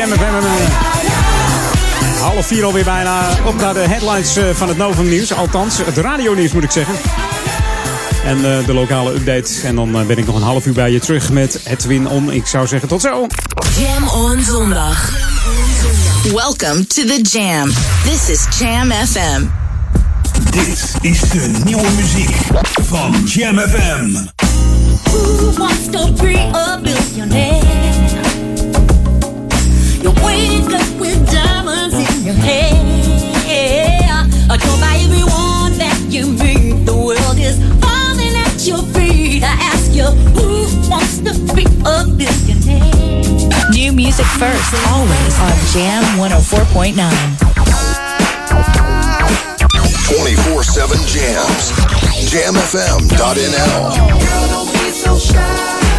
Jam 0.00 0.12
FM. 0.12 0.22
Eh, 0.22 0.30
Half 2.20 2.46
vier 2.46 2.64
alweer 2.64 2.84
bijna. 2.84 3.28
Op 3.44 3.60
naar 3.60 3.74
de 3.74 3.80
headlines 3.80 4.36
eh, 4.36 4.44
van 4.52 4.68
het 4.68 4.76
Novum 4.76 5.08
Nieuws. 5.08 5.32
Althans, 5.32 5.78
het 5.78 5.96
radionieuws 5.96 6.52
moet 6.52 6.64
ik 6.64 6.70
zeggen. 6.70 6.94
En 8.24 8.36
eh, 8.36 8.66
de 8.66 8.74
lokale 8.74 9.14
update. 9.14 9.52
En 9.64 9.74
dan 9.74 10.06
ben 10.06 10.18
ik 10.18 10.26
nog 10.26 10.36
een 10.36 10.42
half 10.42 10.66
uur 10.66 10.72
bij 10.72 10.90
je 10.90 10.98
terug 10.98 11.30
met 11.30 11.60
Edwin 11.64 12.08
On. 12.08 12.32
Ik 12.32 12.46
zou 12.46 12.66
zeggen 12.66 12.88
tot 12.88 13.00
zo. 13.00 13.26
Jam 13.78 14.08
on 14.08 14.42
zondag. 14.42 15.12
Welcome 16.34 16.86
to 16.86 17.04
the 17.04 17.20
Jam. 17.22 17.72
This 18.04 18.28
is 18.28 18.58
Jam 18.58 18.90
FM. 18.90 19.42
Dit 20.50 20.94
is 21.00 21.20
de 21.20 21.60
nieuwe 21.64 21.90
muziek 21.96 22.36
van 22.88 23.22
Jam 23.24 23.58
FM. 23.58 24.12
Who 25.02 25.52
wants 25.56 25.90
to 25.90 26.12
be 26.12 26.50
a 26.54 26.80
billionaire? 26.82 27.89
Your 32.30 32.42
hair. 32.44 34.26
Told 34.58 34.80
by 34.80 34.98
everyone 35.02 35.78
that 35.78 35.98
you 36.10 36.26
meet, 36.26 36.84
the 36.84 36.94
world 36.94 37.38
is 37.38 37.58
falling 37.80 38.34
at 38.36 38.66
your 38.66 38.82
feet. 38.94 39.42
I 39.42 39.54
ask 39.72 39.92
you, 39.94 40.04
who 40.36 40.66
wants 40.90 41.18
to 41.18 41.32
be 41.54 41.64
a 41.86 42.04
billionaire? 42.04 43.70
New 43.70 43.92
music 43.92 44.26
first, 44.26 44.74
always 44.90 45.38
on 45.40 45.56
Jam 45.72 46.02
104.9. 46.18 46.98
24-7 50.10 51.06
jams. 51.06 51.72
Jamfm.nl 52.30 53.82
Girl, 53.96 54.46
don't 54.48 54.72
be 54.72 54.90
so 54.90 55.16
shy. 55.18 55.89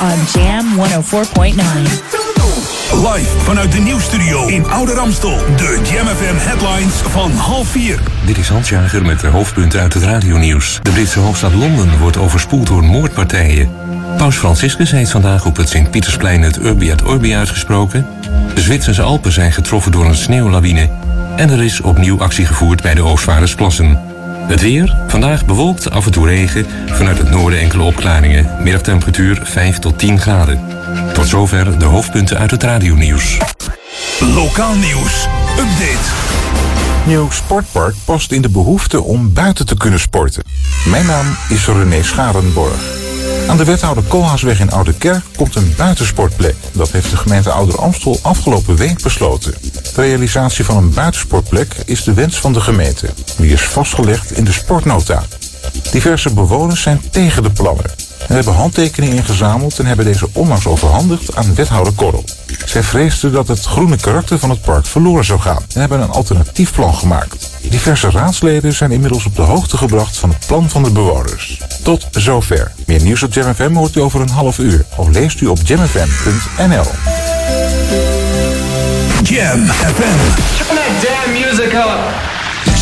On 0.00 0.40
Jam 0.40 0.66
104.9. 0.76 1.62
Live 2.92 3.38
vanuit 3.38 3.72
de 3.72 3.78
nieuwsstudio 3.78 4.46
in 4.46 4.66
Oude 4.66 4.94
Ramstel. 4.94 5.38
De 5.56 5.80
Jam 5.92 6.06
FM 6.06 6.36
headlines 6.36 6.94
van 6.94 7.30
half 7.30 7.68
vier. 7.68 8.00
Dit 8.26 8.38
is 8.38 8.48
Hans 8.48 8.68
Jager 8.68 9.04
met 9.04 9.20
de 9.20 9.26
hoofdpunten 9.26 9.80
uit 9.80 9.94
het 9.94 10.02
radionieuws. 10.02 10.78
De 10.82 10.90
Britse 10.90 11.18
hoofdstad 11.18 11.54
Londen 11.54 11.98
wordt 11.98 12.16
overspoeld 12.16 12.66
door 12.66 12.84
moordpartijen. 12.84 13.70
Paus 14.16 14.36
Franciscus 14.36 14.90
heeft 14.90 15.10
vandaag 15.10 15.44
op 15.44 15.56
het 15.56 15.68
Sint-Pietersplein 15.68 16.42
het 16.42 16.58
Urbi 16.58 16.90
et 16.90 17.02
Orbi 17.02 17.34
uitgesproken. 17.34 18.06
De 18.54 18.60
Zwitserse 18.60 19.02
Alpen 19.02 19.32
zijn 19.32 19.52
getroffen 19.52 19.92
door 19.92 20.04
een 20.04 20.16
sneeuwlawine. 20.16 20.88
En 21.36 21.50
er 21.50 21.62
is 21.62 21.80
opnieuw 21.80 22.20
actie 22.20 22.46
gevoerd 22.46 22.82
bij 22.82 22.94
de 22.94 23.02
Oostvaardersplassen. 23.02 24.15
Het 24.46 24.60
weer, 24.60 24.96
vandaag 25.08 25.44
bewolkt, 25.44 25.90
af 25.90 26.06
en 26.06 26.12
toe 26.12 26.26
regen. 26.26 26.66
Vanuit 26.86 27.18
het 27.18 27.30
noorden 27.30 27.58
enkele 27.58 27.82
opklaringen. 27.82 28.56
Middagtemperatuur 28.62 29.40
5 29.44 29.78
tot 29.78 29.98
10 29.98 30.20
graden. 30.20 30.60
Tot 31.12 31.26
zover 31.26 31.78
de 31.78 31.84
hoofdpunten 31.84 32.38
uit 32.38 32.50
het 32.50 32.62
radionieuws. 32.62 33.38
Lokaal 34.20 34.74
nieuws. 34.74 35.26
Update. 35.58 36.08
Nieuw 37.06 37.30
sportpark 37.30 37.94
past 38.04 38.32
in 38.32 38.42
de 38.42 38.48
behoefte 38.48 39.02
om 39.02 39.32
buiten 39.32 39.66
te 39.66 39.76
kunnen 39.76 40.00
sporten. 40.00 40.42
Mijn 40.88 41.06
naam 41.06 41.26
is 41.48 41.66
René 41.66 42.02
Scharenborg. 42.02 42.96
Aan 43.48 43.56
de 43.56 43.64
wethouder 43.64 44.04
Koolhaasweg 44.04 44.60
in 44.60 44.70
Oude 44.70 44.92
Kerk 44.92 45.24
komt 45.36 45.54
een 45.54 45.74
buitensportplek. 45.76 46.54
Dat 46.72 46.90
heeft 46.90 47.10
de 47.10 47.16
gemeente 47.16 47.50
Ouder 47.50 47.78
Amstel 47.78 48.18
afgelopen 48.22 48.76
week 48.76 49.02
besloten. 49.02 49.54
De 49.94 50.02
realisatie 50.02 50.64
van 50.64 50.76
een 50.76 50.94
buitensportplek 50.94 51.74
is 51.84 52.04
de 52.04 52.14
wens 52.14 52.36
van 52.36 52.52
de 52.52 52.60
gemeente. 52.60 53.08
Die 53.36 53.52
is 53.52 53.62
vastgelegd 53.62 54.30
in 54.30 54.44
de 54.44 54.52
sportnota. 54.52 55.22
Diverse 55.90 56.32
bewoners 56.32 56.82
zijn 56.82 57.02
tegen 57.10 57.42
de 57.42 57.50
plannen. 57.50 57.84
En 58.28 58.34
hebben 58.34 58.54
handtekeningen 58.54 59.16
ingezameld 59.16 59.78
en 59.78 59.86
hebben 59.86 60.04
deze 60.04 60.28
onlangs 60.32 60.66
overhandigd 60.66 61.36
aan 61.36 61.54
wethouder 61.54 61.92
Korrel. 61.92 62.24
Zij 62.64 62.82
vreesden 62.82 63.32
dat 63.32 63.48
het 63.48 63.64
groene 63.64 63.96
karakter 63.96 64.38
van 64.38 64.50
het 64.50 64.60
park 64.60 64.86
verloren 64.86 65.24
zou 65.24 65.40
gaan 65.40 65.62
en 65.74 65.80
hebben 65.80 66.00
een 66.00 66.10
alternatief 66.10 66.72
plan 66.72 66.94
gemaakt. 66.94 67.50
Diverse 67.62 68.10
raadsleden 68.10 68.72
zijn 68.72 68.92
inmiddels 68.92 69.24
op 69.24 69.36
de 69.36 69.42
hoogte 69.42 69.76
gebracht 69.76 70.16
van 70.16 70.28
het 70.28 70.46
plan 70.46 70.70
van 70.70 70.82
de 70.82 70.90
bewoners. 70.90 71.60
Tot 71.82 72.06
zover. 72.10 72.72
Meer 72.86 73.02
nieuws 73.02 73.22
op 73.22 73.32
Jam 73.32 73.54
FM 73.54 73.74
hoort 73.74 73.96
u 73.96 74.00
over 74.00 74.20
een 74.20 74.30
half 74.30 74.58
uur 74.58 74.84
of 74.96 75.08
leest 75.08 75.40
u 75.40 75.46
op 75.46 75.58
jamfm.nl. 75.64 76.86
Jam 79.22 79.66
FM. 79.66 80.18
Turn 80.56 80.76
that 80.76 81.02
damn 81.02 81.32
music 81.32 81.72
up. 81.72 82.35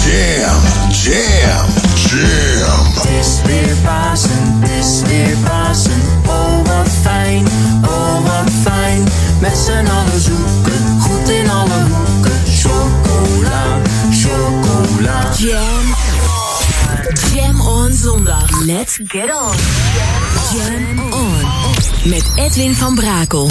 Jam, 0.04 0.60
jam, 0.90 1.66
jam. 1.94 2.86
Het 2.94 3.26
is 3.26 3.40
weer 3.44 3.76
Pasen, 3.82 4.58
het 4.60 4.70
is 4.70 5.02
weer 5.08 5.36
Pasen. 5.36 6.00
Oh 6.26 6.66
wat 6.66 6.88
fijn, 7.02 7.46
oh 7.86 8.22
wat 8.22 8.52
fijn. 8.62 9.04
Met 9.40 9.56
z'n 9.56 9.86
allen 9.86 10.20
zoeken, 10.20 11.00
goed 11.00 11.28
in 11.28 11.50
alle 11.50 11.82
hoeken. 11.90 12.40
Chocola, 12.46 13.80
chocola. 14.12 15.32
Jam. 15.38 15.94
Jam 17.34 17.60
on 17.60 17.92
zondag. 17.92 18.60
Let's 18.64 18.98
get 19.06 19.30
on. 19.32 19.56
Jam 20.56 21.12
on. 21.12 21.44
Met 22.04 22.24
Edwin 22.34 22.74
van 22.74 22.94
Brakel. 22.94 23.50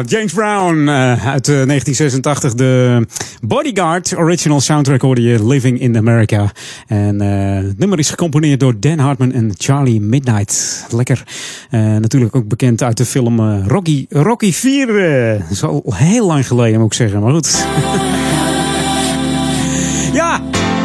Ja, 0.00 0.06
James 0.06 0.32
Brown 0.32 0.88
eh, 0.88 1.26
uit 1.26 1.48
eh, 1.48 1.54
1986. 1.54 2.54
De 2.54 3.06
Bodyguard 3.42 4.16
original 4.16 4.60
soundtrack 4.60 5.00
hoorde 5.00 5.22
je 5.22 5.46
Living 5.46 5.80
in 5.80 5.96
America. 5.96 6.50
En 6.86 7.20
eh, 7.20 7.66
het 7.68 7.78
nummer 7.78 7.98
is 7.98 8.10
gecomponeerd 8.10 8.60
door 8.60 8.74
Dan 8.80 8.98
Hartman 8.98 9.32
en 9.32 9.52
Charlie 9.58 10.00
Midnight. 10.00 10.86
Lekker. 10.90 11.22
Eh, 11.70 11.80
natuurlijk 11.80 12.36
ook 12.36 12.48
bekend 12.48 12.82
uit 12.82 12.96
de 12.96 13.04
film 13.04 13.40
eh, 13.40 13.66
Rocky, 13.66 14.06
Rocky 14.08 14.52
4. 14.52 14.88
eh, 15.32 15.40
dat 15.40 15.50
is 15.50 15.62
al 15.62 15.82
heel 15.94 16.26
lang 16.26 16.46
geleden 16.46 16.78
moet 16.80 16.92
ik 16.92 16.94
zeggen, 16.98 17.20
maar 17.20 17.32
goed. 17.32 17.64
ja, 20.20 20.40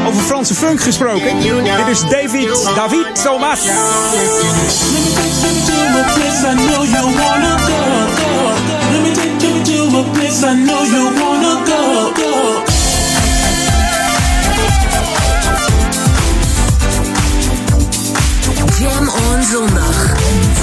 over 0.07 0.21
Franse 0.21 0.53
funk 0.53 0.81
gesproken. 0.81 1.39
Dit 1.77 1.87
is 1.89 2.01
David, 2.01 2.71
David 2.75 3.23
Thomas. 3.23 3.59
I 10.47 10.53
know 10.53 10.83
you 10.83 11.05
wanna 11.19 11.65
go, 11.65 12.13
go. 12.13 12.31
Jam 18.77 19.09
on 19.09 19.41
zondag. 19.49 20.54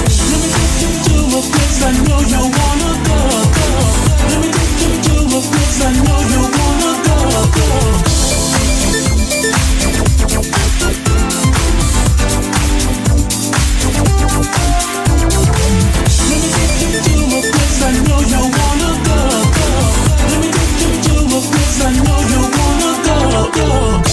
You're 23.55 24.12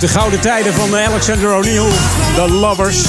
De 0.00 0.08
gouden 0.08 0.40
tijden 0.40 0.74
van 0.74 0.96
eh, 0.96 1.08
Alexander 1.08 1.54
O'Neill, 1.54 1.88
The 2.34 2.48
Lovers. 2.48 3.04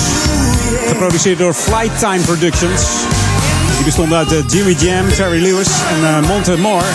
Geproduceerd 0.88 1.38
door 1.38 1.54
Flight 1.54 2.00
Time 2.00 2.20
Productions. 2.20 2.82
Die 3.76 3.86
bestond 3.86 4.14
uit 4.14 4.32
eh, 4.32 4.38
Jimmy 4.48 4.76
Jam, 4.80 5.14
Terry 5.14 5.42
Lewis 5.42 5.68
en 5.68 6.08
eh, 6.08 6.28
Monte 6.28 6.58
Moore. 6.58 6.86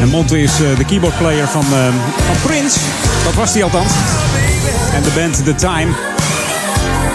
En 0.00 0.08
Monte 0.08 0.42
is 0.42 0.56
de 0.76 0.84
keyboardplayer 0.84 1.48
van, 1.48 1.64
van 2.26 2.36
Prince. 2.42 2.78
Dat 3.24 3.34
was 3.34 3.52
hij 3.52 3.62
althans. 3.62 3.92
En 4.94 5.02
de 5.02 5.10
band 5.14 5.44
The 5.44 5.54
Time. 5.54 5.92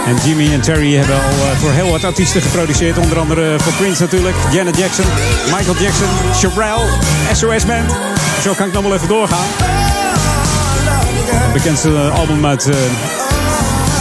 En 0.06 0.16
Jimmy 0.26 0.54
en 0.54 0.62
Terry 0.62 0.96
hebben 0.96 1.16
al 1.16 1.56
voor 1.60 1.72
heel 1.72 1.90
wat 1.90 2.04
artiesten 2.04 2.42
geproduceerd. 2.42 2.98
Onder 2.98 3.20
andere 3.20 3.60
voor 3.60 3.74
Prince 3.74 4.02
natuurlijk. 4.02 4.36
Janet 4.52 4.78
Jackson, 4.78 5.06
Michael 5.46 5.76
Jackson, 5.80 6.08
Sherelle, 6.36 6.86
SOS 7.34 7.66
Band. 7.66 7.92
Zo 8.42 8.54
kan 8.54 8.68
ik 8.68 8.74
nog 8.74 8.84
wel 8.84 8.94
even 8.94 9.08
doorgaan. 9.08 9.85
Bekendste 11.56 11.90
album 11.90 12.46
uit 12.46 12.70
eh, 12.70 12.76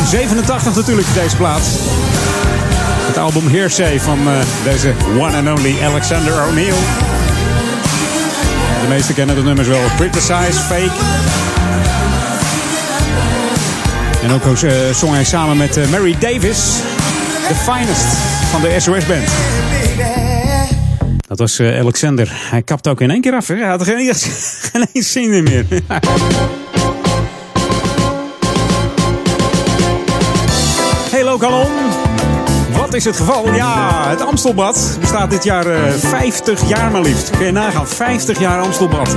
87 0.08 0.74
natuurlijk, 0.74 1.06
deze 1.14 1.36
plaat. 1.36 1.62
Het 3.06 3.18
album 3.18 3.48
Hearsay 3.48 4.00
van 4.00 4.18
eh, 4.18 4.34
deze 4.64 4.92
one 5.18 5.36
and 5.36 5.58
only 5.58 5.74
Alexander 5.84 6.32
O'Neill. 6.48 6.74
De 8.82 8.88
meesten 8.88 9.14
kennen 9.14 9.36
de 9.36 9.42
nummers 9.42 9.68
wel. 9.68 9.80
Criticize, 9.96 10.52
Fake. 10.52 10.92
En 14.22 14.30
ook 14.30 14.44
eh, 14.44 14.94
zong 14.94 15.12
hij 15.12 15.24
samen 15.24 15.56
met 15.56 15.76
eh, 15.76 15.88
Mary 15.88 16.16
Davis. 16.18 16.58
The 17.48 17.54
Finest 17.54 18.06
van 18.50 18.60
de 18.60 18.80
SOS 18.80 19.06
Band. 19.06 19.28
Dat 21.28 21.38
was 21.38 21.58
eh, 21.58 21.78
Alexander. 21.78 22.28
Hij 22.50 22.62
kapt 22.62 22.88
ook 22.88 23.00
in 23.00 23.10
één 23.10 23.20
keer 23.20 23.34
af. 23.34 23.48
Hè? 23.48 23.54
Hij 23.54 23.68
had 23.68 23.84
geen, 23.84 24.14
geen 24.92 25.02
zin 25.02 25.32
in 25.32 25.42
meer. 25.42 25.66
Lokalon. 31.44 31.72
Wat 32.76 32.94
is 32.94 33.04
het 33.04 33.16
geval? 33.16 33.54
Ja, 33.54 34.08
het 34.08 34.20
Amstelbad 34.20 34.96
bestaat 35.00 35.30
dit 35.30 35.44
jaar 35.44 35.66
eh, 35.66 35.92
50 35.92 36.68
jaar 36.68 36.90
maar 36.90 37.00
liefst. 37.00 37.30
Kun 37.30 37.46
je 37.46 37.52
nagaan, 37.52 37.88
50 37.88 38.38
jaar 38.38 38.60
Amstelbad. 38.60 39.16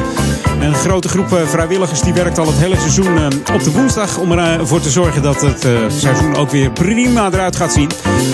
En 0.60 0.68
een 0.68 0.76
grote 0.76 1.08
groep 1.08 1.34
eh, 1.34 1.48
vrijwilligers 1.48 2.02
die 2.02 2.14
werkt 2.14 2.38
al 2.38 2.48
het 2.48 2.58
hele 2.58 2.78
seizoen 2.78 3.18
eh, 3.18 3.56
op 3.56 3.64
de 3.64 3.72
woensdag... 3.72 4.18
om 4.18 4.32
ervoor 4.32 4.80
te 4.80 4.90
zorgen 4.90 5.22
dat 5.22 5.42
het 5.42 5.66
eh, 5.66 5.72
seizoen 5.88 6.36
ook 6.36 6.50
weer 6.50 6.72
prima 6.72 7.30
eruit 7.34 7.56
gaat 7.56 7.74
zien. 7.74 7.90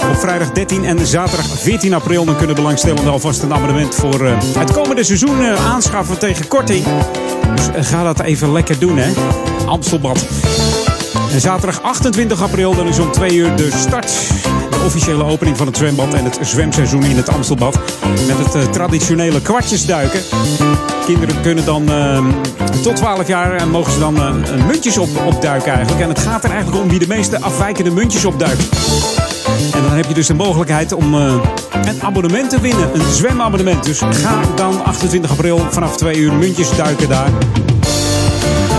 Op 0.10 0.18
vrijdag 0.18 0.52
13 0.52 0.86
en 0.86 1.08
zaterdag 1.08 1.46
14 1.46 1.94
april... 1.94 2.26
dan 2.26 2.38
kunnen 2.38 2.56
belangstellenden 2.56 3.12
alvast 3.12 3.44
een 3.44 3.54
abonnement 3.54 3.96
voor 3.96 4.26
eh, 4.26 4.38
het 4.58 4.72
komende 4.72 5.04
seizoen 5.04 5.42
eh, 5.42 5.72
aanschaffen 5.72 6.20
tegen 6.20 6.48
korting. 6.48 6.86
Dus 7.56 7.68
eh, 7.68 7.84
ga 7.84 8.04
dat 8.04 8.20
even 8.20 8.52
lekker 8.52 8.80
doen, 8.80 8.98
hè. 8.98 9.12
Amstelbad. 9.66 10.26
En 11.34 11.42
zaterdag 11.42 11.82
28 11.82 12.42
april, 12.42 12.76
dan 12.76 12.88
is 12.88 13.00
om 13.00 13.12
2 13.12 13.36
uur 13.36 13.56
de 13.56 13.72
start. 13.72 14.08
De 14.70 14.82
officiële 14.86 15.24
opening 15.24 15.58
van 15.58 15.68
het 15.68 15.78
zwembad 15.78 16.14
en 16.14 16.24
het 16.24 16.40
zwemseizoen 16.42 17.04
in 17.04 17.16
het 17.16 17.30
Amstelbad. 17.30 17.80
Met 18.28 18.38
het 18.38 18.56
eh, 18.56 18.62
traditionele 18.62 19.42
kwartjesduiken. 19.42 20.22
Kinderen 21.06 21.42
kunnen 21.42 21.66
dan 21.66 21.92
eh, 21.92 22.26
tot 22.82 22.96
12 22.96 23.28
jaar 23.28 23.52
en 23.52 23.70
mogen 23.70 23.92
ze 23.92 24.00
dan 24.00 24.18
eh, 24.18 24.66
muntjes 24.68 24.98
op, 24.98 25.10
opduiken 25.26 25.72
eigenlijk. 25.72 26.02
En 26.04 26.10
het 26.10 26.20
gaat 26.20 26.44
er 26.44 26.50
eigenlijk 26.50 26.84
om 26.84 26.90
wie 26.90 27.00
de 27.00 27.08
meeste 27.08 27.42
afwijkende 27.42 27.92
muntjes 27.92 28.26
opduikt. 28.26 28.70
En 29.74 29.82
dan 29.82 29.92
heb 29.92 30.06
je 30.06 30.14
dus 30.14 30.28
de 30.28 30.34
mogelijkheid 30.34 30.92
om 30.92 31.16
eh, 31.16 31.34
een 31.72 32.02
abonnement 32.02 32.50
te 32.50 32.60
winnen. 32.62 32.90
Een 32.94 33.14
zwemabonnement. 33.14 33.84
Dus 33.84 34.00
ga 34.00 34.42
dan 34.56 34.84
28 34.84 35.32
april 35.32 35.60
vanaf 35.70 35.98
2 35.98 36.18
uur 36.18 36.34
muntjes 36.34 36.76
duiken 36.76 37.10
daar. 37.10 37.32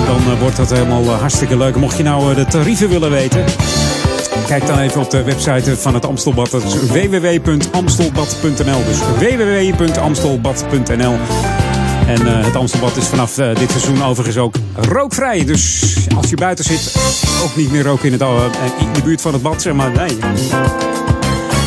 Dan 0.06 0.32
eh, 0.32 0.40
wordt 0.40 0.56
dat 0.56 0.70
helemaal 0.70 1.02
eh, 1.02 1.20
hartstikke 1.20 1.56
leuk. 1.56 1.76
Mocht 1.76 1.96
je 1.96 2.02
nou 2.02 2.30
eh, 2.30 2.36
de 2.36 2.44
tarieven 2.44 2.88
willen 2.88 3.10
weten. 3.10 3.44
Kijk 4.46 4.66
dan 4.66 4.78
even 4.78 5.00
op 5.00 5.10
de 5.10 5.22
website 5.22 5.76
van 5.76 5.94
het 5.94 6.06
Amstelbad. 6.06 6.50
Dat 6.50 6.62
is 6.62 6.74
www.amstelbad.nl. 6.74 8.84
Dus 8.84 8.98
www.amstelbad.nl. 9.18 11.16
En 12.06 12.44
het 12.44 12.56
Amstelbad 12.56 12.96
is 12.96 13.06
vanaf 13.06 13.34
dit 13.34 13.70
seizoen 13.70 14.04
overigens 14.04 14.36
ook 14.36 14.54
rookvrij. 14.74 15.44
Dus 15.44 15.96
als 16.16 16.30
je 16.30 16.36
buiten 16.36 16.64
zit, 16.64 16.94
ook 17.44 17.56
niet 17.56 17.70
meer 17.70 17.82
roken 17.82 18.06
in, 18.06 18.12
het, 18.12 18.22
in 18.78 18.92
de 18.92 19.02
buurt 19.02 19.20
van 19.20 19.32
het 19.32 19.42
bad. 19.42 19.62
Zeg 19.62 19.72
maar, 19.72 19.90
nee. 19.90 20.18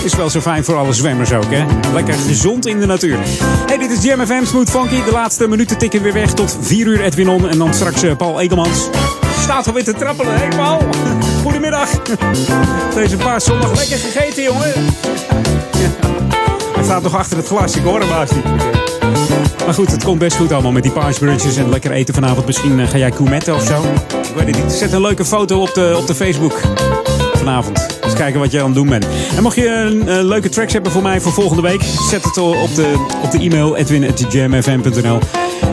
Is 0.04 0.16
wel 0.16 0.30
zo 0.30 0.42
fijn 0.42 0.64
voor 0.64 0.76
alle 0.76 0.94
zwemmers 0.94 1.34
ook, 1.34 1.50
hè? 1.50 1.66
Lekker 1.94 2.14
gezond 2.14 2.66
in 2.66 2.80
de 2.80 2.86
natuur. 2.86 3.18
Hey, 3.66 3.78
dit 3.78 3.92
is 3.92 4.04
Jam 4.04 4.26
FM 4.26 4.46
Smooth 4.46 4.70
Funky. 4.70 5.04
De 5.04 5.12
laatste 5.12 5.48
minuten 5.48 5.78
tikken 5.78 6.02
weer 6.02 6.14
weg 6.14 6.34
tot 6.34 6.58
4 6.62 6.88
uur 6.88 7.02
Edwin 7.02 7.30
On. 7.30 7.50
En 7.50 7.58
dan 7.58 7.74
straks 7.74 8.04
eh, 8.04 8.16
Paul 8.16 8.40
Edelmans. 8.40 8.90
Staat 9.42 9.68
alweer 9.68 9.84
te 9.84 9.94
trappelen, 9.94 10.34
hé 10.38 10.48
Paul? 10.56 10.82
Goedemiddag. 11.44 11.90
Deze 12.96 13.18
paas 13.18 13.44
zondag 13.44 13.76
lekker 13.76 13.98
gegeten, 13.98 14.44
jongen. 14.44 14.74
Hij 16.76 16.84
staat 16.84 17.04
nog 17.04 17.16
achter 17.16 17.38
het 17.38 17.48
glas, 17.48 17.76
ik 17.76 17.84
hoor 17.84 18.00
hem 18.00 18.10
haast. 18.10 18.34
Maar 19.66 19.74
goed, 19.74 19.92
het 19.92 20.04
komt 20.04 20.20
best 20.20 20.36
goed 20.36 20.52
allemaal 20.52 20.72
met 20.72 20.84
die 20.84 20.92
paasbrunches 20.92 21.56
en 21.56 21.70
lekker 21.70 21.92
eten 21.92 22.14
vanavond. 22.14 22.46
Misschien 22.46 22.80
eh, 22.80 22.88
ga 22.88 22.98
jij 22.98 23.12
koemetten 23.12 23.56
of 23.56 23.64
zo. 23.64 23.82
Ik 24.08 24.36
weet 24.36 24.56
het 24.56 24.64
niet. 24.64 24.74
Zet 24.74 24.92
een 24.92 25.02
leuke 25.02 25.26
foto 25.26 25.62
op 25.62 25.74
de, 25.74 25.96
op 25.98 26.08
de 26.08 26.16
Facebook 26.16 26.62
vanavond. 27.48 28.00
Eens 28.04 28.14
kijken 28.14 28.40
wat 28.40 28.52
je 28.52 28.60
aan 28.60 28.66
het 28.66 28.76
doen 28.76 28.90
bent. 28.90 29.08
En 29.36 29.44
mocht 29.44 29.56
je 29.56 29.68
een, 29.70 30.08
eh, 30.08 30.24
leuke 30.24 30.50
tracks 30.50 30.74
hebben 30.74 30.92
voor 30.92 31.02
mij 31.02 31.22
voor 31.22 31.32
volgende 31.34 31.62
week, 31.62 31.82
zet 32.10 32.24
het 32.24 32.38
op 32.38 32.76
de, 32.76 33.06
op 33.24 33.32
de 33.32 33.40
e-mail 33.40 33.76
edwin.jamfm.nl. 33.76 35.20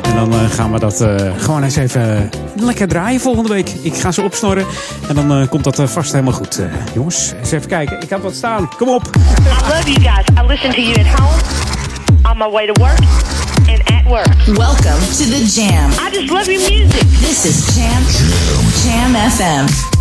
En 0.02 0.14
dan 0.14 0.32
eh, 0.32 0.50
gaan 0.50 0.72
we 0.72 0.78
dat 0.78 1.00
eh, 1.00 1.16
gewoon 1.38 1.62
eens 1.62 1.76
even 1.76 2.30
lekker 2.56 2.88
draaien 2.88 3.20
volgende 3.20 3.48
week. 3.48 3.70
Ik 3.82 3.94
ga 3.94 4.12
ze 4.12 4.22
opsnorren 4.22 4.66
en 5.08 5.14
dan 5.14 5.32
eh, 5.32 5.48
komt 5.48 5.64
dat 5.64 5.90
vast 5.90 6.12
helemaal 6.12 6.32
goed. 6.32 6.58
Eh, 6.58 6.64
jongens, 6.94 7.32
eens 7.40 7.50
even 7.50 7.68
kijken. 7.68 8.00
Ik 8.02 8.10
heb 8.10 8.22
wat 8.22 8.34
staan. 8.34 8.68
Kom 8.78 8.88
op. 8.88 9.02
I 9.16 9.74
love 9.74 9.92
you 9.92 10.00
guys. 10.00 10.26
I 10.42 10.46
listen 10.46 10.70
to 10.70 10.80
you 10.80 10.94
at 11.00 11.20
home, 11.20 11.40
on 12.30 12.38
my 12.38 12.50
way 12.50 12.72
to 12.72 12.82
work, 12.82 12.98
and 13.68 13.80
at 13.84 14.04
work. 14.06 14.34
Welcome 14.46 15.00
to 15.18 15.24
the 15.24 15.52
Jam. 15.54 15.90
I 15.90 16.16
just 16.16 16.30
love 16.30 16.52
your 16.52 16.70
music. 16.70 17.00
This 17.20 17.44
is 17.44 17.74
Jam 17.74 18.02
Jam 18.82 19.30
FM. 19.30 19.93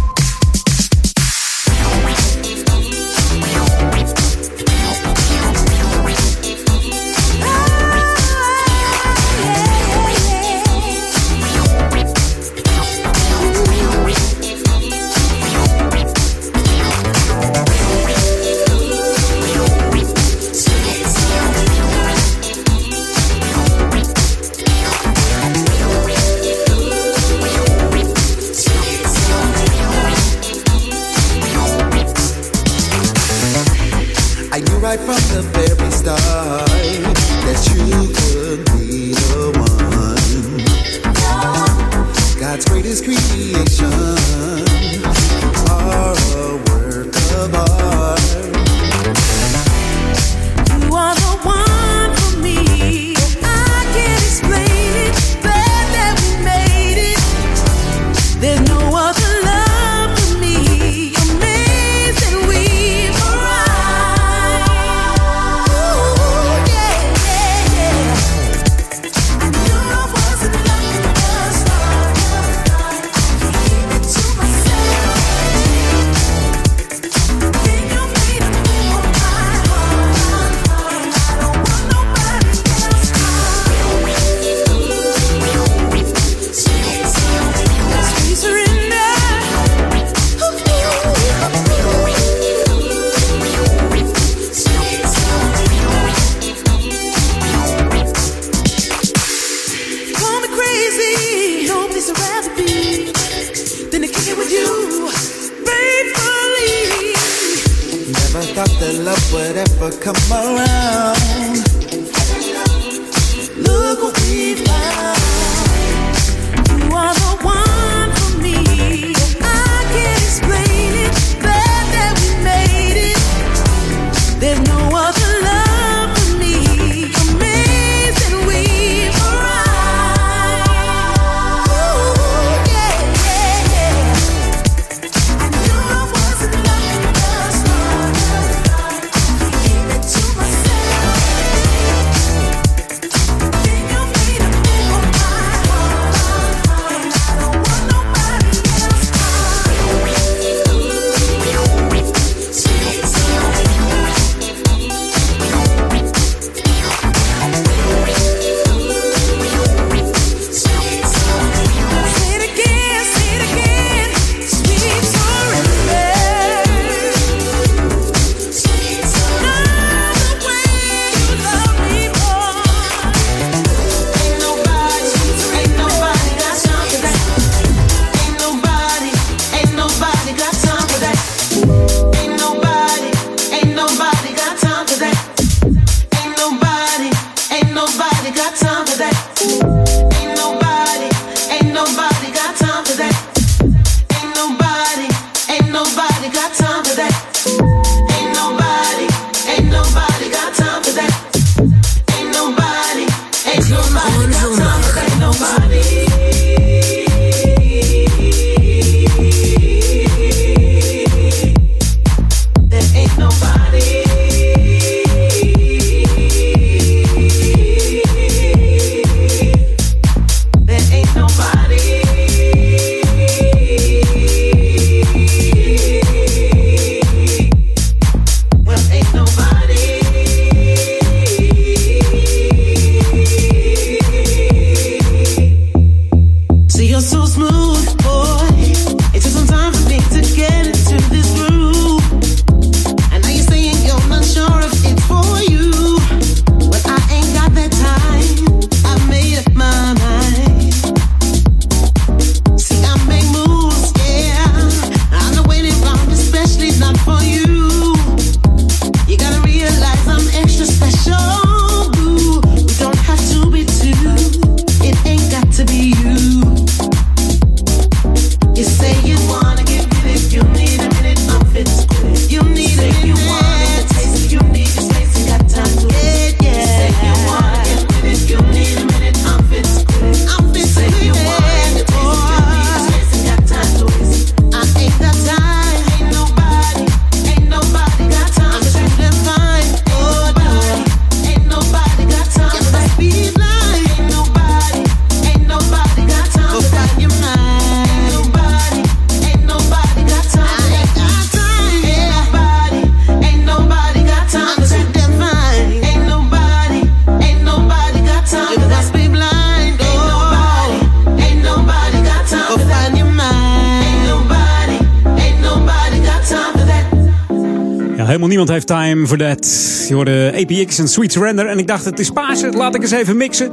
Time 318.65 319.07
voor 319.07 319.17
dat. 319.17 319.47
Je 319.87 319.93
hoorde 319.93 320.33
APX 320.35 320.79
en 320.79 320.87
Sweet 320.87 321.11
Surrender. 321.11 321.47
En 321.47 321.57
ik 321.57 321.67
dacht, 321.67 321.85
het 321.85 321.99
is 321.99 322.09
Pasen. 322.09 322.55
Laat 322.55 322.75
ik 322.75 322.81
eens 322.81 322.91
even 322.91 323.17
mixen. 323.17 323.51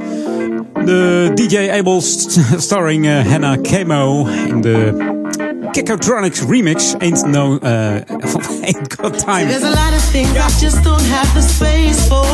De 0.85 1.31
DJ 1.33 1.69
Abel 1.71 2.01
st- 2.01 2.39
starring 2.57 3.05
eh, 3.05 3.25
Hannah 3.31 3.61
Camo 3.61 4.27
in 4.47 4.61
de 4.61 4.93
Kickotronics 5.71 6.41
remix. 6.49 6.93
Ain't 6.97 7.25
no, 7.25 7.59
uh, 7.63 7.93
ain't 8.67 8.93
got 9.01 9.17
time. 9.25 9.47
There's 9.47 9.63
a 9.63 9.69
lot 9.69 9.93
of 9.93 10.11
things 10.11 10.29
I 10.29 10.65
just 10.65 10.83
don't 10.83 11.05
have 11.09 11.33
the 11.33 11.41
space 11.53 12.07
for. 12.07 12.25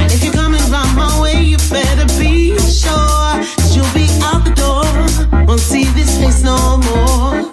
And 0.00 0.10
if 0.12 0.22
you're 0.24 0.42
coming 0.42 0.70
round 0.70 0.94
my 0.96 1.20
way, 1.20 1.42
you 1.42 1.56
better 1.70 2.06
be 2.18 2.58
sure 2.58 3.40
that 3.56 3.70
you'll 3.74 3.92
be 3.94 4.06
out 4.22 4.44
the 4.44 4.54
door. 4.54 5.44
Won't 5.46 5.60
see 5.60 5.84
this 5.94 6.18
face 6.18 6.42
no 6.42 6.76
more. 6.78 7.51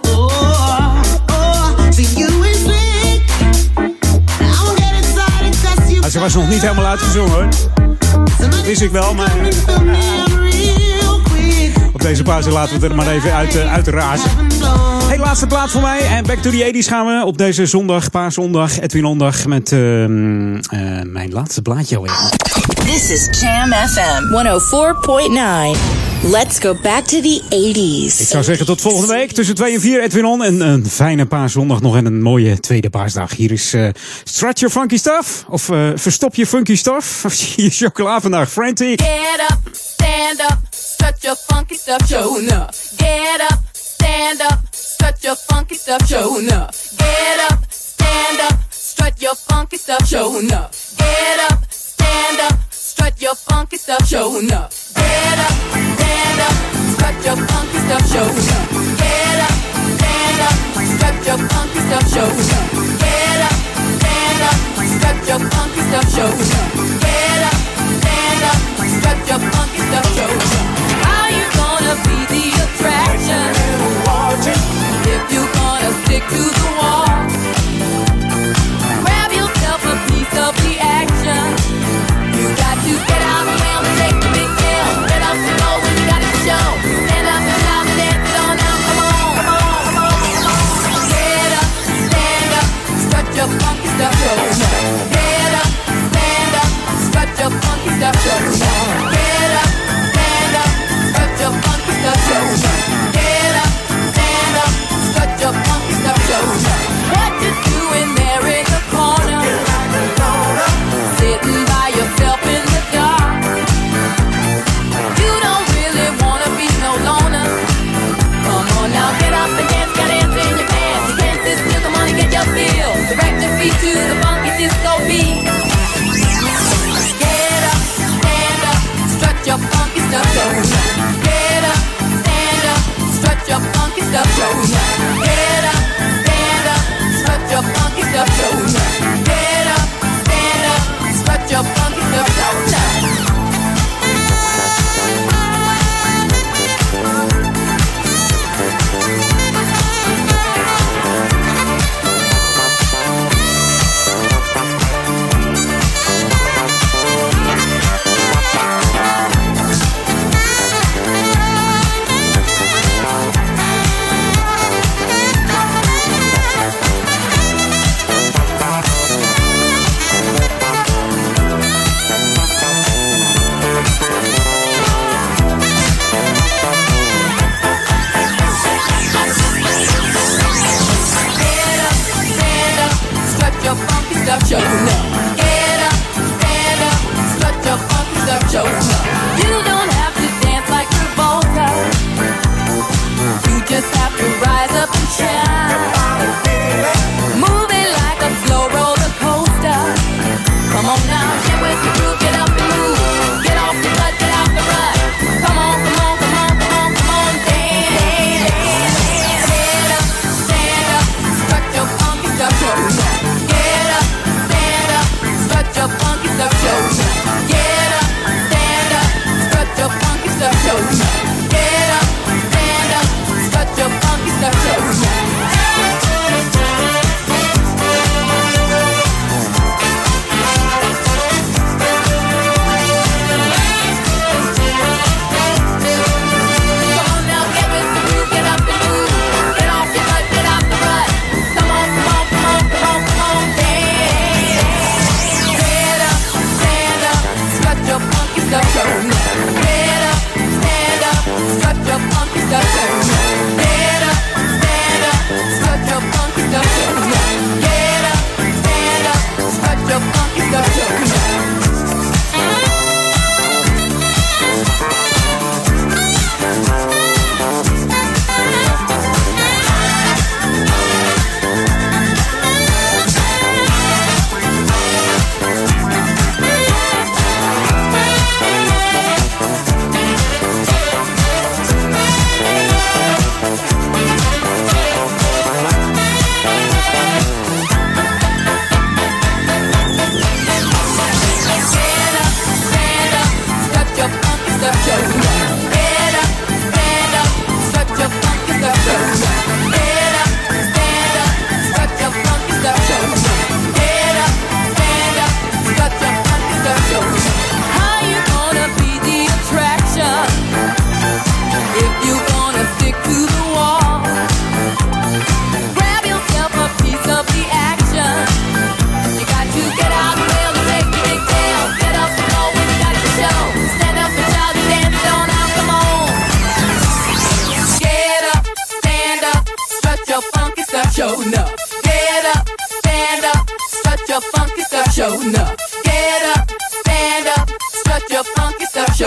Ze 6.09 6.19
was 6.19 6.33
nog 6.33 6.49
niet 6.49 6.61
helemaal 6.61 6.85
uitgezongen 6.85 7.31
hoor. 7.31 7.47
Wist 8.65 8.81
ik 8.81 8.91
wel, 8.91 9.13
maar 9.13 9.31
op 11.93 12.01
deze 12.01 12.23
pauze 12.23 12.49
laten 12.49 12.75
we 12.75 12.81
het 12.81 12.91
er 12.91 12.95
maar 12.95 13.07
even 13.07 13.33
uit, 13.33 13.55
uh, 13.55 13.73
uitrazen. 13.73 14.29
Hey, 15.07 15.17
laatste 15.17 15.47
plaat 15.47 15.71
voor 15.71 15.81
mij. 15.81 15.99
En 15.99 16.25
Back 16.25 16.37
to 16.37 16.49
the 16.49 16.71
80s 16.73 16.87
gaan 16.87 17.05
we 17.05 17.25
op 17.25 17.37
deze 17.37 17.65
zondag, 17.65 18.09
paarzondag, 18.09 18.79
Edwin 18.79 19.05
Ondag, 19.05 19.45
met 19.45 19.71
ehm, 19.71 20.55
eh, 20.55 20.79
mijn 21.05 21.31
laatste 21.31 21.61
plaatje 21.61 21.95
alweer. 21.95 22.29
This 22.85 23.09
is 23.09 23.39
Jam 23.39 23.71
FM 23.71 24.23
104.9. 24.31 25.98
Let's 26.23 26.59
go 26.59 26.73
back 26.73 27.03
to 27.03 27.21
the 27.21 27.41
80s. 27.49 28.21
Ik 28.21 28.27
zou 28.27 28.43
zeggen 28.43 28.65
tot 28.65 28.81
volgende 28.81 29.13
week 29.13 29.31
tussen 29.31 29.55
2 29.55 29.73
en 29.73 29.81
4 29.81 30.01
Edwin 30.01 30.25
On. 30.25 30.43
En 30.43 30.61
een 30.61 30.89
fijne 30.89 31.25
paarzondag 31.25 31.81
nog 31.81 31.95
en 31.95 32.05
een 32.05 32.21
mooie 32.21 32.59
tweede 32.59 32.89
paasdag. 32.89 33.35
Hier 33.35 33.51
is 33.51 33.73
uh, 33.73 33.89
Stretch 34.23 34.59
Your 34.59 34.75
Funky 34.75 34.97
Stuff. 34.97 35.43
Of 35.47 35.69
uh, 35.69 35.89
Verstop 35.95 36.35
Je 36.35 36.45
Funky 36.45 36.75
Stuff. 36.75 37.21
Of 37.25 37.33
je 37.55 37.69
chocola 37.69 38.21
vandaag. 38.21 38.51
Frantic. 38.51 39.01
Get 39.01 39.49
up, 39.51 39.59
stand 39.71 40.39
up, 40.39 40.57
stretch 40.69 41.21
your 41.21 41.37
funky 41.47 41.75
stuff, 41.75 42.07
show 42.07 42.37
up. 42.37 42.73
Get 42.97 43.41
up, 43.51 43.59
stand 43.71 44.41
up, 44.41 44.59
stretch 44.71 45.21
your 45.23 45.37
funky 45.47 45.75
stuff, 45.75 46.07
show 46.07 46.37
up. 46.39 46.73
Get 46.97 47.51
up, 47.51 47.59
stand 47.69 48.39
up, 48.51 48.57
stretch 48.69 49.21
your 49.21 49.35
funky 49.47 49.77
stuff, 49.77 50.07
show 50.07 50.35
up. 50.37 50.71
Get 50.97 51.51
up, 51.51 51.59
stand 51.69 52.39
up, 52.41 52.59
stretch 52.99 53.21
your 53.21 53.35
funky 53.35 53.77
stuff, 53.77 54.05
show 54.05 54.27
up. 54.27 54.43
Get 54.43 55.39
up, 55.39 55.55
stand 55.95 56.39
up, 56.43 56.55
stretch 56.91 57.23
your 57.23 57.37
funky 57.47 57.79
stuff, 57.79 58.03
show 58.11 58.27
up. 58.27 58.35
Get 58.99 59.39
up, 59.39 59.55
stand 59.95 60.41
up, 60.43 60.55
stretch 60.83 61.23
your 61.23 61.39
funky 61.47 61.79
stuff, 61.79 62.05
show 62.11 62.27
up. 62.27 62.35
Get 62.99 63.39
up, 63.47 63.55
stand 64.03 64.41
up, 64.43 64.57
stretch 64.99 65.23
your 65.31 65.39
funky 65.47 65.81
stuff, 65.87 66.07
show 66.11 66.27
up. 66.27 66.43
Get 66.99 67.43
up, 67.47 67.59
stand 68.03 68.43
up, 68.51 68.59
stretch 68.99 69.23
your 69.31 69.41
funky 69.47 69.81
stuff, 69.87 70.07
show 70.15 70.27
up. 70.27 70.67
How 71.07 71.23
you 71.31 71.45
gonna 71.55 71.95
be 72.03 72.17
the 72.35 72.43
attraction? 72.67 73.47
If 75.07 75.23
you 75.31 75.41
gonna 75.55 75.91
stick 76.03 76.23
to 76.35 76.43
the 76.59 76.69
wall, 76.77 77.15
grab 79.01 79.31
yourself 79.31 79.81
a 79.87 79.95
piece 80.11 80.35
of 80.37 80.51
the 80.63 80.73
action. 80.79 81.18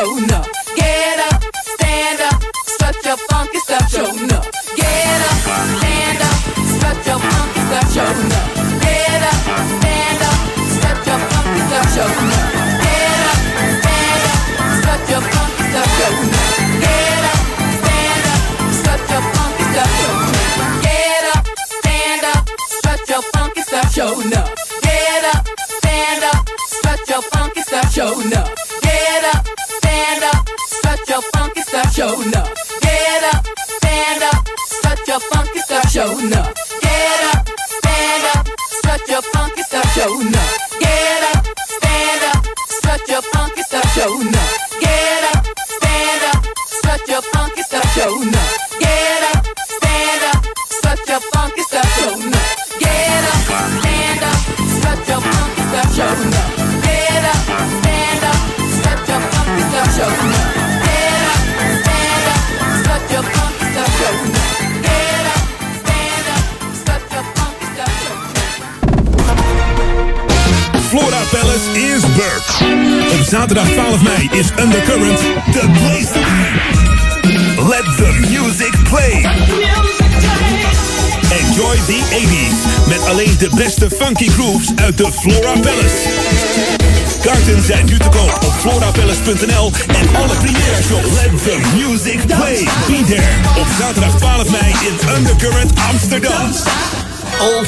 Funky 0.04 0.26
stuff, 0.26 0.61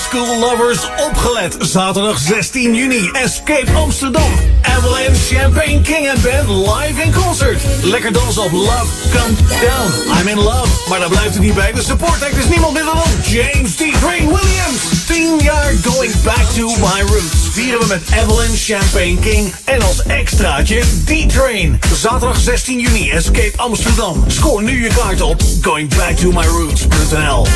School 0.09 0.39
Lovers 0.39 0.89
opgelet. 0.97 1.57
Zaterdag 1.59 2.19
16 2.19 2.75
juni. 2.75 3.11
Escape 3.13 3.73
Amsterdam. 3.75 4.33
Avalanche 4.63 5.35
Champagne 5.35 5.81
King 5.81 6.09
and 6.09 6.23
Band 6.23 6.49
live 6.49 7.03
in 7.03 7.13
concert. 7.13 7.63
Lekker 7.83 8.13
dansen 8.13 8.43
op 8.43 8.53
Love 8.53 8.87
Come 9.13 9.35
Down. 9.49 10.19
I'm 10.19 10.29
in 10.29 10.39
love. 10.39 10.89
Maar 10.89 10.99
daar 10.99 11.09
blijft 11.09 11.35
het 11.35 11.43
niet 11.43 11.55
bij. 11.55 11.73
De 11.73 11.83
support 11.83 12.23
act 12.23 12.37
is 12.37 12.49
niemand 12.49 12.73
minder 12.73 12.95
dan 12.95 13.05
James 13.23 13.75
D. 13.75 13.79
Train 14.01 14.27
Williams. 14.27 15.07
10 15.07 15.39
jaar 15.43 15.73
going 15.85 16.23
back 16.23 16.45
to 16.55 16.69
my 16.69 17.01
roots. 17.01 17.49
Vieren 17.51 17.81
we 17.81 17.87
met 17.87 18.03
Avalanche 18.13 18.75
Champagne 18.75 19.19
King. 19.21 19.55
En 19.65 19.83
als 19.83 20.03
extraatje 20.03 20.81
D-Train. 21.05 21.81
Zaterdag 21.95 22.41
16 22.41 22.81
juni. 22.81 23.11
Escape 23.11 23.53
Amsterdam. 23.57 24.25
Scoor 24.27 24.63
nu 24.63 24.83
je 24.83 24.89
kaart 24.89 25.21
op 25.21 25.43
goingbacktomyroots.nl 25.63 27.47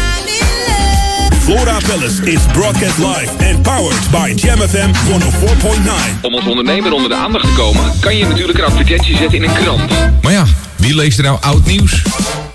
Flora 1.48 1.78
Palace 1.86 2.22
is 2.24 2.46
broadcast 2.52 2.98
live 2.98 3.30
and 3.40 3.62
powered 3.62 4.10
by 4.10 4.34
Jam 4.34 4.58
FM 4.58 4.90
104.9. 4.92 6.20
Om 6.22 6.34
als 6.34 6.46
ondernemer 6.46 6.92
onder 6.92 7.08
de 7.08 7.14
aandacht 7.14 7.44
te 7.44 7.52
komen, 7.52 7.92
kan 8.00 8.16
je 8.16 8.26
natuurlijk 8.26 8.58
een 8.58 8.64
advertentie 8.64 9.16
zetten 9.16 9.42
in 9.42 9.48
een 9.48 9.54
krant. 9.54 9.92
Maar 10.22 10.32
ja, 10.32 10.44
wie 10.76 10.94
leest 10.94 11.18
er 11.18 11.24
nou 11.24 11.38
oud 11.40 11.64
nieuws? 11.64 12.02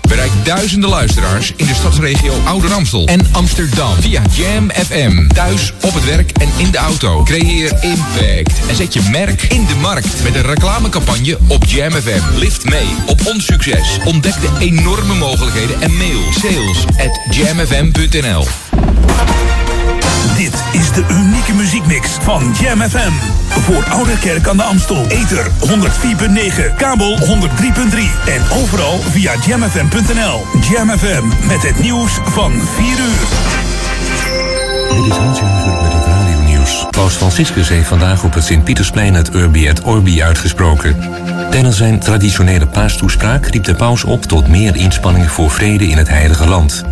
Bereik 0.08 0.30
duizenden 0.44 0.90
luisteraars 0.90 1.52
in 1.56 1.66
de 1.66 1.74
stadsregio 1.74 2.32
Ouder 2.44 2.72
Amstel 2.72 3.06
en 3.06 3.26
Amsterdam 3.32 3.94
via 4.00 4.22
Jam 4.30 4.70
FM. 4.70 5.26
Thuis, 5.28 5.72
op 5.82 5.94
het 5.94 6.04
werk 6.04 6.30
en 6.30 6.48
in 6.56 6.70
de 6.70 6.78
auto. 6.78 7.22
Creëer 7.22 7.78
impact 7.80 8.66
en 8.68 8.76
zet 8.76 8.94
je 8.94 9.00
merk 9.10 9.42
in 9.42 9.66
de 9.66 9.74
markt 9.74 10.22
met 10.22 10.34
een 10.34 10.42
reclamecampagne 10.42 11.38
op 11.48 11.64
Jam 11.64 11.92
FM. 11.92 12.38
Lift 12.38 12.64
mee 12.64 12.88
op 13.06 13.26
ons 13.26 13.44
succes. 13.44 13.98
Ontdek 14.04 14.34
de 14.40 14.50
enorme 14.58 15.14
mogelijkheden 15.14 15.80
en 15.80 15.96
mail 15.96 16.20
sales 16.32 16.84
at 16.86 17.34
jamfm.nl. 17.36 18.46
De 20.94 21.04
unieke 21.10 21.54
muziekmix 21.54 22.08
van 22.20 22.54
Jam 22.60 22.80
FM. 22.80 23.12
Voor 23.48 23.84
Oude 23.90 24.18
Kerk 24.18 24.48
aan 24.48 24.56
de 24.56 24.62
Amstel. 24.62 25.06
Ether 25.08 25.46
104.9, 25.46 26.76
kabel 26.76 27.18
103.3 27.18 27.26
en 28.26 28.42
overal 28.62 28.98
via 28.98 29.32
jamfm.nl. 29.46 30.46
Jam 30.70 30.98
FM 30.98 31.26
met 31.46 31.62
het 31.62 31.80
nieuws 31.80 32.18
van 32.24 32.52
4 32.52 32.86
uur. 32.86 33.26
Dit 34.96 35.12
is 35.12 35.16
Hans 35.16 35.38
Jager 35.38 35.82
met 35.82 35.92
het 35.92 36.04
radionieuws. 36.04 36.86
Paus 36.90 37.14
Franciscus 37.14 37.68
heeft 37.68 37.88
vandaag 37.88 38.24
op 38.24 38.34
het 38.34 38.44
Sint-Pietersplein 38.44 39.14
het 39.14 39.34
Urbi 39.34 39.66
et 39.66 39.82
Orbi 39.82 40.22
uitgesproken. 40.22 40.96
Tijdens 41.50 41.76
zijn 41.76 41.98
traditionele 41.98 42.66
paastoespraak 42.66 43.46
riep 43.46 43.64
de 43.64 43.74
paus 43.74 44.04
op 44.04 44.22
tot 44.22 44.48
meer 44.48 44.76
inspanningen 44.76 45.30
voor 45.30 45.50
vrede 45.50 45.86
in 45.88 45.96
het 45.96 46.08
heilige 46.08 46.48
land. 46.48 46.84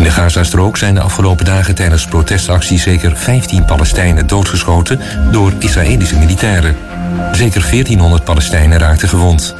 In 0.00 0.06
de 0.06 0.12
Gazastrook 0.12 0.76
zijn 0.76 0.94
de 0.94 1.00
afgelopen 1.00 1.44
dagen 1.44 1.74
tijdens 1.74 2.06
protestacties 2.06 2.82
zeker 2.82 3.16
15 3.16 3.64
Palestijnen 3.64 4.26
doodgeschoten 4.26 5.00
door 5.30 5.52
Israëlische 5.58 6.18
militairen. 6.18 6.76
Zeker 7.32 7.60
1400 7.60 8.24
Palestijnen 8.24 8.78
raakten 8.78 9.08
gewond. 9.08 9.54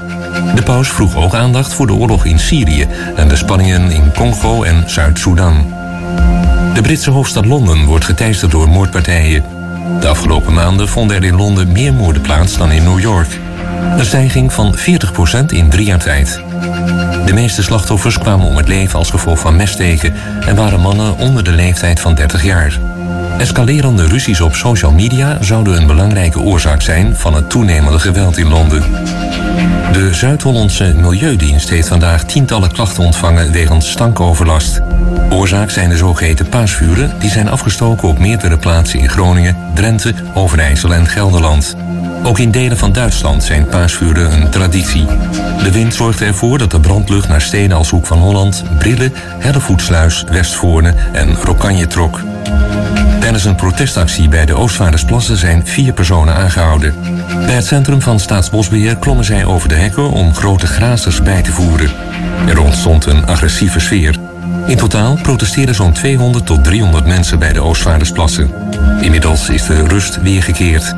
De 0.55 0.63
paus 0.63 0.89
vroeg 0.89 1.17
ook 1.17 1.35
aandacht 1.35 1.73
voor 1.73 1.87
de 1.87 1.93
oorlog 1.93 2.25
in 2.25 2.39
Syrië 2.39 2.87
en 3.17 3.29
de 3.29 3.37
spanningen 3.37 3.91
in 3.91 4.13
Congo 4.15 4.63
en 4.63 4.91
Zuid-Soedan. 4.91 5.75
De 6.75 6.81
Britse 6.83 7.11
hoofdstad 7.11 7.45
Londen 7.45 7.85
wordt 7.85 8.05
geteisterd 8.05 8.51
door 8.51 8.69
moordpartijen. 8.69 9.45
De 10.01 10.09
afgelopen 10.09 10.55
maanden 10.55 10.89
vonden 10.89 11.17
er 11.17 11.25
in 11.25 11.37
Londen 11.37 11.73
meer 11.73 11.95
moorden 11.95 12.23
plaats 12.23 12.57
dan 12.57 12.71
in 12.71 12.83
New 12.83 13.01
York. 13.01 13.39
Een 13.97 14.07
stijging 14.07 14.53
van 14.53 14.75
40% 14.77 15.45
in 15.47 15.71
drie 15.71 15.87
jaar 15.87 15.99
tijd. 15.99 16.43
De 17.27 17.33
meeste 17.33 17.63
slachtoffers 17.63 18.19
kwamen 18.19 18.47
om 18.47 18.57
het 18.57 18.69
leven 18.69 18.99
als 18.99 19.11
gevolg 19.11 19.39
van 19.39 19.57
messteken 19.57 20.15
en 20.47 20.57
waren 20.57 20.81
mannen 20.81 21.19
onder 21.19 21.45
de 21.45 21.53
leeftijd 21.53 22.01
van 22.01 22.15
30 22.15 22.45
jaar. 22.45 22.79
Escalerende 23.39 24.07
ruzies 24.07 24.41
op 24.41 24.55
social 24.55 24.93
media 24.93 25.39
zouden 25.41 25.77
een 25.77 25.87
belangrijke 25.87 26.41
oorzaak 26.41 26.83
zijn 26.83 27.17
van 27.17 27.35
het 27.35 27.51
toenemende 27.51 27.99
geweld 27.99 28.37
in 28.37 28.49
Londen. 28.49 28.83
De 29.93 30.09
Zuid-Hollandse 30.13 30.95
Milieudienst 30.97 31.69
heeft 31.69 31.89
vandaag 31.89 32.25
tientallen 32.25 32.73
klachten 32.73 33.05
ontvangen 33.05 33.53
wegens 33.53 33.91
stankoverlast. 33.91 34.81
Oorzaak 35.31 35.71
zijn 35.71 35.89
de 35.89 35.97
zogeheten 35.97 36.49
paasvuren 36.49 37.13
die 37.19 37.31
zijn 37.31 37.49
afgestoken 37.49 38.09
op 38.09 38.19
meerdere 38.19 38.57
plaatsen 38.57 38.99
in 38.99 39.09
Groningen, 39.09 39.57
Drenthe, 39.75 40.15
Overijssel 40.35 40.95
en 40.95 41.07
Gelderland. 41.07 41.77
Ook 42.23 42.39
in 42.39 42.51
delen 42.51 42.77
van 42.77 42.93
Duitsland 42.93 43.43
zijn 43.43 43.67
paasvuren 43.67 44.33
een 44.33 44.49
traditie. 44.51 45.07
De 45.63 45.71
wind 45.73 45.95
zorgde 45.95 46.25
ervoor 46.25 46.59
dat 46.59 46.71
de 46.71 46.81
brandlucht 46.81 47.29
naar 47.29 47.41
steden 47.41 47.77
als 47.77 47.91
Hoek 47.91 48.07
van 48.07 48.19
Holland, 48.19 48.65
Brille, 48.79 49.11
Hellevoetsluis, 49.39 50.25
Westvoorne 50.31 50.95
en 51.13 51.35
Rokanje 51.35 51.87
trok. 51.87 52.21
Tijdens 53.21 53.45
een 53.45 53.55
protestactie 53.55 54.29
bij 54.29 54.47
de 54.47 54.55
Oostvaardersplassen 54.55 55.37
zijn 55.37 55.67
vier 55.67 55.93
personen 55.93 56.35
aangehouden. 56.35 56.95
Bij 57.47 57.55
het 57.55 57.67
centrum 57.67 58.03
van 58.03 58.21
Staatsbosbeheer 58.21 58.97
klommen 58.97 59.25
zij 59.25 59.45
over 59.45 59.69
de 59.69 59.75
hekken 59.75 60.11
om 60.11 60.35
grote 60.35 60.67
grazers 60.67 61.23
bij 61.23 61.43
te 61.43 61.53
voeren. 61.53 61.91
Er 62.49 62.61
ontstond 62.61 63.07
een 63.07 63.27
agressieve 63.27 63.81
sfeer. 63.81 64.17
In 64.67 64.77
totaal 64.77 65.19
protesteerden 65.23 65.75
zo'n 65.75 65.93
200 65.93 66.47
tot 66.47 66.65
300 66.65 67.07
mensen 67.07 67.39
bij 67.39 67.53
de 67.53 67.61
Oostvaardersplassen. 67.61 68.51
Inmiddels 69.01 69.49
is 69.49 69.67
de 69.67 69.87
rust 69.87 70.23
weergekeerd. 70.23 70.95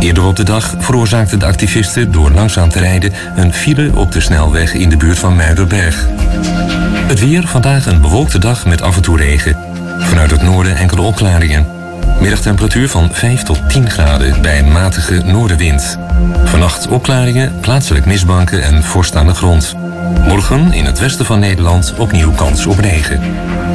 Eerder 0.00 0.24
op 0.24 0.36
de 0.36 0.44
dag 0.44 0.74
veroorzaakten 0.78 1.38
de 1.38 1.46
activisten 1.46 2.12
door 2.12 2.30
langzaam 2.30 2.68
te 2.68 2.78
rijden 2.78 3.12
een 3.36 3.52
file 3.52 3.90
op 3.94 4.12
de 4.12 4.20
snelweg 4.20 4.74
in 4.74 4.88
de 4.88 4.96
buurt 4.96 5.18
van 5.18 5.36
Muiderberg. 5.36 6.06
Het 7.06 7.20
weer 7.20 7.46
vandaag 7.46 7.86
een 7.86 8.00
bewolkte 8.00 8.38
dag 8.38 8.66
met 8.66 8.82
af 8.82 8.96
en 8.96 9.02
toe 9.02 9.16
regen. 9.16 9.56
Vanuit 9.98 10.30
het 10.30 10.42
noorden 10.42 10.76
enkele 10.76 11.00
opklaringen. 11.00 11.66
Middagtemperatuur 12.20 12.88
van 12.88 13.08
5 13.12 13.42
tot 13.42 13.68
10 13.68 13.90
graden 13.90 14.42
bij 14.42 14.58
een 14.58 14.72
matige 14.72 15.22
noordenwind. 15.24 15.98
Vannacht 16.44 16.88
opklaringen, 16.88 17.60
plaatselijk 17.60 18.06
mistbanken 18.06 18.62
en 18.62 18.84
vorst 18.84 19.16
aan 19.16 19.26
de 19.26 19.34
grond. 19.34 19.74
Morgen 20.26 20.72
in 20.72 20.84
het 20.84 20.98
westen 20.98 21.24
van 21.24 21.38
Nederland 21.38 21.94
opnieuw 21.98 22.32
kans 22.32 22.66
op 22.66 22.78
regen. 22.78 23.20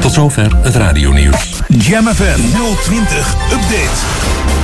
Tot 0.00 0.12
zover 0.12 0.56
het 0.62 0.74
radionieuws. 0.74 1.60
Jam 1.68 2.06
FM 2.06 2.40
020 2.82 3.34
Update. 3.52 4.61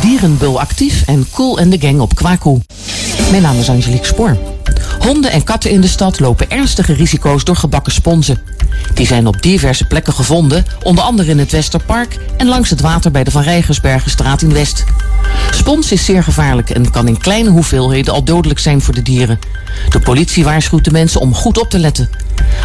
Dierenbul 0.00 0.60
actief 0.60 1.02
en 1.06 1.26
Cool 1.32 1.58
en 1.58 1.70
de 1.70 1.78
Gang 1.78 2.00
op 2.00 2.14
Kwaku. 2.14 2.60
Mijn 3.30 3.42
naam 3.42 3.58
is 3.58 3.68
Angelique 3.68 4.06
Spoor. 4.06 4.36
Honden 4.98 5.30
en 5.30 5.44
katten 5.44 5.70
in 5.70 5.80
de 5.80 5.86
stad 5.86 6.20
lopen 6.20 6.50
ernstige 6.50 6.92
risico's 6.92 7.44
door 7.44 7.56
gebakken 7.56 7.92
sponsen. 7.92 8.40
Die 8.94 9.06
zijn 9.06 9.26
op 9.26 9.42
diverse 9.42 9.84
plekken 9.84 10.12
gevonden, 10.12 10.64
onder 10.82 11.04
andere 11.04 11.30
in 11.30 11.38
het 11.38 11.52
Westerpark 11.52 12.18
en 12.36 12.46
langs 12.46 12.70
het 12.70 12.80
water 12.80 13.10
bij 13.10 13.24
de 13.24 13.30
Van 13.30 13.42
Rijgersbergenstraat 13.42 14.42
in 14.42 14.52
West. 14.52 14.84
Spons 15.50 15.92
is 15.92 16.04
zeer 16.04 16.22
gevaarlijk 16.22 16.70
en 16.70 16.90
kan 16.90 17.08
in 17.08 17.18
kleine 17.18 17.50
hoeveelheden 17.50 18.14
al 18.14 18.24
dodelijk 18.24 18.60
zijn 18.60 18.80
voor 18.80 18.94
de 18.94 19.02
dieren. 19.02 19.38
De 19.90 20.00
politie 20.00 20.44
waarschuwt 20.44 20.84
de 20.84 20.90
mensen 20.90 21.20
om 21.20 21.34
goed 21.34 21.58
op 21.58 21.70
te 21.70 21.78
letten. 21.78 22.10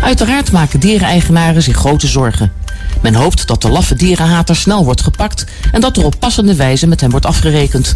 Uiteraard 0.01 0.51
maken 0.51 0.79
diereneigenaren 0.79 1.63
zich 1.63 1.77
grote 1.77 2.07
zorgen. 2.07 2.51
Men 3.01 3.15
hoopt 3.15 3.47
dat 3.47 3.61
de 3.61 3.69
laffe 3.69 3.95
dierenhater 3.95 4.55
snel 4.55 4.85
wordt 4.85 5.01
gepakt 5.01 5.45
en 5.71 5.81
dat 5.81 5.97
er 5.97 6.05
op 6.05 6.15
passende 6.19 6.55
wijze 6.55 6.87
met 6.87 7.01
hem 7.01 7.09
wordt 7.09 7.25
afgerekend. 7.25 7.93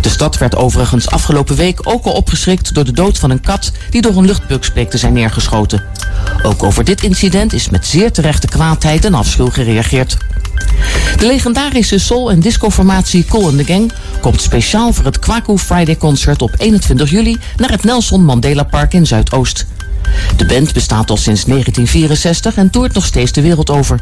De 0.00 0.08
stad 0.08 0.38
werd 0.38 0.56
overigens 0.56 1.10
afgelopen 1.10 1.56
week 1.56 1.80
ook 1.82 2.04
al 2.04 2.12
opgeschrikt 2.12 2.74
door 2.74 2.84
de 2.84 2.92
dood 2.92 3.18
van 3.18 3.30
een 3.30 3.40
kat 3.40 3.72
die 3.90 4.02
door 4.02 4.16
een 4.16 4.26
luchtbux 4.26 4.70
bleek 4.70 4.90
te 4.90 4.98
zijn 4.98 5.12
neergeschoten. 5.12 5.82
Ook 6.42 6.62
over 6.62 6.84
dit 6.84 7.02
incident 7.02 7.52
is 7.52 7.70
met 7.70 7.86
zeer 7.86 8.12
terechte 8.12 8.46
kwaadheid 8.46 9.04
en 9.04 9.14
afschuw 9.14 9.50
gereageerd. 9.50 10.16
De 11.16 11.26
legendarische 11.26 11.98
soul- 11.98 12.30
en 12.30 12.40
discoformatie 12.40 13.24
Cool 13.24 13.46
and 13.46 13.58
the 13.58 13.64
Gang 13.64 13.92
komt 14.20 14.40
speciaal 14.40 14.92
voor 14.92 15.04
het 15.04 15.18
Kwaku 15.18 15.58
Friday 15.58 15.96
Concert 15.96 16.42
op 16.42 16.54
21 16.56 17.10
juli 17.10 17.36
naar 17.56 17.70
het 17.70 17.84
Nelson 17.84 18.24
Mandela 18.24 18.62
Park 18.62 18.94
in 18.94 19.06
Zuidoost. 19.06 19.66
De 20.36 20.46
band 20.46 20.72
bestaat 20.72 21.10
al 21.10 21.16
sinds 21.16 21.44
1964 21.44 22.56
en 22.56 22.70
toert 22.70 22.94
nog 22.94 23.04
steeds 23.04 23.32
de 23.32 23.40
wereld 23.40 23.70
over. 23.70 24.00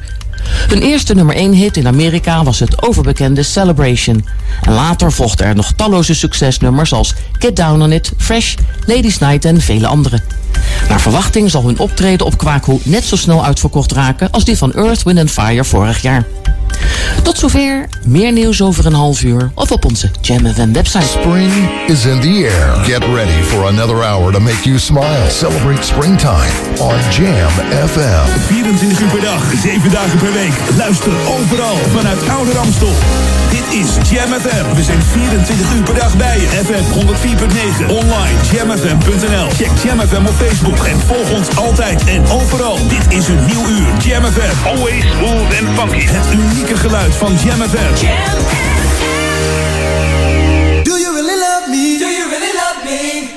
Hun 0.68 0.82
eerste 0.82 1.14
nummer 1.14 1.34
1 1.34 1.52
hit 1.52 1.76
in 1.76 1.86
Amerika 1.86 2.44
was 2.44 2.58
het 2.58 2.82
overbekende 2.82 3.42
Celebration. 3.42 4.24
En 4.62 4.72
later 4.72 5.12
volgden 5.12 5.46
er 5.46 5.54
nog 5.54 5.72
talloze 5.72 6.14
succesnummers 6.14 6.92
als 6.92 7.14
Get 7.38 7.56
Down 7.56 7.82
On 7.82 7.92
It, 7.92 8.12
Fresh, 8.16 8.54
Ladies 8.86 9.18
Night 9.18 9.44
en 9.44 9.60
vele 9.60 9.86
andere. 9.86 10.20
Naar 10.88 11.00
verwachting 11.00 11.50
zal 11.50 11.66
hun 11.66 11.78
optreden 11.78 12.26
op 12.26 12.38
Kwaku 12.38 12.78
net 12.82 13.04
zo 13.04 13.16
snel 13.16 13.44
uitverkocht 13.44 13.92
raken 13.92 14.30
als 14.30 14.44
die 14.44 14.58
van 14.58 14.72
Earth, 14.72 15.02
Wind 15.02 15.30
Fire 15.30 15.64
vorig 15.64 16.02
jaar. 16.02 16.24
Tot 17.22 17.38
zover, 17.38 17.88
meer 18.04 18.32
nieuws 18.32 18.62
over 18.62 18.86
een 18.86 18.94
half 18.94 19.22
uur 19.22 19.50
of 19.54 19.70
op 19.70 19.84
onze 19.84 20.10
Jam 20.20 20.46
FM 20.54 20.72
website. 20.72 21.06
Spring 21.20 21.52
is 21.86 22.04
in 22.04 22.20
the 22.20 22.28
air. 22.28 22.84
Get 22.84 23.04
ready 23.14 23.42
for 23.42 23.66
another 23.66 24.04
hour 24.04 24.32
to 24.32 24.40
make 24.40 24.62
you 24.62 24.78
smile. 24.78 25.30
Celebrate 25.30 25.82
springtime 25.82 26.52
on 26.78 26.94
Jam 27.10 27.50
FM. 27.88 28.38
24 28.46 29.00
uur 29.00 29.08
per 29.08 29.20
dag, 29.20 29.42
7 29.62 29.90
dagen 29.90 30.18
per 30.18 30.32
week. 30.32 30.76
Luister 30.76 31.12
overal 31.26 31.76
vanuit 31.76 32.28
Ouder 32.28 32.58
Amstel. 32.58 32.92
Is 33.72 34.10
Jam 34.10 34.32
FM. 34.40 34.74
We 34.74 34.82
zijn 34.82 35.02
24 35.02 35.74
uur 35.74 35.82
per 35.82 35.94
dag 35.94 36.16
bij 36.16 36.40
je. 36.40 36.46
FM 36.46 36.84
104.9. 36.92 37.86
Online 37.90 38.38
jamfm.nl. 38.52 39.48
Check 39.50 39.70
Jam 39.82 40.00
FM 40.00 40.26
op 40.26 40.34
Facebook 40.34 40.84
en 40.84 41.00
volg 41.00 41.30
ons 41.30 41.56
altijd 41.56 42.04
en 42.04 42.30
overal. 42.30 42.78
Dit 42.88 43.18
is 43.18 43.28
een 43.28 43.44
nieuw 43.46 43.68
uur 43.68 43.86
Jam 43.98 44.24
FM. 44.24 44.66
Always 44.66 45.04
smooth 45.16 45.60
and 45.60 45.78
funky. 45.78 46.06
Het 46.06 46.32
unieke 46.32 46.76
geluid 46.76 47.14
van 47.14 47.32
Jam 47.44 47.60
FM. 47.68 47.94
Do 50.82 50.98
you 50.98 51.14
really 51.14 51.38
love 51.38 51.64
me? 51.68 51.96
Do 51.98 52.06
you 52.06 52.28
really 52.30 52.52
love 52.52 52.78
me? 52.84 53.28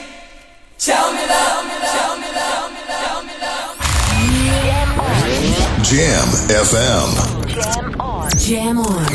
Tell 0.77 0.95
me 1.13 1.25
love, 1.27 1.65
tell 1.81 2.17
me 2.19 2.29
love, 2.39 2.71
tell 2.87 3.21
me 3.23 3.35
love. 3.39 3.73
Jam 5.81 6.29
FM. 6.65 7.43
Jam 7.47 7.94
on. 8.35 9.05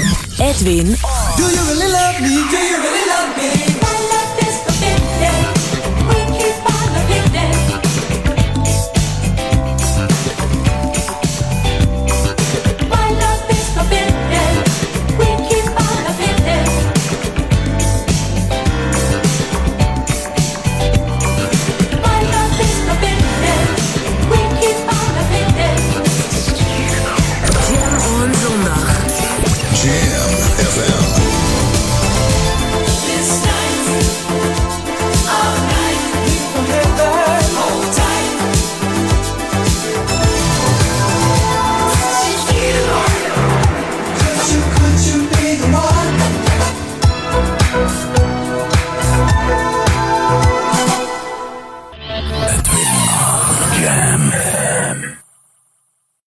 Edwin 0.41 0.97
Do 1.37 1.45
you 1.45 1.63
really 1.69 1.93
love 1.93 2.21
me? 2.23 2.41
Do 2.49 2.57
you 2.57 2.77
really 2.81 3.07
love 3.07 3.37
me? 3.37 3.51
My 3.83 3.93
love 4.09 4.49
is 4.49 4.57
forbidden. 4.65 5.60